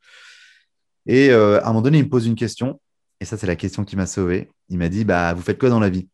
Et 1.06 1.32
à 1.32 1.64
un 1.64 1.68
moment 1.68 1.82
donné, 1.82 2.00
il 2.00 2.04
me 2.04 2.10
pose 2.10 2.28
une 2.28 2.36
question, 2.36 2.80
et 3.20 3.26
ça 3.26 3.38
c'est 3.38 3.48
la 3.48 3.56
question 3.56 3.84
qui 3.86 3.96
m'a 3.96 4.06
sauvé. 4.08 4.50
Il 4.70 4.78
m'a 4.78 4.90
dit, 4.90 5.06
bah, 5.06 5.34
vous 5.34 5.42
faites 5.42 5.60
quoi 5.60 5.70
dans 5.70 5.80
la 5.80 5.90
vie? 5.90 6.08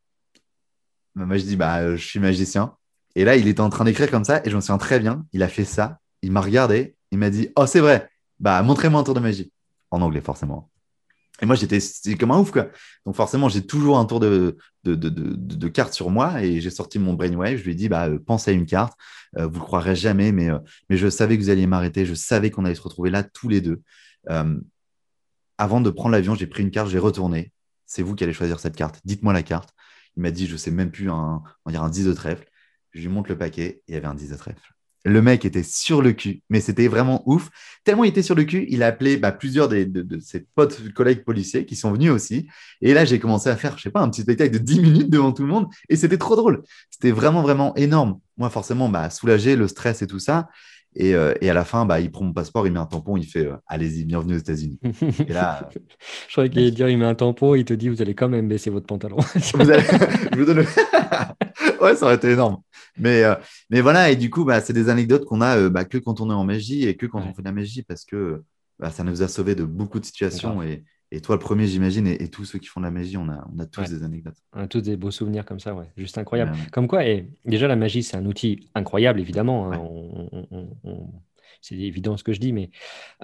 Bah, 1.16 1.26
Moi 1.26 1.38
je 1.38 1.44
dis, 1.44 1.56
bah, 1.56 1.96
je 1.96 2.06
suis 2.06 2.20
magicien. 2.20 2.76
Et 3.16 3.26
là, 3.26 3.36
il 3.36 3.48
était 3.48 3.62
en 3.62 3.70
train 3.70 3.86
d'écrire 3.86 4.10
comme 4.12 4.24
ça, 4.24 4.42
et 4.46 4.50
je 4.50 4.56
me 4.56 4.62
souviens 4.62 4.78
très 4.78 5.00
bien, 5.00 5.26
il 5.34 5.44
a 5.44 5.48
fait 5.48 5.66
ça, 5.66 6.00
il 6.22 6.32
m'a 6.32 6.42
regardé, 6.42 6.96
il 7.12 7.18
m'a 7.18 7.30
dit, 7.30 7.50
oh 7.56 7.66
c'est 7.66 7.80
vrai, 7.80 8.10
bah 8.40 8.62
montrez-moi 8.62 9.02
un 9.02 9.04
tour 9.04 9.16
de 9.16 9.20
magie. 9.20 9.52
En 9.92 10.02
anglais 10.02 10.22
forcément. 10.22 10.70
Et 11.42 11.46
moi, 11.46 11.56
j'étais 11.56 11.80
comme 12.18 12.32
un 12.32 12.40
ouf, 12.40 12.52
quoi. 12.52 12.68
Donc, 13.06 13.16
forcément, 13.16 13.50
j'ai 13.50 13.66
toujours 13.66 13.98
un 13.98 14.06
tour 14.06 14.20
de, 14.20 14.58
de, 14.84 15.68
cartes 15.68 15.94
sur 15.94 16.10
moi 16.10 16.44
et 16.44 16.60
j'ai 16.60 16.70
sorti 16.70 17.00
mon 17.00 17.14
brainwave. 17.14 17.58
Je 17.58 17.64
lui 17.64 17.72
ai 17.72 17.76
dit, 17.76 17.90
bah, 17.90 18.08
euh, 18.08 18.20
pensez 18.20 18.52
à 18.52 18.54
une 18.54 18.66
carte. 18.66 18.98
Euh, 19.38 19.48
vous 19.48 19.60
ne 19.60 19.64
croirez 19.64 19.96
jamais, 19.96 20.32
mais, 20.32 20.50
euh, 20.50 20.60
mais 20.90 20.98
je 20.98 21.10
savais 21.10 21.38
que 21.38 21.44
vous 21.44 21.50
alliez 21.50 21.68
m'arrêter. 21.68 22.06
Je 22.06 22.14
savais 22.14 22.52
qu'on 22.52 22.66
allait 22.66 22.76
se 22.76 22.82
retrouver 22.82 23.10
là 23.10 23.24
tous 23.24 23.48
les 23.48 23.62
deux. 23.62 23.82
Avant 25.60 25.82
de 25.82 25.90
prendre 25.90 26.14
l'avion, 26.14 26.36
j'ai 26.36 26.48
pris 26.48 26.64
une 26.64 26.72
carte, 26.72 26.90
j'ai 26.90 27.00
retourné. 27.00 27.52
C'est 27.86 28.02
vous 28.02 28.16
qui 28.16 28.24
allez 28.24 28.34
choisir 28.34 28.60
cette 28.60 28.78
carte. 28.78 29.02
Dites-moi 29.04 29.34
la 29.34 29.44
carte. 29.44 29.76
Il 30.16 30.24
m'a 30.24 30.32
dit, 30.32 30.48
je 30.48 30.56
sais 30.56 30.72
même 30.72 30.90
plus, 30.90 31.12
un, 31.12 31.44
on 31.66 31.72
dire 31.72 31.84
un 31.84 31.90
10 31.90 32.06
de 32.06 32.14
trèfle. 32.14 32.46
Je 32.94 33.02
lui 33.02 33.10
montre 33.10 33.30
le 33.30 33.38
paquet. 33.38 33.84
Il 33.88 33.94
y 33.94 33.98
avait 33.98 34.08
un 34.08 34.16
10 34.16 34.30
de 34.30 34.36
trèfle. 34.38 34.74
Le 35.06 35.22
mec 35.22 35.44
était 35.46 35.64
sur 35.64 36.02
le 36.02 36.14
cul, 36.14 36.44
mais 36.50 36.62
c'était 36.62 36.88
vraiment 36.88 37.24
ouf. 37.26 37.50
Tellement 37.84 38.04
il 38.04 38.10
était 38.10 38.22
sur 38.22 38.36
le 38.36 38.44
cul, 38.44 38.66
il 38.70 38.84
a 38.84 38.88
appelé 38.88 39.18
bah, 39.18 39.32
plusieurs 39.32 39.70
de, 39.70 40.20
ses 40.20 40.46
potes, 40.56 40.94
collègues 40.94 41.24
policiers 41.24 41.66
qui 41.66 41.76
sont 41.76 41.92
venus 41.92 42.12
aussi. 42.12 42.50
Et 42.82 42.94
là, 42.94 43.06
j'ai 43.06 43.20
commencé 43.20 43.50
à 43.50 43.56
faire, 43.56 43.78
je 43.78 43.84
sais 43.84 43.92
pas, 43.92 44.02
un 44.02 44.10
petit 44.10 44.22
spectacle 44.22 44.52
de 44.52 44.58
10 44.58 44.80
minutes 44.82 45.10
devant 45.10 45.32
tout 45.32 45.44
le 45.44 45.50
monde. 45.50 45.68
Et 45.90 45.96
c'était 45.96 46.18
trop 46.18 46.36
drôle. 46.36 46.64
C'était 46.90 47.12
vraiment, 47.12 47.42
vraiment 47.42 47.76
énorme. 47.76 48.20
Moi, 48.38 48.50
forcément, 48.50 48.88
bah, 48.90 49.10
soulagé, 49.10 49.56
le 49.56 49.68
stress 49.68 50.02
et 50.02 50.08
tout 50.08 50.20
ça. 50.20 50.50
Et, 50.96 51.14
euh, 51.14 51.34
à 51.42 51.54
la 51.54 51.66
fin, 51.66 51.86
bah, 51.86 52.00
il 52.00 52.12
prend 52.12 52.26
mon 52.26 52.34
passeport, 52.34 52.66
il 52.66 52.74
met 52.74 52.80
un 52.80 52.86
tampon, 52.86 53.16
il 53.18 53.26
fait 53.26 53.46
euh, 53.46 53.56
Allez-y, 53.68 54.06
bienvenue 54.06 54.36
aux 54.36 54.40
États-Unis. 54.40 54.80
Et 55.28 55.34
là, 55.34 55.70
je 56.28 56.32
croyais 56.32 56.50
qu'il 56.50 56.60
allait 56.60 56.72
dire 56.72 56.90
Il 56.90 56.98
met 56.98 57.06
un 57.06 57.16
tampon, 57.16 57.56
il 57.56 57.66
te 57.66 57.74
dit 57.74 57.90
Vous 57.90 58.02
allez 58.02 58.16
quand 58.16 58.30
même 58.30 58.48
baisser 58.48 58.70
votre 58.70 58.88
pantalon. 58.88 59.18
vous 59.54 59.70
allez... 59.70 59.84
je 59.84 60.38
vous 60.38 60.46
donne 60.46 60.60
ouais, 61.82 61.96
ça 61.96 62.06
aurait 62.06 62.16
été 62.16 62.32
énorme. 62.32 62.58
Mais, 62.98 63.24
euh, 63.24 63.36
mais 63.70 63.82
voilà, 63.82 64.10
et 64.10 64.16
du 64.16 64.30
coup, 64.30 64.46
bah, 64.46 64.62
c'est 64.62 64.74
des 64.74 64.90
anecdotes 64.90 65.26
qu'on 65.26 65.42
a 65.42 65.70
bah, 65.70 65.86
que 65.86 65.98
quand 65.98 66.22
on 66.22 66.30
est 66.32 66.34
en 66.34 66.44
magie 66.44 66.88
et 66.88 66.98
que 66.98 67.06
quand 67.06 67.20
on 67.20 67.34
fait 67.34 67.42
de 67.42 67.48
la 67.48 67.54
magie 67.54 67.84
parce 67.84 68.04
que 68.04 68.42
bah, 68.80 68.90
ça 68.90 69.04
nous 69.04 69.22
a 69.22 69.28
sauvé 69.28 69.56
de 69.56 69.64
beaucoup 69.64 70.00
de 70.00 70.06
situations. 70.06 70.64
Et, 70.64 70.84
et, 71.12 71.22
toi, 71.22 71.36
le 71.36 71.40
premier, 71.40 71.68
j'imagine, 71.68 72.08
et, 72.08 72.30
tous 72.30 72.46
ceux 72.46 72.60
qui 72.60 72.68
font 72.68 72.80
de 72.80 72.86
la 72.86 72.92
magie, 72.92 73.18
on 73.18 73.30
a, 73.30 73.48
on 73.54 73.60
a 73.60 73.66
tous 73.66 73.90
des 73.90 74.04
anecdotes. 74.04 74.38
On 74.54 74.62
a 74.62 74.68
tous 74.68 74.82
des 74.82 74.98
beaux 74.98 75.12
souvenirs 75.12 75.46
comme 75.46 75.60
ça, 75.60 75.74
ouais. 75.74 75.88
Juste 75.98 76.18
incroyable. 76.18 76.56
Comme 76.72 76.88
quoi, 76.88 77.06
et 77.06 77.28
déjà, 77.46 77.68
la 77.68 77.76
magie, 77.76 78.04
c'est 78.04 78.18
un 78.18 78.26
outil 78.26 78.70
incroyable, 78.76 79.20
évidemment. 79.20 79.72
Hein. 79.72 80.68
C'est 81.62 81.76
évident 81.76 82.16
ce 82.18 82.24
que 82.24 82.34
je 82.34 82.40
dis, 82.40 82.54
mais. 82.54 82.70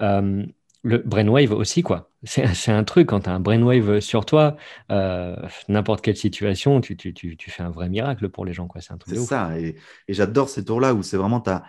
Euh, 0.00 0.44
le 0.82 0.98
brainwave 0.98 1.52
aussi, 1.52 1.82
quoi. 1.82 2.12
C'est 2.24 2.70
un 2.70 2.84
truc, 2.84 3.08
quand 3.08 3.20
tu 3.20 3.30
as 3.30 3.34
un 3.34 3.40
brainwave 3.40 3.98
sur 3.98 4.24
toi, 4.24 4.56
euh, 4.92 5.34
n'importe 5.68 6.00
quelle 6.00 6.16
situation, 6.16 6.80
tu, 6.80 6.96
tu, 6.96 7.12
tu, 7.12 7.36
tu, 7.36 7.50
fais 7.50 7.64
un 7.64 7.70
vrai 7.70 7.88
miracle 7.88 8.28
pour 8.28 8.44
les 8.44 8.52
gens, 8.52 8.68
quoi. 8.68 8.80
C'est 8.80 8.92
un 8.92 8.98
truc 8.98 9.16
C'est 9.16 9.24
ça, 9.24 9.58
et, 9.58 9.74
et 10.06 10.14
j'adore 10.14 10.48
ces 10.48 10.64
tours-là 10.64 10.94
où 10.94 11.02
c'est 11.02 11.16
vraiment, 11.16 11.40
tu 11.40 11.50
as 11.50 11.64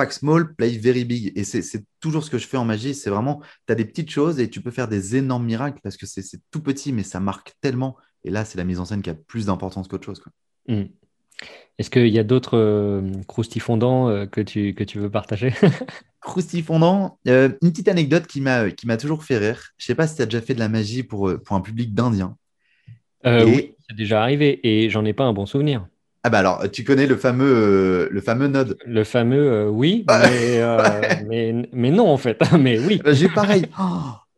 pack 0.00 0.14
small, 0.14 0.54
play 0.54 0.78
very 0.78 1.04
big. 1.04 1.30
Et 1.36 1.44
c'est 1.44 1.84
toujours 2.00 2.24
ce 2.24 2.30
que 2.30 2.38
je 2.38 2.46
fais 2.46 2.56
en 2.56 2.64
magie, 2.64 2.94
c'est 2.94 3.10
vraiment, 3.10 3.42
tu 3.66 3.72
as 3.72 3.74
des 3.74 3.84
petites 3.84 4.08
choses 4.08 4.40
et 4.40 4.48
tu 4.48 4.62
peux 4.62 4.70
faire 4.70 4.88
des 4.88 5.16
énormes 5.16 5.44
miracles 5.44 5.78
parce 5.82 5.98
que 5.98 6.06
c'est 6.06 6.22
tout 6.50 6.62
petit, 6.62 6.90
mais 6.90 7.02
ça 7.02 7.20
marque 7.20 7.52
tellement. 7.60 7.98
Et 8.24 8.30
là, 8.30 8.46
c'est 8.46 8.56
la 8.56 8.64
mise 8.64 8.80
en 8.80 8.86
scène 8.86 9.02
qui 9.02 9.10
a 9.10 9.14
plus 9.14 9.46
d'importance 9.46 9.88
qu'autre 9.88 10.06
chose. 10.06 10.18
Quoi. 10.20 10.32
Mmh. 10.68 10.84
Est-ce 11.78 11.90
qu'il 11.90 12.08
y 12.08 12.18
a 12.18 12.24
d'autres 12.24 12.56
euh, 12.56 13.12
croustifondants 13.26 14.08
euh, 14.08 14.24
que, 14.24 14.40
tu, 14.40 14.74
que 14.74 14.84
tu 14.84 14.98
veux 14.98 15.10
partager? 15.10 15.52
Croustifondant, 16.22 17.18
euh, 17.28 17.50
une 17.60 17.70
petite 17.70 17.88
anecdote 17.88 18.26
qui 18.26 18.40
m'a 18.40 18.96
toujours 18.98 19.22
fait 19.24 19.36
rire. 19.36 19.72
Je 19.76 19.84
sais 19.84 19.94
pas 19.94 20.06
si 20.06 20.16
tu 20.16 20.22
as 20.22 20.26
déjà 20.26 20.40
fait 20.40 20.54
de 20.54 20.60
la 20.60 20.70
magie 20.70 21.02
pour, 21.02 21.30
pour 21.44 21.56
un 21.56 21.60
public 21.60 21.92
d'Indiens. 21.94 22.36
Oui, 23.26 23.74
c'est 23.86 23.96
déjà 23.96 24.22
arrivé 24.22 24.60
et 24.62 24.88
j'en 24.88 25.04
ai 25.04 25.12
pas 25.12 25.24
un 25.24 25.34
bon 25.34 25.44
souvenir. 25.44 25.86
Ah 26.22 26.28
bah 26.28 26.38
alors, 26.40 26.70
tu 26.70 26.84
connais 26.84 27.06
le 27.06 27.16
fameux, 27.16 28.08
le 28.10 28.20
fameux 28.20 28.48
node 28.48 28.76
Le 28.84 29.04
fameux, 29.04 29.70
oui, 29.70 30.04
mais, 31.26 31.68
mais, 31.72 31.90
non 31.90 32.08
en 32.08 32.18
fait, 32.18 32.38
mais 32.58 32.78
oui. 32.78 33.00
Bah, 33.02 33.12
j'ai 33.12 33.28
pareil. 33.28 33.66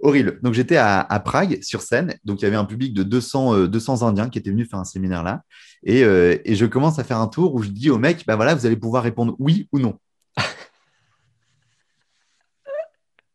Oh, 0.04 0.08
horrible. 0.08 0.40
Donc 0.42 0.54
j'étais 0.54 0.76
à, 0.76 1.22
Prague 1.24 1.60
sur 1.62 1.80
scène. 1.82 2.14
Donc 2.24 2.40
il 2.40 2.44
y 2.44 2.46
avait 2.46 2.56
un 2.56 2.64
public 2.64 2.92
de 2.92 3.02
200, 3.02 3.66
200 3.66 4.02
euh, 4.02 4.08
Indiens 4.08 4.28
qui 4.28 4.38
étaient 4.38 4.50
venus 4.50 4.68
faire 4.68 4.80
un 4.80 4.84
séminaire 4.84 5.22
là. 5.22 5.42
Euh, 5.88 6.38
et, 6.44 6.54
je 6.54 6.66
commence 6.66 6.98
à 6.98 7.04
faire 7.04 7.18
un 7.18 7.28
tour 7.28 7.54
où 7.54 7.62
je 7.62 7.70
dis 7.70 7.90
au 7.90 7.98
mec, 7.98 8.24
bah 8.26 8.36
voilà, 8.36 8.54
vous 8.54 8.66
allez 8.66 8.76
pouvoir 8.76 9.02
répondre 9.02 9.34
oui 9.38 9.68
ou 9.72 9.78
non. 9.78 9.98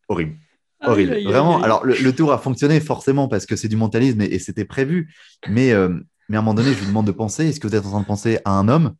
horrible. 0.08 0.38
Horrible. 0.82 1.24
Vraiment. 1.24 1.62
Alors 1.62 1.86
le, 1.86 2.12
tour 2.12 2.32
a 2.32 2.38
fonctionné 2.38 2.80
forcément 2.80 3.28
parce 3.28 3.46
que 3.46 3.56
c'est 3.56 3.68
du 3.68 3.76
mentalisme 3.76 4.22
et, 4.22 4.40
c'était 4.40 4.66
prévu. 4.66 5.14
Mais, 5.50 5.72
euh, 5.72 6.00
mais 6.30 6.38
à 6.38 6.40
un 6.40 6.44
moment 6.44 6.54
donné, 6.54 6.74
je 6.74 6.80
lui 6.80 6.88
demande 6.88 7.08
de 7.08 7.12
penser. 7.12 7.48
Est-ce 7.48 7.60
que 7.60 7.68
vous 7.68 7.76
êtes 7.76 7.86
en 7.86 7.90
train 7.90 8.02
de 8.02 8.06
penser 8.06 8.40
à 8.46 8.52
un 8.52 8.68
homme 8.68 8.96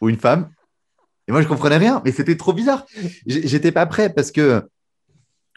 ou 0.00 0.08
une 0.08 0.18
femme? 0.18 0.50
Et 1.28 1.32
moi, 1.32 1.42
je 1.42 1.48
comprenais 1.48 1.76
rien, 1.76 2.02
mais 2.04 2.12
c'était 2.12 2.36
trop 2.36 2.52
bizarre. 2.52 2.86
J'étais 3.26 3.72
pas 3.72 3.86
prêt 3.86 4.12
parce 4.12 4.30
que 4.30 4.68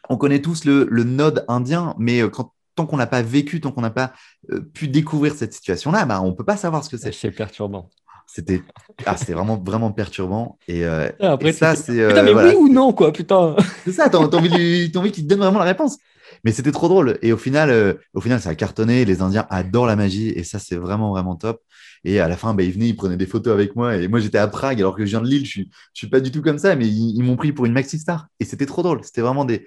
on 0.10 0.18
connaît 0.18 0.42
tous 0.42 0.66
le, 0.66 0.86
node 1.04 1.46
indien, 1.48 1.96
mais 2.00 2.22
euh, 2.22 2.32
tant 2.76 2.86
qu'on 2.86 2.98
n'a 2.98 3.08
pas 3.08 3.22
vécu, 3.22 3.62
tant 3.62 3.72
qu'on 3.72 3.82
n'a 3.82 3.92
pas 3.92 4.14
euh, 4.52 4.62
pu 4.74 4.88
découvrir 4.88 5.36
cette 5.36 5.54
situation-là, 5.54 6.06
bah, 6.06 6.22
on 6.22 6.30
ne 6.30 6.32
peut 6.32 6.46
pas 6.46 6.58
savoir 6.58 6.84
ce 6.84 6.90
que 6.90 6.98
c'est. 6.98 7.12
C'est 7.12 7.32
perturbant. 7.32 7.90
C'était 8.26 8.62
ah, 9.06 9.16
vraiment, 9.28 9.58
vraiment 9.58 9.92
perturbant. 9.92 10.58
Et, 10.68 10.86
euh, 10.86 11.10
après, 11.20 11.52
ça, 11.52 11.76
c'est. 11.76 12.08
putain, 12.08 12.24
mais 12.24 12.34
oui 12.34 12.56
ou 12.56 12.70
non, 12.70 12.94
quoi, 12.94 13.12
putain. 13.12 13.56
C'est 13.86 13.92
ça, 13.92 14.10
t'as 14.10 14.20
envie, 14.20 14.92
envie 14.96 15.12
qu'il 15.12 15.24
te 15.24 15.30
donne 15.30 15.40
vraiment 15.40 15.60
la 15.60 15.66
réponse. 15.66 15.98
Mais 16.44 16.52
c'était 16.52 16.72
trop 16.72 16.88
drôle. 16.88 17.18
Et 17.22 17.34
au 17.34 17.38
final, 17.38 17.98
au 18.14 18.22
final, 18.22 18.40
ça 18.40 18.50
a 18.50 18.56
cartonné. 18.56 19.06
Les 19.06 19.22
Indiens 19.22 19.46
adorent 19.50 19.88
la 19.88 19.96
magie. 19.96 20.30
Et 20.30 20.44
ça, 20.44 20.60
c'est 20.60 20.76
vraiment, 20.76 21.12
vraiment 21.12 21.36
top. 21.36 21.62
Et 22.04 22.20
à 22.20 22.28
la 22.28 22.38
fin, 22.38 22.54
bah, 22.54 22.64
ils 22.64 22.72
venaient, 22.72 22.90
ils 22.90 22.96
prenaient 22.96 23.18
des 23.18 23.26
photos 23.26 23.54
avec 23.54 23.76
moi. 23.76 23.98
Et 23.98 24.08
moi, 24.08 24.20
j'étais 24.20 24.38
à 24.38 24.48
Prague, 24.48 24.80
alors 24.80 24.96
que 24.96 25.06
je 25.06 25.10
viens 25.10 25.22
de 25.22 25.28
Lille. 25.28 25.46
Je 25.46 25.60
ne 25.60 25.66
suis, 25.66 25.72
je 25.94 26.00
suis 26.00 26.08
pas 26.08 26.20
du 26.20 26.32
tout 26.32 26.42
comme 26.42 26.58
ça. 26.58 26.76
Mais 26.76 26.88
ils 26.88 27.22
m'ont 27.24 27.36
pris 27.36 27.52
pour 27.52 27.66
une 27.66 27.74
maxi 27.74 28.00
star. 28.00 28.28
Et 28.40 28.46
c'était 28.46 28.66
trop 28.66 28.84
drôle. 28.84 29.04
C'était 29.04 29.22
vraiment 29.22 29.46
des, 29.46 29.66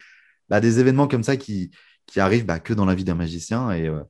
bah, 0.49 0.61
des 0.61 0.81
événements 0.81 1.09
comme 1.09 1.23
ça 1.23 1.37
qui, 1.37 1.71
qui 2.07 2.21
arrivent 2.21 2.47
bah, 2.47 2.61
que 2.61 2.75
dans 2.75 2.85
la 2.85 2.95
vie 2.95 3.05
d'un 3.05 3.15
magicien. 3.15 3.71
Et, 3.73 3.89
euh, 3.89 4.03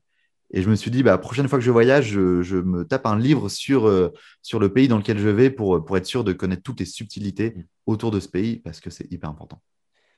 et 0.51 0.61
je 0.61 0.69
me 0.69 0.75
suis 0.75 0.91
dit, 0.91 1.03
bah, 1.03 1.17
prochaine 1.17 1.47
fois 1.47 1.57
que 1.57 1.65
je 1.65 1.71
voyage, 1.71 2.11
je, 2.11 2.55
me 2.57 2.83
tape 2.85 3.05
un 3.05 3.17
livre 3.17 3.49
sur, 3.49 3.87
euh, 3.87 4.13
sur 4.41 4.59
le 4.59 4.71
pays 4.71 4.87
dans 4.87 4.97
lequel 4.97 5.17
je 5.17 5.29
vais 5.29 5.49
pour, 5.49 5.83
pour 5.83 5.97
être 5.97 6.05
sûr 6.05 6.23
de 6.23 6.31
connaître 6.31 6.61
toutes 6.63 6.79
les 6.79 6.85
subtilités 6.85 7.51
mmh. 7.51 7.63
autour 7.87 8.11
de 8.11 8.19
ce 8.19 8.27
pays 8.27 8.57
parce 8.57 8.79
que 8.79 8.89
c'est 8.89 9.11
hyper 9.11 9.29
important. 9.29 9.61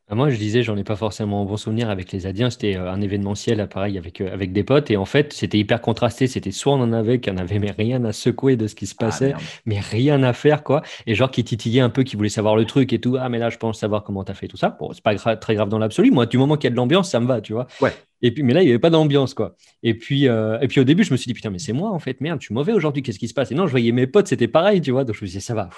Ah, 0.07 0.13
moi, 0.13 0.29
je 0.29 0.37
disais, 0.37 0.61
j'en 0.61 0.77
ai 0.77 0.83
pas 0.83 0.95
forcément 0.95 1.41
un 1.41 1.45
bon 1.45 1.57
souvenir 1.57 1.89
avec 1.89 2.11
les 2.11 2.27
Indiens. 2.27 2.51
C'était 2.51 2.77
euh, 2.77 2.91
un 2.91 3.01
événementiel, 3.01 3.67
pareil, 3.67 3.97
avec, 3.97 4.21
euh, 4.21 4.31
avec 4.31 4.53
des 4.53 4.63
potes. 4.63 4.91
Et 4.91 4.97
en 4.97 5.05
fait, 5.05 5.33
c'était 5.33 5.57
hyper 5.57 5.81
contrasté. 5.81 6.27
C'était 6.27 6.51
soit 6.51 6.73
on 6.73 6.81
en 6.81 6.93
avait, 6.93 7.19
qui 7.19 7.31
en 7.31 7.37
avait 7.37 7.57
mais 7.57 7.71
rien 7.71 8.05
à 8.05 8.13
secouer 8.13 8.55
de 8.55 8.67
ce 8.67 8.75
qui 8.75 8.85
se 8.85 8.93
ah, 8.99 9.05
passait, 9.05 9.33
mais 9.65 9.79
rien 9.79 10.21
à 10.21 10.33
faire, 10.33 10.63
quoi. 10.63 10.83
Et 11.07 11.15
genre 11.15 11.31
qui 11.31 11.43
titillait 11.43 11.81
un 11.81 11.89
peu, 11.89 12.03
qui 12.03 12.17
voulait 12.17 12.29
savoir 12.29 12.55
le 12.55 12.65
truc 12.65 12.93
et 12.93 12.99
tout. 12.99 13.17
Ah, 13.19 13.29
mais 13.29 13.39
là, 13.39 13.49
je 13.49 13.57
pense 13.57 13.79
savoir 13.79 14.03
comment 14.03 14.23
tu 14.23 14.31
as 14.31 14.35
fait 14.35 14.47
tout 14.47 14.57
ça. 14.57 14.77
Bon, 14.79 14.93
c'est 14.93 15.03
pas 15.03 15.15
très 15.37 15.55
grave 15.55 15.69
dans 15.69 15.79
l'absolu. 15.79 16.11
Moi, 16.11 16.27
du 16.27 16.37
moment 16.37 16.55
qu'il 16.55 16.65
y 16.65 16.67
a 16.67 16.71
de 16.71 16.75
l'ambiance, 16.75 17.09
ça 17.09 17.19
me 17.19 17.25
va, 17.25 17.41
tu 17.41 17.53
vois. 17.53 17.65
Ouais. 17.81 17.93
Et 18.21 18.31
puis, 18.33 18.43
mais 18.43 18.53
là, 18.53 18.61
il 18.61 18.65
n'y 18.65 18.71
avait 18.71 18.79
pas 18.79 18.89
d'ambiance, 18.89 19.33
quoi. 19.33 19.55
Et 19.83 19.93
puis, 19.93 20.27
euh, 20.27 20.57
et 20.61 20.67
puis 20.67 20.79
au 20.79 20.83
début, 20.83 21.03
je 21.03 21.11
me 21.11 21.17
suis 21.17 21.27
dit, 21.27 21.33
putain, 21.33 21.49
mais 21.49 21.59
c'est 21.59 21.73
moi, 21.73 21.91
en 21.91 21.99
fait, 21.99 22.21
merde, 22.21 22.39
je 22.41 22.45
suis 22.45 22.53
mauvais 22.53 22.73
aujourd'hui, 22.73 23.03
qu'est-ce 23.03 23.19
qui 23.19 23.27
se 23.27 23.33
passe? 23.33 23.51
Et 23.51 23.55
non, 23.55 23.67
je 23.67 23.71
voyais 23.71 23.91
mes 23.91 24.07
potes, 24.07 24.27
c'était 24.27 24.47
pareil, 24.47 24.81
tu 24.81 24.91
vois. 24.91 25.03
Donc, 25.03 25.15
je 25.15 25.21
me 25.21 25.27
disais, 25.27 25.39
ça 25.39 25.53
va, 25.53 25.69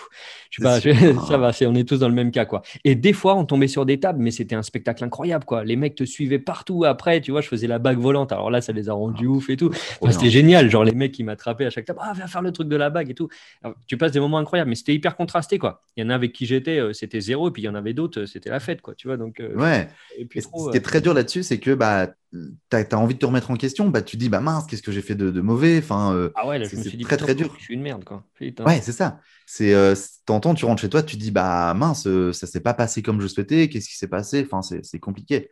je 0.49 0.61
pas, 0.61 0.79
ça 1.27 1.37
va, 1.37 1.51
on 1.63 1.75
est 1.75 1.87
tous 1.87 1.97
dans 1.97 2.07
le 2.07 2.13
même 2.13 2.31
cas, 2.31 2.45
quoi. 2.45 2.61
Et 2.83 2.95
des 2.95 3.13
fois, 3.13 3.35
on 3.35 3.45
tombait 3.45 3.67
sur 3.67 3.85
des 3.85 3.99
tables, 3.99 4.21
mais 4.21 4.31
c'était 4.31 4.55
un 4.55 4.63
spectacle 4.63 5.03
incroyable, 5.03 5.45
quoi. 5.45 5.63
Les 5.63 5.75
mecs 5.75 5.95
te 5.95 6.03
suivaient 6.03 6.39
partout 6.39 6.83
après, 6.85 7.21
tu 7.21 7.31
vois, 7.31 7.41
je 7.41 7.47
faisais 7.47 7.67
la 7.67 7.79
bague 7.79 7.99
volante. 7.99 8.31
Alors 8.31 8.51
là, 8.51 8.61
ça 8.61 8.71
les 8.71 8.89
a 8.89 8.93
rendus 8.93 9.27
ah. 9.27 9.31
ouf 9.31 9.49
et 9.49 9.57
tout. 9.57 9.71
c'était 10.09 10.29
génial, 10.29 10.69
genre 10.69 10.83
les 10.83 10.93
mecs 10.93 11.11
qui 11.11 11.23
m'attrapaient 11.23 11.65
à 11.65 11.69
chaque 11.69 11.85
table, 11.85 11.99
ah, 12.01 12.13
viens 12.15 12.27
faire 12.27 12.41
le 12.41 12.51
truc 12.51 12.67
de 12.67 12.75
la 12.75 12.89
bague 12.89 13.09
et 13.09 13.13
tout. 13.13 13.29
tu 13.87 13.97
passes 13.97 14.11
des 14.11 14.19
moments 14.19 14.37
incroyables, 14.37 14.69
mais 14.69 14.75
c'était 14.75 14.93
hyper 14.93 15.15
contrasté, 15.15 15.57
quoi. 15.57 15.83
Il 15.95 16.03
y 16.03 16.07
en 16.07 16.09
a 16.09 16.15
avec 16.15 16.33
qui 16.33 16.45
j'étais, 16.45 16.79
euh, 16.79 16.93
c'était 16.93 17.19
zéro, 17.19 17.49
et 17.49 17.51
puis 17.51 17.63
il 17.63 17.65
y 17.65 17.69
en 17.69 17.75
avait 17.75 17.93
d'autres, 17.93 18.25
c'était 18.25 18.49
la 18.49 18.59
fête, 18.59 18.81
quoi, 18.81 18.95
tu 18.95 19.07
vois. 19.07 19.17
Donc, 19.17 19.39
euh, 19.39 19.55
ouais. 19.55 19.87
Et 20.17 20.25
puis, 20.25 20.41
ce 20.41 20.47
qui 20.47 20.77
est 20.77 20.81
très 20.81 21.01
dur 21.01 21.13
là-dessus, 21.13 21.43
c'est 21.43 21.59
que, 21.59 21.73
bah, 21.73 22.07
tu 22.31 22.75
as, 22.75 22.97
envie 22.97 23.13
de 23.13 23.19
te 23.19 23.25
remettre 23.25 23.51
en 23.51 23.55
question, 23.55 23.89
bah, 23.89 24.01
tu 24.01 24.17
dis 24.17 24.29
bah 24.29 24.41
mince, 24.41 24.65
qu'est-ce 24.65 24.81
que 24.81 24.91
j'ai 24.91 25.01
fait 25.01 25.15
de, 25.15 25.41
mauvais? 25.41 25.77
Enfin, 25.79 26.13
euh, 26.13 26.29
Ah 26.35 26.47
ouais, 26.47 26.59
là, 26.59 26.65
je 26.65 26.75
me 26.75 26.83
suis 26.83 26.97
dit, 26.97 27.03
très 27.03 27.17
très 27.17 27.35
dur. 27.35 27.53
Je 27.57 27.63
suis 27.63 27.73
une 27.73 27.81
merde 27.81 28.03
quoi. 28.03 28.23
Ouais, 28.41 28.81
c'est 28.81 28.91
ça. 28.91 29.19
C'est 29.45 29.73
euh, 29.73 29.95
t'entends, 30.25 30.53
tu 30.53 30.65
rentres 30.65 30.81
chez 30.81 30.89
toi, 30.89 31.03
tu 31.03 31.15
dis 31.15 31.31
bah 31.31 31.73
mince, 31.73 32.05
euh, 32.07 32.33
ça 32.33 32.47
s'est 32.47 32.59
pas 32.59 32.73
passé 32.73 33.01
comme 33.01 33.21
je 33.21 33.27
souhaitais, 33.27 33.69
qu'est-ce 33.69 33.87
qui 33.87 33.97
s'est 33.97 34.07
passé? 34.07 34.47
Enfin, 34.49 34.61
c'est 34.61 34.99
compliqué. 34.99 35.49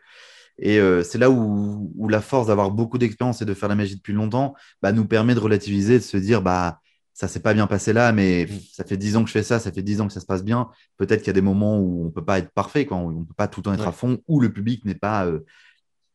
Et 0.57 0.79
c'est 1.03 1.17
là 1.17 1.29
où, 1.29 1.91
où, 1.97 2.07
la 2.07 2.21
force 2.21 2.47
d'avoir 2.47 2.71
beaucoup 2.71 2.97
d'expérience 2.97 3.41
et 3.41 3.45
de 3.45 3.53
faire 3.53 3.67
la 3.67 3.75
magie 3.75 3.97
depuis 3.97 4.13
longtemps 4.13 4.55
bah, 4.81 4.93
nous 4.93 5.05
permet 5.05 5.35
de 5.35 5.39
relativiser, 5.39 5.99
de 5.99 6.03
se 6.03 6.15
dire 6.15 6.41
bah 6.41 6.79
ça 7.13 7.27
s'est 7.27 7.41
pas 7.41 7.53
bien 7.53 7.67
passé 7.67 7.91
là, 7.91 8.13
mais 8.13 8.45
mm. 8.45 8.59
ça 8.71 8.85
fait 8.85 8.95
dix 8.95 9.17
ans 9.17 9.23
que 9.23 9.27
je 9.27 9.33
fais 9.33 9.43
ça, 9.43 9.59
ça 9.59 9.71
fait 9.71 9.81
dix 9.81 9.99
ans 9.99 10.07
que 10.07 10.13
ça 10.13 10.21
se 10.21 10.25
passe 10.25 10.45
bien. 10.45 10.69
Peut-être 10.97 11.19
qu'il 11.19 11.27
y 11.27 11.29
a 11.31 11.33
des 11.33 11.41
moments 11.41 11.77
où 11.79 12.05
on 12.05 12.09
peut 12.09 12.23
pas 12.23 12.39
être 12.39 12.51
parfait, 12.51 12.85
quoi. 12.85 12.97
on 12.97 13.25
peut 13.25 13.33
pas 13.33 13.49
tout 13.49 13.59
le 13.59 13.63
temps 13.63 13.73
être 13.73 13.87
à 13.87 13.91
fond, 13.91 14.19
où 14.27 14.39
le 14.39 14.51
public 14.51 14.85
n'est 14.85 14.95
pas 14.95 15.29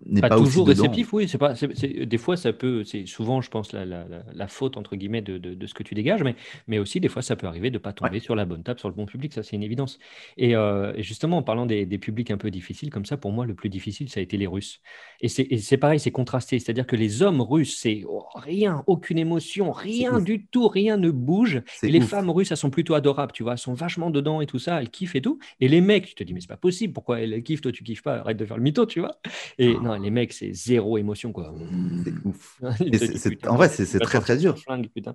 n'est 0.06 0.22
pas, 0.22 0.28
pas, 0.28 0.36
toujours 0.36 0.66
aussi 0.66 0.68
réceptif, 0.68 1.12
oui. 1.12 1.28
C'est 1.28 1.38
pas, 1.38 1.54
des 1.54 2.18
fois, 2.18 2.36
ça 2.36 2.52
peut, 2.52 2.84
c'est 2.84 3.06
souvent, 3.06 3.40
je 3.40 3.50
pense, 3.50 3.72
la, 3.72 3.84
la- 3.84 4.06
la- 4.32 4.48
faute, 4.48 4.76
entre 4.76 4.96
guillemets, 4.96 5.22
de, 5.22 5.38
de- 5.38 5.54
de 5.54 5.66
ce 5.66 5.74
que 5.74 5.82
tu 5.82 5.94
dégages, 5.94 6.22
mais, 6.22 6.36
mais 6.66 6.78
aussi, 6.78 7.00
des 7.00 7.08
fois, 7.08 7.22
ça 7.22 7.36
peut 7.36 7.46
arriver 7.46 7.70
de 7.70 7.74
ne 7.76 7.78
pas 7.78 7.92
tomber 7.92 8.20
sur 8.20 8.34
la 8.34 8.44
bonne 8.46 8.62
table, 8.62 8.80
sur 8.80 8.88
le 8.88 8.94
bon 8.94 9.06
public, 9.06 9.32
ça, 9.32 9.42
c'est 9.42 9.56
une 9.56 9.62
évidence. 9.62 9.98
Et, 10.36 10.56
euh, 10.56 10.92
et 10.96 11.02
justement, 11.02 11.38
en 11.38 11.42
parlant 11.42 11.66
des, 11.66 11.86
des 11.86 11.98
publics 11.98 12.30
un 12.30 12.38
peu 12.38 12.50
difficiles, 12.50 12.90
comme 12.90 13.04
ça, 13.04 13.16
pour 13.16 13.32
moi, 13.32 13.46
le 13.46 13.54
plus 13.54 13.68
difficile, 13.68 14.08
ça 14.08 14.20
a 14.20 14.22
été 14.22 14.36
les 14.36 14.46
Russes. 14.46 14.80
Et 15.20 15.28
c'est 15.28 15.46
et 15.50 15.58
c'est 15.58 15.76
pareil, 15.76 16.00
c'est 16.00 16.10
contrasté. 16.10 16.58
C'est-à-dire 16.58 16.86
que 16.86 16.96
les 16.96 17.22
hommes 17.22 17.40
russes, 17.40 17.76
c'est 17.78 18.04
oh, 18.08 18.24
rien, 18.34 18.82
aucune 18.86 19.18
émotion, 19.18 19.70
rien 19.72 20.16
ouf. 20.16 20.24
du 20.24 20.46
tout, 20.46 20.68
rien 20.68 20.96
ne 20.96 21.10
bouge. 21.10 21.62
Et 21.84 21.90
les 21.90 22.00
ouf. 22.00 22.08
femmes 22.08 22.30
russes, 22.30 22.50
elles 22.50 22.56
sont 22.56 22.70
plutôt 22.70 22.94
adorables, 22.94 23.32
tu 23.32 23.42
vois, 23.42 23.52
elles 23.52 23.58
sont 23.58 23.74
vachement 23.74 24.10
dedans 24.10 24.40
et 24.40 24.46
tout 24.46 24.58
ça, 24.58 24.80
elles 24.80 24.90
kiffent 24.90 25.14
et 25.14 25.22
tout. 25.22 25.38
Et 25.60 25.68
les 25.68 25.80
mecs, 25.80 26.06
tu 26.06 26.14
te 26.14 26.24
dis, 26.24 26.34
mais 26.34 26.40
c'est 26.40 26.46
pas 26.48 26.56
possible, 26.56 26.92
pourquoi 26.92 27.20
elles 27.20 27.42
kiffent, 27.42 27.60
toi 27.60 27.72
tu 27.72 27.84
kiffes 27.84 28.02
pas, 28.02 28.16
arrête 28.18 28.36
de 28.36 28.44
faire 28.46 28.56
le 28.56 28.62
mytho, 28.62 28.86
tu 28.86 29.00
vois. 29.00 29.20
Et 29.58 29.74
non, 29.74 29.89
les 29.98 30.10
mecs, 30.10 30.32
c'est 30.32 30.52
zéro 30.52 30.98
émotion, 30.98 31.32
quoi. 31.32 31.54
C'est 32.04 32.14
ouf. 32.24 32.60
Te 32.78 33.16
c'est- 33.16 33.30
putain, 33.30 33.50
en 33.50 33.56
vrai, 33.56 33.68
c'est- 33.68 33.98
très, 34.00 34.20
très 34.20 34.36
dur. 34.36 34.58
flingue, 34.58 34.88
putain. 34.94 35.14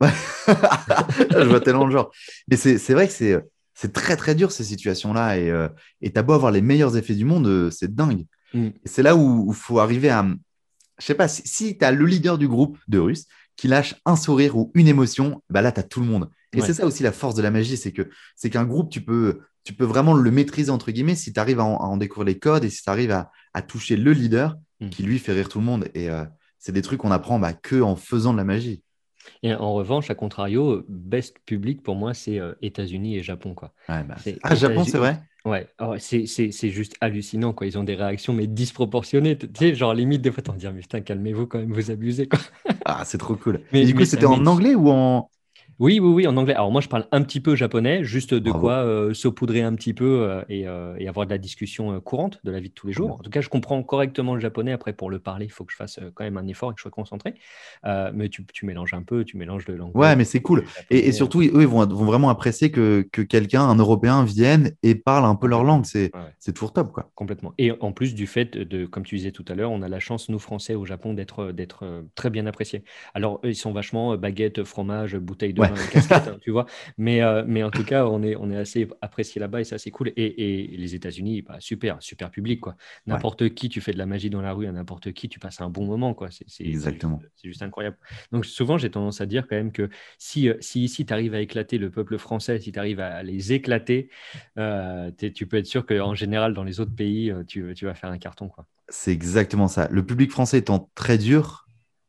Ouais. 0.00 0.10
Je 1.30 1.48
vois 1.48 1.60
tellement 1.60 1.86
le 1.86 1.92
genre. 1.92 2.10
Mais 2.48 2.56
c'est 2.56 2.92
vrai 2.92 3.06
que 3.06 3.12
c'est 3.12 3.40
c'est 3.74 3.92
très 3.92 4.16
très 4.16 4.34
dur 4.34 4.52
ces 4.52 4.64
situations-là. 4.64 5.38
Et 5.38 5.50
euh, 5.50 5.68
t'as 6.14 6.22
beau 6.22 6.32
avoir 6.32 6.50
les 6.52 6.62
meilleurs 6.62 6.96
effets 6.96 7.14
du 7.14 7.24
monde, 7.24 7.46
euh, 7.46 7.70
c'est 7.70 7.94
dingue. 7.94 8.24
Mm. 8.54 8.66
Et 8.66 8.72
c'est 8.86 9.02
là 9.02 9.16
où 9.16 9.46
il 9.50 9.54
faut 9.54 9.78
arriver 9.80 10.08
à. 10.10 10.26
Je 10.98 11.04
sais 11.04 11.14
pas, 11.14 11.28
si, 11.28 11.42
si 11.44 11.76
tu 11.76 11.84
as 11.84 11.92
le 11.92 12.06
leader 12.06 12.38
du 12.38 12.48
groupe 12.48 12.78
de 12.88 12.98
Russes 12.98 13.26
qui 13.56 13.68
lâche 13.68 13.94
un 14.06 14.16
sourire 14.16 14.56
ou 14.56 14.70
une 14.74 14.88
émotion, 14.88 15.42
bah 15.50 15.60
là, 15.62 15.72
tu 15.72 15.80
as 15.80 15.82
tout 15.82 16.00
le 16.00 16.06
monde. 16.06 16.30
Et 16.54 16.60
Ouais. 16.60 16.66
c'est 16.66 16.72
ça 16.74 16.86
aussi 16.86 17.02
la 17.02 17.12
force 17.12 17.34
de 17.34 17.42
la 17.42 17.50
magie, 17.50 17.76
c'est 17.76 17.92
que 17.92 18.08
c'est 18.34 18.48
qu'un 18.48 18.64
groupe, 18.64 18.90
tu 18.90 19.02
peux, 19.02 19.40
tu 19.64 19.74
peux 19.74 19.84
vraiment 19.84 20.14
le 20.14 20.30
maîtriser, 20.30 20.70
entre 20.70 20.90
guillemets, 20.90 21.14
si 21.16 21.32
tu 21.34 21.40
arrives 21.40 21.60
à 21.60 21.64
en, 21.64 21.76
à 21.76 21.84
en 21.84 21.96
découvrir 21.98 22.26
les 22.26 22.38
codes 22.38 22.64
et 22.64 22.70
si 22.70 22.82
tu 22.82 22.88
arrives 22.88 23.10
à, 23.10 23.30
à 23.56 23.62
toucher 23.62 23.96
le 23.96 24.12
leader 24.12 24.56
Mm. 24.78 24.90
qui, 24.90 25.02
lui, 25.04 25.18
fait 25.18 25.32
rire 25.32 25.48
tout 25.48 25.58
le 25.58 25.64
monde. 25.64 25.88
Et 25.94 26.10
euh, 26.10 26.24
c'est 26.58 26.72
des 26.72 26.82
trucs 26.82 27.00
qu'on 27.00 27.10
apprend 27.10 27.38
bah, 27.38 27.54
que 27.54 27.80
en 27.80 27.96
faisant 27.96 28.32
de 28.34 28.38
la 28.38 28.44
magie. 28.44 28.82
Et 29.42 29.54
en 29.54 29.72
revanche, 29.72 30.10
à 30.10 30.14
contrario, 30.14 30.84
best 30.88 31.38
public 31.46 31.82
pour 31.82 31.96
moi, 31.96 32.14
c'est 32.14 32.38
euh, 32.38 32.52
États-Unis 32.62 33.16
et 33.16 33.22
Japon, 33.22 33.54
quoi. 33.54 33.72
Ouais, 33.88 34.04
bah, 34.04 34.16
C'est 34.22 34.38
ah, 34.42 34.54
Japon, 34.54 34.84
c'est 34.84 34.98
vrai? 34.98 35.20
Ouais, 35.44 35.68
oh, 35.80 35.94
c'est 35.98 36.26
c'est- 36.26 36.50
c'est 36.50 36.70
juste 36.70 36.96
hallucinant, 37.00 37.52
quoi. 37.52 37.66
Ils 37.66 37.78
ont 37.78 37.84
des 37.84 37.94
réactions, 37.94 38.32
mais 38.32 38.46
disproportionnées. 38.48 39.38
Tu 39.38 39.48
sais, 39.56 39.74
genre 39.74 39.94
limite, 39.94 40.20
des 40.22 40.32
fois, 40.32 40.42
t'en 40.42 40.54
dis, 40.54 40.66
Ah, 40.66 40.72
mais 40.72 40.80
putain, 40.80 41.00
calmez-vous 41.00 41.46
quand 41.46 41.58
même, 41.58 41.72
vous 41.72 41.90
abusez, 41.90 42.28
quoi. 42.28 42.40
Ah, 42.84 43.04
c'est 43.04 43.18
trop 43.18 43.36
cool. 43.36 43.60
Mais- 43.72 43.82
et 43.82 43.86
du 43.86 43.94
coup, 43.94 44.04
c'était 44.04 44.26
en 44.26 44.44
anglais 44.46 44.74
ou 44.74 44.90
en. 44.90 45.30
Oui, 45.78 46.00
oui, 46.00 46.08
oui, 46.12 46.26
en 46.26 46.36
anglais. 46.36 46.54
Alors 46.54 46.72
moi, 46.72 46.80
je 46.80 46.88
parle 46.88 47.06
un 47.12 47.22
petit 47.22 47.40
peu 47.40 47.54
japonais, 47.54 48.02
juste 48.02 48.32
de 48.32 48.40
Bravo. 48.50 48.60
quoi 48.60 48.72
euh, 48.76 49.12
saupoudrer 49.12 49.62
un 49.62 49.74
petit 49.74 49.92
peu 49.92 50.22
euh, 50.22 50.42
et, 50.48 50.66
euh, 50.66 50.96
et 50.98 51.06
avoir 51.06 51.26
de 51.26 51.30
la 51.30 51.38
discussion 51.38 52.00
courante 52.00 52.40
de 52.44 52.50
la 52.50 52.60
vie 52.60 52.70
de 52.70 52.74
tous 52.74 52.86
les 52.86 52.92
jours. 52.92 53.12
En 53.12 53.18
tout 53.18 53.30
cas, 53.30 53.40
je 53.42 53.48
comprends 53.48 53.82
correctement 53.82 54.34
le 54.34 54.40
japonais. 54.40 54.72
Après, 54.72 54.92
pour 54.94 55.10
le 55.10 55.18
parler, 55.18 55.44
il 55.46 55.50
faut 55.50 55.64
que 55.64 55.72
je 55.72 55.76
fasse 55.76 56.00
quand 56.14 56.24
même 56.24 56.38
un 56.38 56.46
effort 56.46 56.70
et 56.70 56.74
que 56.74 56.78
je 56.78 56.82
sois 56.82 56.90
concentré. 56.90 57.34
Mais 57.84 58.28
tu, 58.28 58.44
tu 58.46 58.64
mélanges 58.64 58.94
un 58.94 59.02
peu, 59.02 59.24
tu 59.24 59.36
mélanges 59.36 59.66
le 59.66 59.76
l'anglais. 59.76 59.98
Ouais, 60.00 60.16
mais 60.16 60.24
c'est 60.24 60.40
cool. 60.40 60.64
Et, 60.90 61.12
surtout, 61.12 61.42
eux, 61.42 61.50
ils 61.60 61.66
vont, 61.66 61.86
vont 61.86 62.04
vraiment 62.04 62.30
apprécier 62.30 62.70
que, 62.70 63.06
que 63.12 63.20
quelqu'un, 63.22 63.62
un 63.62 63.76
Européen, 63.76 64.24
vienne 64.24 64.72
et 64.82 64.94
parle 64.94 65.24
un 65.26 65.34
peu 65.34 65.46
leur 65.46 65.64
langue. 65.64 65.84
C'est 65.84 66.10
Ouais. 66.14 66.52
toujours 66.54 66.72
top, 66.72 66.92
quoi. 66.92 67.10
Complètement. 67.14 67.52
Et 67.58 67.72
en 67.80 67.92
plus 67.92 68.14
du 68.14 68.26
fait 68.26 68.56
de, 68.56 68.86
comme 68.86 69.04
tu 69.04 69.16
disais 69.16 69.32
tout 69.32 69.44
à 69.48 69.54
l'heure, 69.54 69.70
on 69.72 69.82
a 69.82 69.88
la 69.88 70.00
chance, 70.00 70.28
nous 70.30 70.38
Français 70.38 70.74
au 70.74 70.84
Japon, 70.86 71.12
d'être 71.12 71.52
très 72.14 72.30
bien 72.30 72.46
appréciés. 72.46 72.82
Alors, 73.14 73.40
eux, 73.44 73.50
ils 73.50 73.56
sont 73.56 73.72
vachement 73.72 74.16
baguettes, 74.16 74.64
fromage, 74.64 75.16
bouteille 75.16 75.52
de 75.52 75.65
Ouais. 75.74 75.88
casquette, 75.90 76.28
hein, 76.28 76.38
tu 76.40 76.50
vois. 76.50 76.66
Mais, 76.98 77.22
euh, 77.22 77.44
mais 77.46 77.62
en 77.62 77.70
tout 77.70 77.84
cas, 77.84 78.06
on 78.06 78.22
est, 78.22 78.36
on 78.36 78.50
est 78.50 78.56
assez 78.56 78.88
appréciés 79.00 79.40
là-bas 79.40 79.60
et 79.60 79.64
c'est 79.64 79.74
assez 79.74 79.90
cool. 79.90 80.08
Et, 80.16 80.72
et 80.72 80.76
les 80.76 80.94
États-Unis, 80.94 81.42
bah, 81.42 81.56
super, 81.60 81.96
super 82.00 82.30
public, 82.30 82.60
quoi. 82.60 82.76
N'importe 83.06 83.48
qui, 83.54 83.68
tu 83.68 83.80
fais 83.80 83.92
de 83.92 83.98
la 83.98 84.06
magie 84.06 84.30
dans 84.30 84.42
la 84.42 84.52
rue 84.52 84.66
à 84.66 84.72
n'importe 84.72 85.12
qui, 85.12 85.28
tu 85.28 85.38
passes 85.38 85.60
un 85.60 85.70
bon 85.70 85.84
moment, 85.86 86.14
quoi. 86.14 86.30
C'est 86.30 86.44
c'est- 86.48 86.64
c'est 86.64 86.68
Exactement. 86.68 87.18
juste- 87.20 87.32
C'est 87.36 87.48
juste 87.48 87.62
incroyable. 87.62 87.96
Donc, 88.32 88.46
souvent, 88.46 88.78
j'ai 88.78 88.90
tendance 88.90 89.20
à 89.20 89.26
dire 89.26 89.46
quand 89.48 89.56
même 89.56 89.72
que 89.72 89.88
si, 90.18 90.48
euh, 90.48 90.54
si 90.60 90.84
ici, 90.84 91.04
tu 91.06 91.12
arrives 91.12 91.34
à 91.34 91.40
éclater 91.40 91.78
le 91.78 91.90
peuple 91.90 92.18
français, 92.18 92.58
si 92.60 92.72
tu 92.72 92.78
arrives 92.78 93.00
à 93.00 93.22
les 93.22 93.52
éclater, 93.52 94.10
euh, 94.58 95.10
tu 95.34 95.46
peux 95.46 95.56
être 95.58 95.66
sûr 95.66 95.86
qu'en 95.86 96.14
général, 96.14 96.54
dans 96.54 96.64
les 96.64 96.80
autres 96.80 96.94
pays, 96.94 97.32
tu, 97.46 97.72
tu 97.74 97.84
vas 97.84 97.94
faire 97.94 98.10
un 98.10 98.18
carton. 98.18 98.48
Quoi. 98.48 98.66
C'est 98.88 99.12
exactement 99.12 99.68
ça. 99.68 99.88
Le 99.90 100.04
public 100.04 100.30
français 100.30 100.58
étant 100.58 100.90
très 100.94 101.18
dur, 101.18 101.68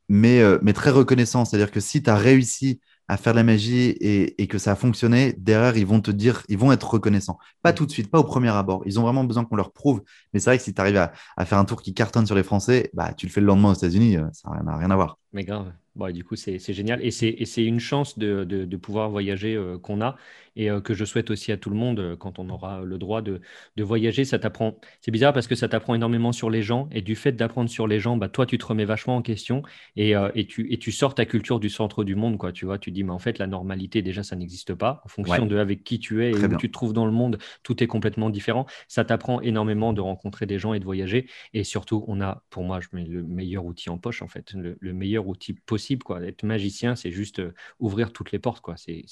mais, 0.10 0.42
euh, 0.42 0.58
mais 0.62 0.74
très 0.74 0.90
reconnaissant. 0.92 1.46
C'est-à-dire 1.46 1.72
que 1.72 1.80
si 1.80 2.04
tu 2.04 2.10
as 2.10 2.16
réussi 2.16 2.80
à 3.08 3.18
faire 3.18 3.34
de 3.34 3.38
la 3.38 3.44
magie 3.44 3.90
et, 4.02 4.42
et 4.42 4.48
que 4.48 4.58
ça 4.58 4.74
a 4.74 4.76
fonctionné, 4.76 5.34
derrière, 5.38 5.78
ils 5.78 5.86
vont 5.86 6.02
te 6.02 6.12
dire, 6.12 6.44
ils 6.50 6.58
vont 6.58 6.72
être 6.72 6.90
reconnaissants. 6.90 7.38
Pas 7.62 7.74
tout 7.74 7.86
de 7.86 7.92
suite, 7.92 8.12
pas 8.12 8.20
au 8.20 8.24
premier 8.24 8.50
abord. 8.50 8.84
Ils 8.86 9.00
ont 9.00 9.04
vraiment 9.04 9.24
besoin 9.24 9.46
qu'on 9.46 9.56
leur 9.56 9.72
prouve. 9.72 10.02
Mais 10.34 10.40
c'est 10.40 10.50
vrai 10.50 10.58
que 10.58 10.64
si 10.64 10.74
tu 10.74 10.82
arrives 10.82 10.98
à, 10.98 11.14
à 11.38 11.46
faire 11.46 11.58
un 11.58 11.66
tour 11.66 11.82
qui 11.82 11.94
cartonne 11.94 12.26
sur 12.26 12.36
les 12.36 12.44
Français, 12.44 12.90
bah, 12.94 13.14
tu 13.14 13.26
le 13.26 13.32
fais 13.32 13.42
le 13.42 13.48
lendemain 13.48 13.72
aux 13.72 13.76
États-Unis, 13.76 14.18
euh, 14.18 14.26
ça 14.34 14.50
n'a 14.64 14.78
rien 14.78 14.92
à 14.92 14.96
voir. 14.96 15.18
Mais 15.34 15.44
grave. 15.44 15.72
Bon, 15.96 16.08
et 16.08 16.14
du 16.14 16.24
coup, 16.24 16.36
c'est 16.36 16.60
génial. 16.60 17.04
Et 17.04 17.10
c'est 17.10 17.30
et 17.30 17.46
c'est 17.46 17.64
une 17.66 17.80
chance 17.80 18.20
de, 18.20 18.44
de, 18.44 18.66
de 18.66 18.78
pouvoir 18.78 19.10
voyager 19.10 19.56
euh, 19.56 19.80
qu'on 19.80 20.00
a 20.02 20.16
et 20.58 20.70
euh, 20.70 20.82
que 20.82 20.94
je 20.94 21.06
souhaite 21.06 21.30
aussi 21.32 21.52
à 21.54 21.58
tout 21.58 21.70
le 21.70 21.78
monde 21.78 22.00
euh, 22.00 22.16
quand 22.18 22.40
on 22.40 22.50
aura 22.50 22.82
le 22.82 22.98
droit 22.98 23.22
de, 23.22 23.40
de 23.78 23.84
voyager. 23.84 24.26
Ça 24.26 24.40
t'apprend. 24.40 24.78
C'est 25.00 25.12
bizarre 25.12 25.32
parce 25.32 25.48
que 25.48 25.56
ça 25.56 25.70
t'apprend 25.70 25.96
énormément 25.96 26.34
sur 26.34 26.50
les 26.50 26.62
gens. 26.62 26.90
Et 26.92 27.02
du 27.02 27.16
fait 27.16 27.32
d'apprendre 27.32 27.70
sur 27.70 27.88
les 27.88 28.00
gens, 28.00 28.18
bah, 28.18 28.28
toi, 28.28 28.46
tu 28.46 28.58
te 28.58 28.66
remets 28.66 28.84
vachement 28.86 29.16
en 29.16 29.22
question 29.22 29.62
et, 29.96 30.16
euh, 30.16 30.30
et, 30.36 30.46
tu, 30.48 30.72
et 30.74 30.78
tu 30.78 30.92
sors 30.92 31.16
ta 31.16 31.26
culture 31.26 31.60
du 31.62 31.70
centre 31.70 32.04
du 32.04 32.16
monde. 32.16 32.38
Quoi, 32.38 32.52
tu 32.52 32.66
vois, 32.66 32.78
tu 32.80 32.92
dis, 32.92 33.04
mais 33.04 33.12
en 33.14 33.20
fait, 33.20 33.38
la 33.40 33.48
normalité, 33.48 34.02
déjà, 34.02 34.24
ça 34.24 34.36
n'existe 34.36 34.74
pas. 34.74 35.02
En 35.06 35.08
fonction 35.10 35.44
Ouais. 35.44 35.48
de 35.50 35.58
avec 35.58 35.84
qui 35.84 36.00
tu 36.00 36.26
es 36.26 36.34
et 36.34 36.34
Très 36.34 36.46
où 36.46 36.50
bien. 36.50 36.58
tu 36.58 36.68
te 36.68 36.74
trouves 36.74 36.94
dans 36.94 37.06
le 37.06 37.12
monde, 37.12 37.38
tout 37.64 37.84
est 37.84 37.88
complètement 37.88 38.30
différent. 38.30 38.66
Ça 38.88 39.06
t'apprend 39.06 39.40
énormément 39.42 39.94
de 39.94 40.02
rencontrer 40.02 40.46
des 40.48 40.58
gens 40.60 40.74
et 40.74 40.80
de 40.80 40.86
voyager. 40.86 41.28
Et 41.54 41.64
surtout, 41.64 42.04
on 42.08 42.20
a, 42.22 42.44
pour 42.50 42.64
moi, 42.64 42.80
je 42.80 42.88
mets 42.94 43.06
le 43.06 43.24
meilleur 43.24 43.66
outil 43.66 43.90
en 43.90 43.98
poche, 43.98 44.22
en 44.22 44.28
fait, 44.28 44.54
le, 44.54 44.78
le 44.80 44.94
meilleur 44.94 45.28
outil 45.28 45.54
possible. 45.54 46.04
Quoi. 46.04 46.22
Être 46.24 46.44
magicien, 46.44 46.96
c'est 46.96 47.12
juste 47.12 47.42
ouvrir 47.80 48.12
toutes 48.14 48.32
les 48.32 48.40
portes. 48.40 48.62
Quoi. 48.62 48.76
C'est, 48.78 49.04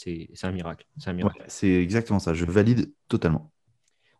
un 0.43 0.51
miracle. 0.51 0.86
C'est 0.97 1.10
un 1.10 1.13
Ouais, 1.17 1.17
miracle. 1.17 1.35
C'est 1.48 1.74
exactement 1.74 2.19
ça. 2.19 2.34
Je 2.34 2.45
valide 2.45 2.93
totalement. 3.08 3.52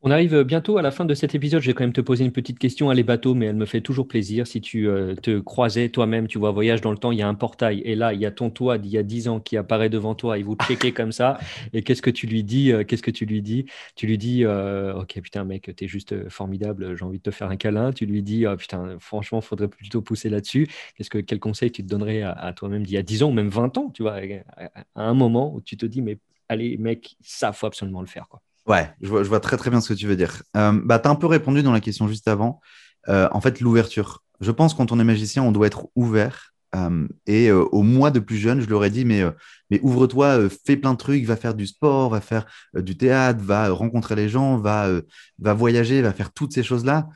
On 0.08 0.12
arrive 0.12 0.44
bientôt 0.44 0.78
à 0.78 0.84
la 0.84 0.92
fin 0.92 1.04
de 1.04 1.16
cet 1.16 1.34
épisode. 1.34 1.64
Je 1.64 1.66
vais 1.66 1.74
quand 1.74 1.84
même 1.84 1.92
te 1.92 2.00
poser 2.00 2.24
une 2.24 2.32
petite 2.32 2.60
question 2.60 2.92
à 2.92 2.94
les 2.94 3.02
bateaux, 3.02 3.34
mais 3.34 3.48
elle 3.48 3.56
me 3.56 3.66
fait 3.66 3.82
toujours 3.82 4.08
plaisir. 4.08 4.46
Si 4.46 4.62
tu 4.62 4.88
euh, 4.88 5.16
te 5.16 5.40
croisais 5.40 5.90
toi-même, 5.90 6.28
tu 6.28 6.38
vois, 6.38 6.52
voyage 6.52 6.80
dans 6.82 6.92
le 6.92 6.98
temps, 7.00 7.12
il 7.12 7.18
y 7.18 7.24
a 7.24 7.28
un 7.28 7.34
portail, 7.34 7.82
et 7.84 7.96
là, 7.96 8.14
il 8.14 8.22
y 8.22 8.28
a 8.28 8.30
ton 8.30 8.52
toit 8.52 8.78
d'il 8.78 8.92
y 8.92 9.00
a 9.00 9.04
10 9.04 9.30
ans 9.30 9.40
qui 9.40 9.58
apparaît 9.58 9.90
devant 9.90 10.14
toi, 10.14 10.38
et 10.38 10.44
vous 10.44 10.56
checkez 10.68 10.92
comme 10.92 11.12
ça. 11.12 11.40
Et 11.74 11.82
qu'est-ce 11.82 12.04
que 12.04 12.12
tu 12.12 12.28
lui 12.28 12.44
dis 12.44 12.72
euh, 12.72 12.84
Qu'est-ce 12.84 13.02
que 13.02 13.10
tu 13.10 13.26
lui 13.26 13.42
dis? 13.42 13.66
Tu 13.96 14.06
lui 14.06 14.20
dis, 14.20 14.46
euh, 14.46 14.94
ok, 14.94 15.20
putain, 15.22 15.44
mec, 15.44 15.72
t'es 15.76 15.88
juste 15.88 16.30
formidable, 16.30 16.96
j'ai 16.96 17.04
envie 17.04 17.18
de 17.18 17.24
te 17.24 17.32
faire 17.32 17.50
un 17.50 17.58
câlin. 17.58 17.92
Tu 17.92 18.06
lui 18.06 18.22
dis, 18.22 18.46
Ah, 18.46 18.56
putain, 18.58 18.98
franchement, 19.00 19.42
faudrait 19.42 19.70
plutôt 19.70 20.04
pousser 20.04 20.30
là-dessus. 20.30 20.68
Qu'est-ce 20.96 21.10
que 21.10 21.18
quel 21.18 21.40
conseil 21.40 21.72
tu 21.72 21.84
te 21.84 21.90
donnerais 21.90 22.22
à, 22.22 22.54
toi-même 22.54 22.84
d'il 22.84 22.94
y 22.94 22.98
a 22.98 23.02
10 23.02 23.24
ans 23.24 23.30
ou 23.30 23.34
même 23.34 23.50
20 23.50 23.76
ans, 23.80 23.90
tu 23.90 24.04
vois, 24.04 24.20
à 24.96 25.04
un 25.04 25.14
moment 25.16 25.52
où 25.52 25.62
tu 25.62 25.78
te 25.78 25.88
dis, 25.88 26.04
mais 26.04 26.20
allez, 26.50 26.78
mec, 26.78 27.16
ça 27.22 27.54
faut 27.54 27.68
absolument 27.68 28.02
le 28.02 28.08
faire, 28.08 28.28
quoi. 28.28 28.42
Ouais, 28.68 28.90
je 29.02 29.08
vois, 29.10 29.40
très 29.40 29.58
très 29.58 29.70
bien 29.70 29.80
ce 29.80 29.90
que 29.94 29.98
tu 29.98 30.08
veux 30.08 30.16
dire. 30.16 30.42
Euh, 30.58 30.80
bah, 30.84 30.98
tu 30.98 31.08
as 31.08 31.12
un 31.12 31.16
peu 31.16 31.28
répondu 31.28 31.62
dans 31.62 31.72
la 31.72 31.82
question 31.82 32.08
juste 32.08 32.28
avant. 32.28 32.62
Euh, 33.10 33.30
en 33.32 33.40
fait, 33.40 33.60
l'ouverture. 33.60 34.24
Je 34.42 34.52
pense 34.52 34.74
quand 34.74 34.92
on 34.92 35.00
est 35.00 35.04
magicien, 35.04 35.44
on 35.44 35.52
doit 35.52 35.68
être 35.68 35.88
ouvert. 35.96 36.52
Euh, 36.76 37.08
et 37.28 37.52
au 37.52 37.84
mois 37.84 38.10
de 38.10 38.20
plus 38.20 38.38
jeune, 38.38 38.60
je 38.60 38.68
leur 38.68 38.84
ai 38.84 38.90
dit, 38.90 39.06
mais, 39.06 39.24
mais 39.70 39.80
ouvre-toi, 39.84 40.50
fais 40.66 40.76
plein 40.76 40.94
de 40.94 40.98
trucs, 40.98 41.24
va 41.26 41.36
faire 41.36 41.54
du 41.54 41.68
sport, 41.68 42.10
va 42.10 42.22
faire 42.22 42.46
du 42.74 42.98
théâtre, 42.98 43.40
va 43.42 43.70
rencontrer 43.70 44.16
les 44.16 44.30
gens, 44.30 44.58
va, 44.58 44.90
va 45.38 45.54
voyager, 45.54 46.02
va 46.02 46.12
faire 46.12 46.34
toutes 46.34 46.54
ces 46.54 46.64
choses-là. 46.64 47.08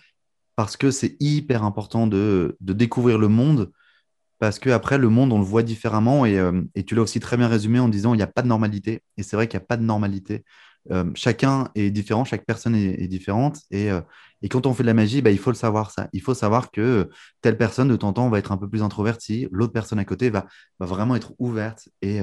Parce 0.55 0.77
que 0.77 0.91
c'est 0.91 1.17
hyper 1.19 1.63
important 1.63 2.05
de, 2.05 2.57
de 2.61 2.73
découvrir 2.73 3.17
le 3.17 3.27
monde. 3.27 3.71
Parce 4.39 4.57
que 4.57 4.69
après, 4.69 4.97
le 4.97 5.09
monde, 5.09 5.33
on 5.33 5.37
le 5.37 5.43
voit 5.43 5.63
différemment. 5.63 6.25
Et, 6.25 6.39
euh, 6.39 6.61
tu 6.87 6.95
l'as 6.95 7.01
aussi 7.01 7.19
très 7.19 7.37
bien 7.37 7.47
résumé 7.47 7.79
en 7.79 7.89
disant, 7.89 8.13
il 8.13 8.17
n'y 8.17 8.23
a 8.23 8.27
pas 8.27 8.41
de 8.41 8.47
normalité. 8.47 9.03
Et 9.17 9.23
c'est 9.23 9.35
vrai 9.35 9.47
qu'il 9.47 9.59
n'y 9.59 9.63
a 9.63 9.67
pas 9.67 9.77
de 9.77 9.83
normalité. 9.83 10.45
Euh, 10.91 11.03
chacun 11.13 11.69
est 11.75 11.91
différent, 11.91 12.23
chaque 12.23 12.45
personne 12.45 12.73
est, 12.73 13.07
différente. 13.07 13.59
Et, 13.69 13.91
euh, 13.91 14.01
et, 14.41 14.47
quand 14.47 14.65
on 14.65 14.73
fait 14.73 14.83
de 14.83 14.87
la 14.87 14.93
magie, 14.93 15.21
bah, 15.21 15.31
il 15.31 15.37
faut 15.37 15.51
le 15.51 15.57
savoir 15.57 15.91
ça. 15.91 16.07
Il 16.13 16.21
faut 16.21 16.33
savoir 16.33 16.71
que 16.71 17.09
telle 17.41 17.57
personne, 17.57 17.89
de 17.89 17.95
temps 17.97 18.09
en 18.09 18.13
temps, 18.13 18.29
va 18.29 18.39
être 18.39 18.53
un 18.53 18.57
peu 18.57 18.69
plus 18.69 18.81
introvertie. 18.81 19.47
L'autre 19.51 19.73
personne 19.73 19.99
à 19.99 20.05
côté 20.05 20.29
va, 20.29 20.47
vraiment 20.79 21.15
être 21.15 21.33
ouverte. 21.39 21.89
Et, 22.01 22.21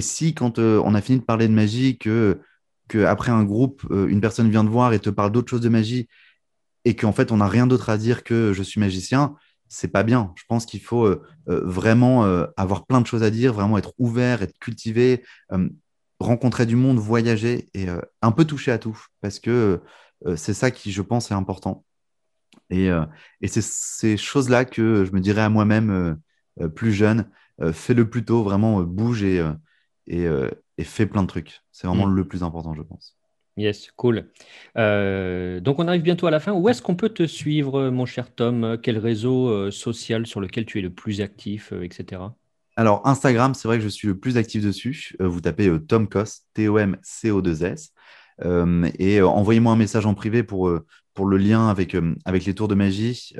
si, 0.00 0.34
quand 0.34 0.58
on 0.58 0.94
a 0.94 1.00
fini 1.02 1.18
de 1.18 1.24
parler 1.24 1.48
de 1.48 1.52
magie, 1.54 1.98
que, 1.98 2.40
après 3.04 3.32
un 3.32 3.42
groupe, 3.44 3.84
une 3.90 4.20
personne 4.20 4.48
vient 4.50 4.64
te 4.64 4.70
voir 4.70 4.92
et 4.92 5.00
te 5.00 5.10
parle 5.10 5.32
d'autre 5.32 5.50
chose 5.50 5.60
de 5.60 5.68
magie, 5.68 6.08
et 6.84 6.96
qu'en 6.96 7.12
fait, 7.12 7.32
on 7.32 7.38
n'a 7.38 7.48
rien 7.48 7.66
d'autre 7.66 7.90
à 7.90 7.98
dire 7.98 8.24
que 8.24 8.52
je 8.52 8.62
suis 8.62 8.80
magicien, 8.80 9.34
c'est 9.72 9.88
pas 9.88 10.02
bien. 10.02 10.32
Je 10.36 10.44
pense 10.46 10.66
qu'il 10.66 10.82
faut 10.82 11.06
euh, 11.06 11.22
vraiment 11.46 12.26
euh, 12.26 12.46
avoir 12.58 12.84
plein 12.84 13.00
de 13.00 13.06
choses 13.06 13.22
à 13.22 13.30
dire, 13.30 13.54
vraiment 13.54 13.78
être 13.78 13.94
ouvert, 13.98 14.42
être 14.42 14.58
cultivé, 14.58 15.24
euh, 15.50 15.68
rencontrer 16.20 16.66
du 16.66 16.76
monde, 16.76 16.98
voyager 16.98 17.70
et 17.72 17.88
euh, 17.88 18.00
un 18.20 18.32
peu 18.32 18.44
toucher 18.44 18.70
à 18.70 18.78
tout, 18.78 18.98
parce 19.22 19.40
que 19.40 19.80
euh, 20.26 20.36
c'est 20.36 20.52
ça 20.52 20.70
qui, 20.70 20.92
je 20.92 21.00
pense, 21.00 21.30
est 21.30 21.34
important. 21.34 21.86
Et, 22.68 22.90
euh, 22.90 23.06
et 23.40 23.48
c'est 23.48 23.62
ces 23.62 24.18
choses-là 24.18 24.66
que 24.66 25.06
je 25.06 25.12
me 25.12 25.20
dirais 25.20 25.40
à 25.40 25.48
moi-même 25.48 26.18
euh, 26.60 26.68
plus 26.68 26.92
jeune, 26.92 27.30
fais-le 27.72 28.10
plus 28.10 28.24
tôt, 28.24 28.42
vraiment 28.42 28.82
bouge 28.82 29.22
et, 29.22 29.40
et, 30.06 30.26
et, 30.78 30.84
fais 30.84 31.06
plein 31.06 31.22
de 31.22 31.28
trucs. 31.28 31.60
C'est 31.70 31.86
vraiment 31.86 32.08
mmh. 32.08 32.14
le 32.16 32.28
plus 32.28 32.42
important, 32.42 32.74
je 32.74 32.82
pense. 32.82 33.16
Yes, 33.56 33.90
cool. 33.96 34.30
Euh, 34.78 35.60
donc 35.60 35.78
on 35.78 35.86
arrive 35.86 36.02
bientôt 36.02 36.26
à 36.26 36.30
la 36.30 36.40
fin. 36.40 36.52
Où 36.52 36.68
est-ce 36.70 36.80
qu'on 36.80 36.96
peut 36.96 37.10
te 37.10 37.26
suivre, 37.26 37.90
mon 37.90 38.06
cher 38.06 38.34
Tom? 38.34 38.78
Quel 38.82 38.96
réseau 38.96 39.48
euh, 39.48 39.70
social 39.70 40.26
sur 40.26 40.40
lequel 40.40 40.64
tu 40.64 40.78
es 40.78 40.82
le 40.82 40.90
plus 40.90 41.20
actif, 41.20 41.72
euh, 41.72 41.82
etc. 41.82 42.22
Alors 42.76 43.06
Instagram, 43.06 43.52
c'est 43.52 43.68
vrai 43.68 43.76
que 43.76 43.84
je 43.84 43.88
suis 43.88 44.08
le 44.08 44.18
plus 44.18 44.38
actif 44.38 44.64
dessus. 44.64 45.14
vous 45.20 45.42
tapez 45.42 45.70
Tom 45.86 46.08
Cos, 46.08 46.46
T-O-M-C-O-2-S. 46.54 47.92
et 48.98 49.20
envoyez-moi 49.20 49.74
un 49.74 49.76
message 49.76 50.06
en 50.06 50.14
privé 50.14 50.42
pour, 50.42 50.72
pour 51.12 51.26
le 51.26 51.36
lien 51.36 51.68
avec, 51.68 51.94
avec 52.24 52.46
les 52.46 52.54
tours 52.54 52.68
de 52.68 52.74
magie. 52.74 53.34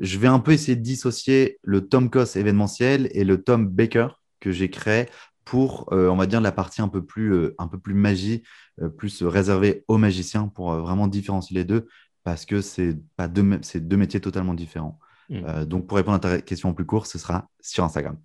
je 0.00 0.18
vais 0.18 0.26
un 0.26 0.40
peu 0.40 0.50
essayer 0.50 0.74
de 0.74 0.82
dissocier 0.82 1.58
le 1.62 1.86
Tom 1.86 2.10
Cos 2.10 2.34
événementiel 2.34 3.08
et 3.12 3.22
le 3.22 3.40
Tom 3.40 3.68
Baker 3.68 4.08
que 4.40 4.50
j'ai 4.50 4.68
créé 4.68 5.06
pour, 5.46 5.86
on 5.92 6.16
va 6.16 6.26
dire, 6.26 6.42
la 6.42 6.52
partie 6.52 6.82
un 6.82 6.88
peu 6.88 7.02
plus, 7.02 7.52
un 7.58 7.68
peu 7.68 7.78
plus 7.78 7.94
magie, 7.94 8.42
euh, 8.82 8.90
plus 8.90 9.22
réservé 9.22 9.84
aux 9.88 9.96
magiciens 9.96 10.48
pour 10.48 10.70
euh, 10.70 10.82
vraiment 10.82 11.08
différencier 11.08 11.54
les 11.56 11.64
deux 11.64 11.88
parce 12.24 12.44
que 12.44 12.60
c'est 12.60 12.94
pas 13.16 13.26
deux, 13.26 13.58
deux 13.76 13.96
métiers 13.96 14.20
totalement 14.20 14.52
différents. 14.52 14.98
Hmm. 15.30 15.44
Euh, 15.46 15.64
donc, 15.64 15.86
pour 15.86 15.96
répondre 15.96 16.16
à 16.16 16.20
ta 16.20 16.42
question 16.42 16.68
en 16.68 16.74
plus 16.74 16.84
court, 16.84 17.06
ce 17.06 17.18
sera 17.18 17.48
sur 17.60 17.84
Instagram. 17.84 18.18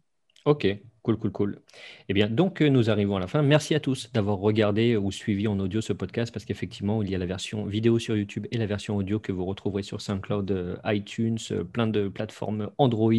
Ok, 0.43 0.67
Cool, 1.03 1.17
cool, 1.17 1.31
cool. 1.31 1.61
Eh 2.09 2.13
bien, 2.13 2.27
donc, 2.27 2.61
euh, 2.61 2.69
nous 2.69 2.91
arrivons 2.91 3.15
à 3.15 3.19
la 3.19 3.25
fin. 3.25 3.41
Merci 3.41 3.73
à 3.73 3.79
tous 3.79 4.11
d'avoir 4.13 4.37
regardé 4.37 4.95
ou 4.97 5.11
suivi 5.11 5.47
en 5.47 5.57
audio 5.57 5.81
ce 5.81 5.93
podcast 5.93 6.31
parce 6.31 6.45
qu'effectivement, 6.45 7.01
il 7.01 7.09
y 7.09 7.15
a 7.15 7.17
la 7.17 7.25
version 7.25 7.65
vidéo 7.65 7.97
sur 7.97 8.15
YouTube 8.15 8.45
et 8.51 8.59
la 8.59 8.67
version 8.67 8.97
audio 8.97 9.17
que 9.17 9.31
vous 9.31 9.45
retrouverez 9.45 9.81
sur 9.81 9.99
SoundCloud, 9.99 10.51
euh, 10.51 10.75
iTunes, 10.85 11.39
euh, 11.49 11.63
plein 11.63 11.87
de 11.87 12.07
plateformes 12.07 12.69
Android. 12.77 13.11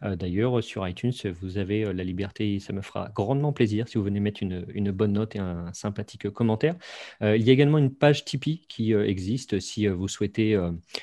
D'ailleurs, 0.00 0.62
sur 0.62 0.86
iTunes, 0.86 1.12
vous 1.40 1.58
avez 1.58 1.92
la 1.92 2.04
liberté 2.04 2.54
et 2.54 2.60
ça 2.60 2.72
me 2.72 2.82
fera 2.82 3.10
grandement 3.12 3.52
plaisir 3.52 3.88
si 3.88 3.98
vous 3.98 4.04
venez 4.04 4.20
mettre 4.20 4.40
une, 4.44 4.92
bonne 4.92 5.14
note 5.14 5.34
et 5.34 5.40
un, 5.40 5.72
sympathique 5.72 6.30
commentaire. 6.30 6.76
il 7.20 7.42
y 7.42 7.50
a 7.50 7.52
également 7.52 7.78
une 7.78 7.92
page 7.92 8.24
Tipeee 8.24 8.62
qui 8.68 8.92
existe 8.92 9.60
si 9.60 9.86
vous 9.86 10.08
souhaitez 10.08 10.58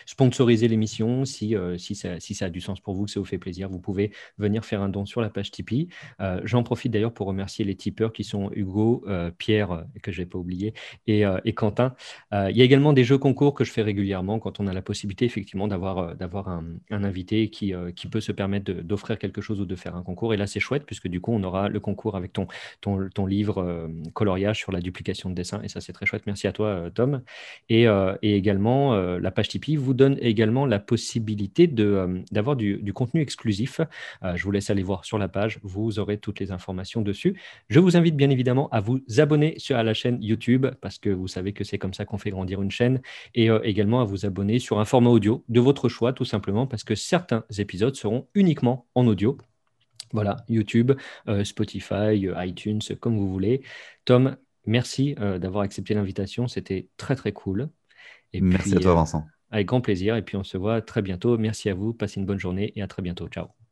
sponsoriser 0.05 0.67
l'émission, 0.67 1.25
si, 1.25 1.55
si, 1.77 1.95
ça, 1.95 2.19
si 2.19 2.35
ça 2.35 2.45
a 2.45 2.49
du 2.49 2.61
sens 2.61 2.79
pour 2.79 2.95
vous, 2.95 3.05
que 3.05 3.11
ça 3.11 3.19
vous 3.19 3.25
fait 3.25 3.37
plaisir, 3.37 3.69
vous 3.69 3.79
pouvez 3.79 4.11
venir 4.37 4.63
faire 4.65 4.81
un 4.81 4.89
don 4.89 5.05
sur 5.05 5.21
la 5.21 5.29
page 5.29 5.51
Tipeee. 5.51 5.89
Euh, 6.21 6.41
j'en 6.43 6.63
profite 6.63 6.91
d'ailleurs 6.91 7.13
pour 7.13 7.27
remercier 7.27 7.65
les 7.65 7.75
tipeurs 7.75 8.13
qui 8.13 8.23
sont 8.23 8.49
Hugo, 8.53 9.03
euh, 9.07 9.31
Pierre, 9.37 9.71
euh, 9.71 9.81
que 10.01 10.11
je 10.11 10.21
n'ai 10.21 10.25
pas 10.25 10.37
oublié, 10.37 10.73
et, 11.07 11.23
Quentin. 11.53 11.95
il 12.31 12.57
y 12.57 12.61
a 12.61 12.63
également 12.65 12.91
des 12.91 13.03
jeux 13.03 13.17
concours 13.17 13.53
que 13.53 13.63
je 13.63 13.71
fais 13.71 13.81
régulièrement 13.81 14.39
quand 14.39 14.59
on 14.59 14.67
a 14.67 14.73
la 14.73 14.81
possibilité 14.81 15.25
effectivement 15.25 15.67
d'avoir 15.67 16.15
d'avoir 16.15 16.49
un, 16.49 16.65
invité 16.91 17.49
qui, 17.49 17.73
qui 17.95 18.07
peut 18.07 18.19
se 18.19 18.31
permettre 18.31 18.71
d'offrir 18.71 19.17
quelque 19.17 19.41
chose 19.41 19.61
ou 19.61 19.65
de 19.65 19.75
faire 19.75 19.95
un 19.95 20.03
concours. 20.03 20.33
Et 20.33 20.37
là, 20.37 20.47
c'est 20.47 20.59
chouette 20.59 20.85
puisque 20.85 21.07
du 21.07 21.21
coup, 21.21 21.31
on 21.33 21.43
aura 21.43 21.69
le 21.69 21.79
concours 21.79 22.17
avec 22.17 22.33
ton, 22.33 22.47
ton, 22.81 23.07
ton 23.13 23.25
livre 23.25 23.89
coloriage 24.13 24.59
sur 24.59 24.71
la 24.71 24.81
duplication 24.81 25.29
de 25.29 25.35
dessin. 25.35 25.61
Et 25.63 25.69
ça, 25.69 25.79
c'est 25.79 25.93
très 25.93 26.05
chouette. 26.05 26.23
Merci 26.25 26.47
à 26.47 26.51
toi, 26.51 26.89
Tom. 26.93 27.21
Et, 27.69 27.83
et 28.21 28.35
également, 28.35 28.95
la 28.95 29.31
page 29.31 29.47
Tipeee 29.47 29.77
vous 29.77 29.93
donne 29.93 30.17
également 30.19 30.65
la 30.65 30.79
possibilité 30.79 31.67
d'avoir 31.67 32.55
du, 32.55 32.77
du, 32.77 32.93
contenu 32.93 33.21
exclusif. 33.21 33.79
je 34.23 34.43
vous 34.43 34.51
laisse 34.51 34.69
aller 34.69 34.83
voir 34.83 35.05
sur 35.05 35.17
la 35.17 35.27
page. 35.27 35.59
Vous 35.63 35.94
vous 35.95 35.99
aurez 35.99 36.17
toutes 36.17 36.39
les 36.39 36.51
informations 36.51 37.01
dessus. 37.01 37.39
Je 37.69 37.79
vous 37.79 37.95
invite 37.95 38.15
bien 38.15 38.29
évidemment 38.29 38.69
à 38.69 38.81
vous 38.81 38.99
abonner 39.17 39.55
sur, 39.57 39.77
à 39.77 39.83
la 39.83 39.93
chaîne 39.93 40.21
YouTube 40.21 40.67
parce 40.81 40.99
que 40.99 41.09
vous 41.09 41.27
savez 41.27 41.53
que 41.53 41.63
c'est 41.63 41.77
comme 41.77 41.93
ça 41.93 42.05
qu'on 42.05 42.17
fait 42.17 42.31
grandir 42.31 42.61
une 42.61 42.71
chaîne 42.71 43.01
et 43.33 43.49
euh, 43.49 43.59
également 43.63 44.01
à 44.01 44.03
vous 44.03 44.25
abonner 44.25 44.59
sur 44.59 44.79
un 44.79 44.85
format 44.85 45.09
audio 45.09 45.43
de 45.47 45.59
votre 45.59 45.89
choix 45.89 46.13
tout 46.13 46.25
simplement 46.25 46.67
parce 46.67 46.83
que 46.83 46.95
certains 46.95 47.45
épisodes 47.57 47.95
seront 47.95 48.27
uniquement 48.35 48.87
en 48.95 49.07
audio. 49.07 49.37
Voilà, 50.11 50.37
YouTube, 50.49 50.91
euh, 51.27 51.43
Spotify, 51.43 52.27
euh, 52.27 52.45
iTunes, 52.45 52.81
comme 52.99 53.17
vous 53.17 53.29
voulez. 53.29 53.61
Tom, 54.05 54.37
merci 54.65 55.15
d'avoir 55.15 55.63
accepté 55.63 55.93
l'invitation. 55.93 56.47
C'était 56.47 56.89
très 56.97 57.15
très 57.15 57.31
cool. 57.31 57.69
Et 58.33 58.41
merci 58.41 58.75
à 58.75 58.79
toi, 58.79 58.95
Vincent. 58.95 59.25
avec 59.51 59.67
grand 59.67 59.81
plaisir. 59.81 60.15
Et 60.15 60.21
puis 60.21 60.35
on 60.35 60.43
se 60.43 60.57
voit 60.57 60.81
très 60.81 61.01
bientôt. 61.01 61.37
Merci 61.37 61.69
à 61.69 61.73
vous. 61.73 61.93
Passez 61.93 62.19
une 62.19 62.25
bonne 62.25 62.39
journée 62.39 62.73
et 62.75 62.81
à 62.81 62.87
très 62.87 63.01
bientôt. 63.01 63.27
Ciao. 63.27 63.64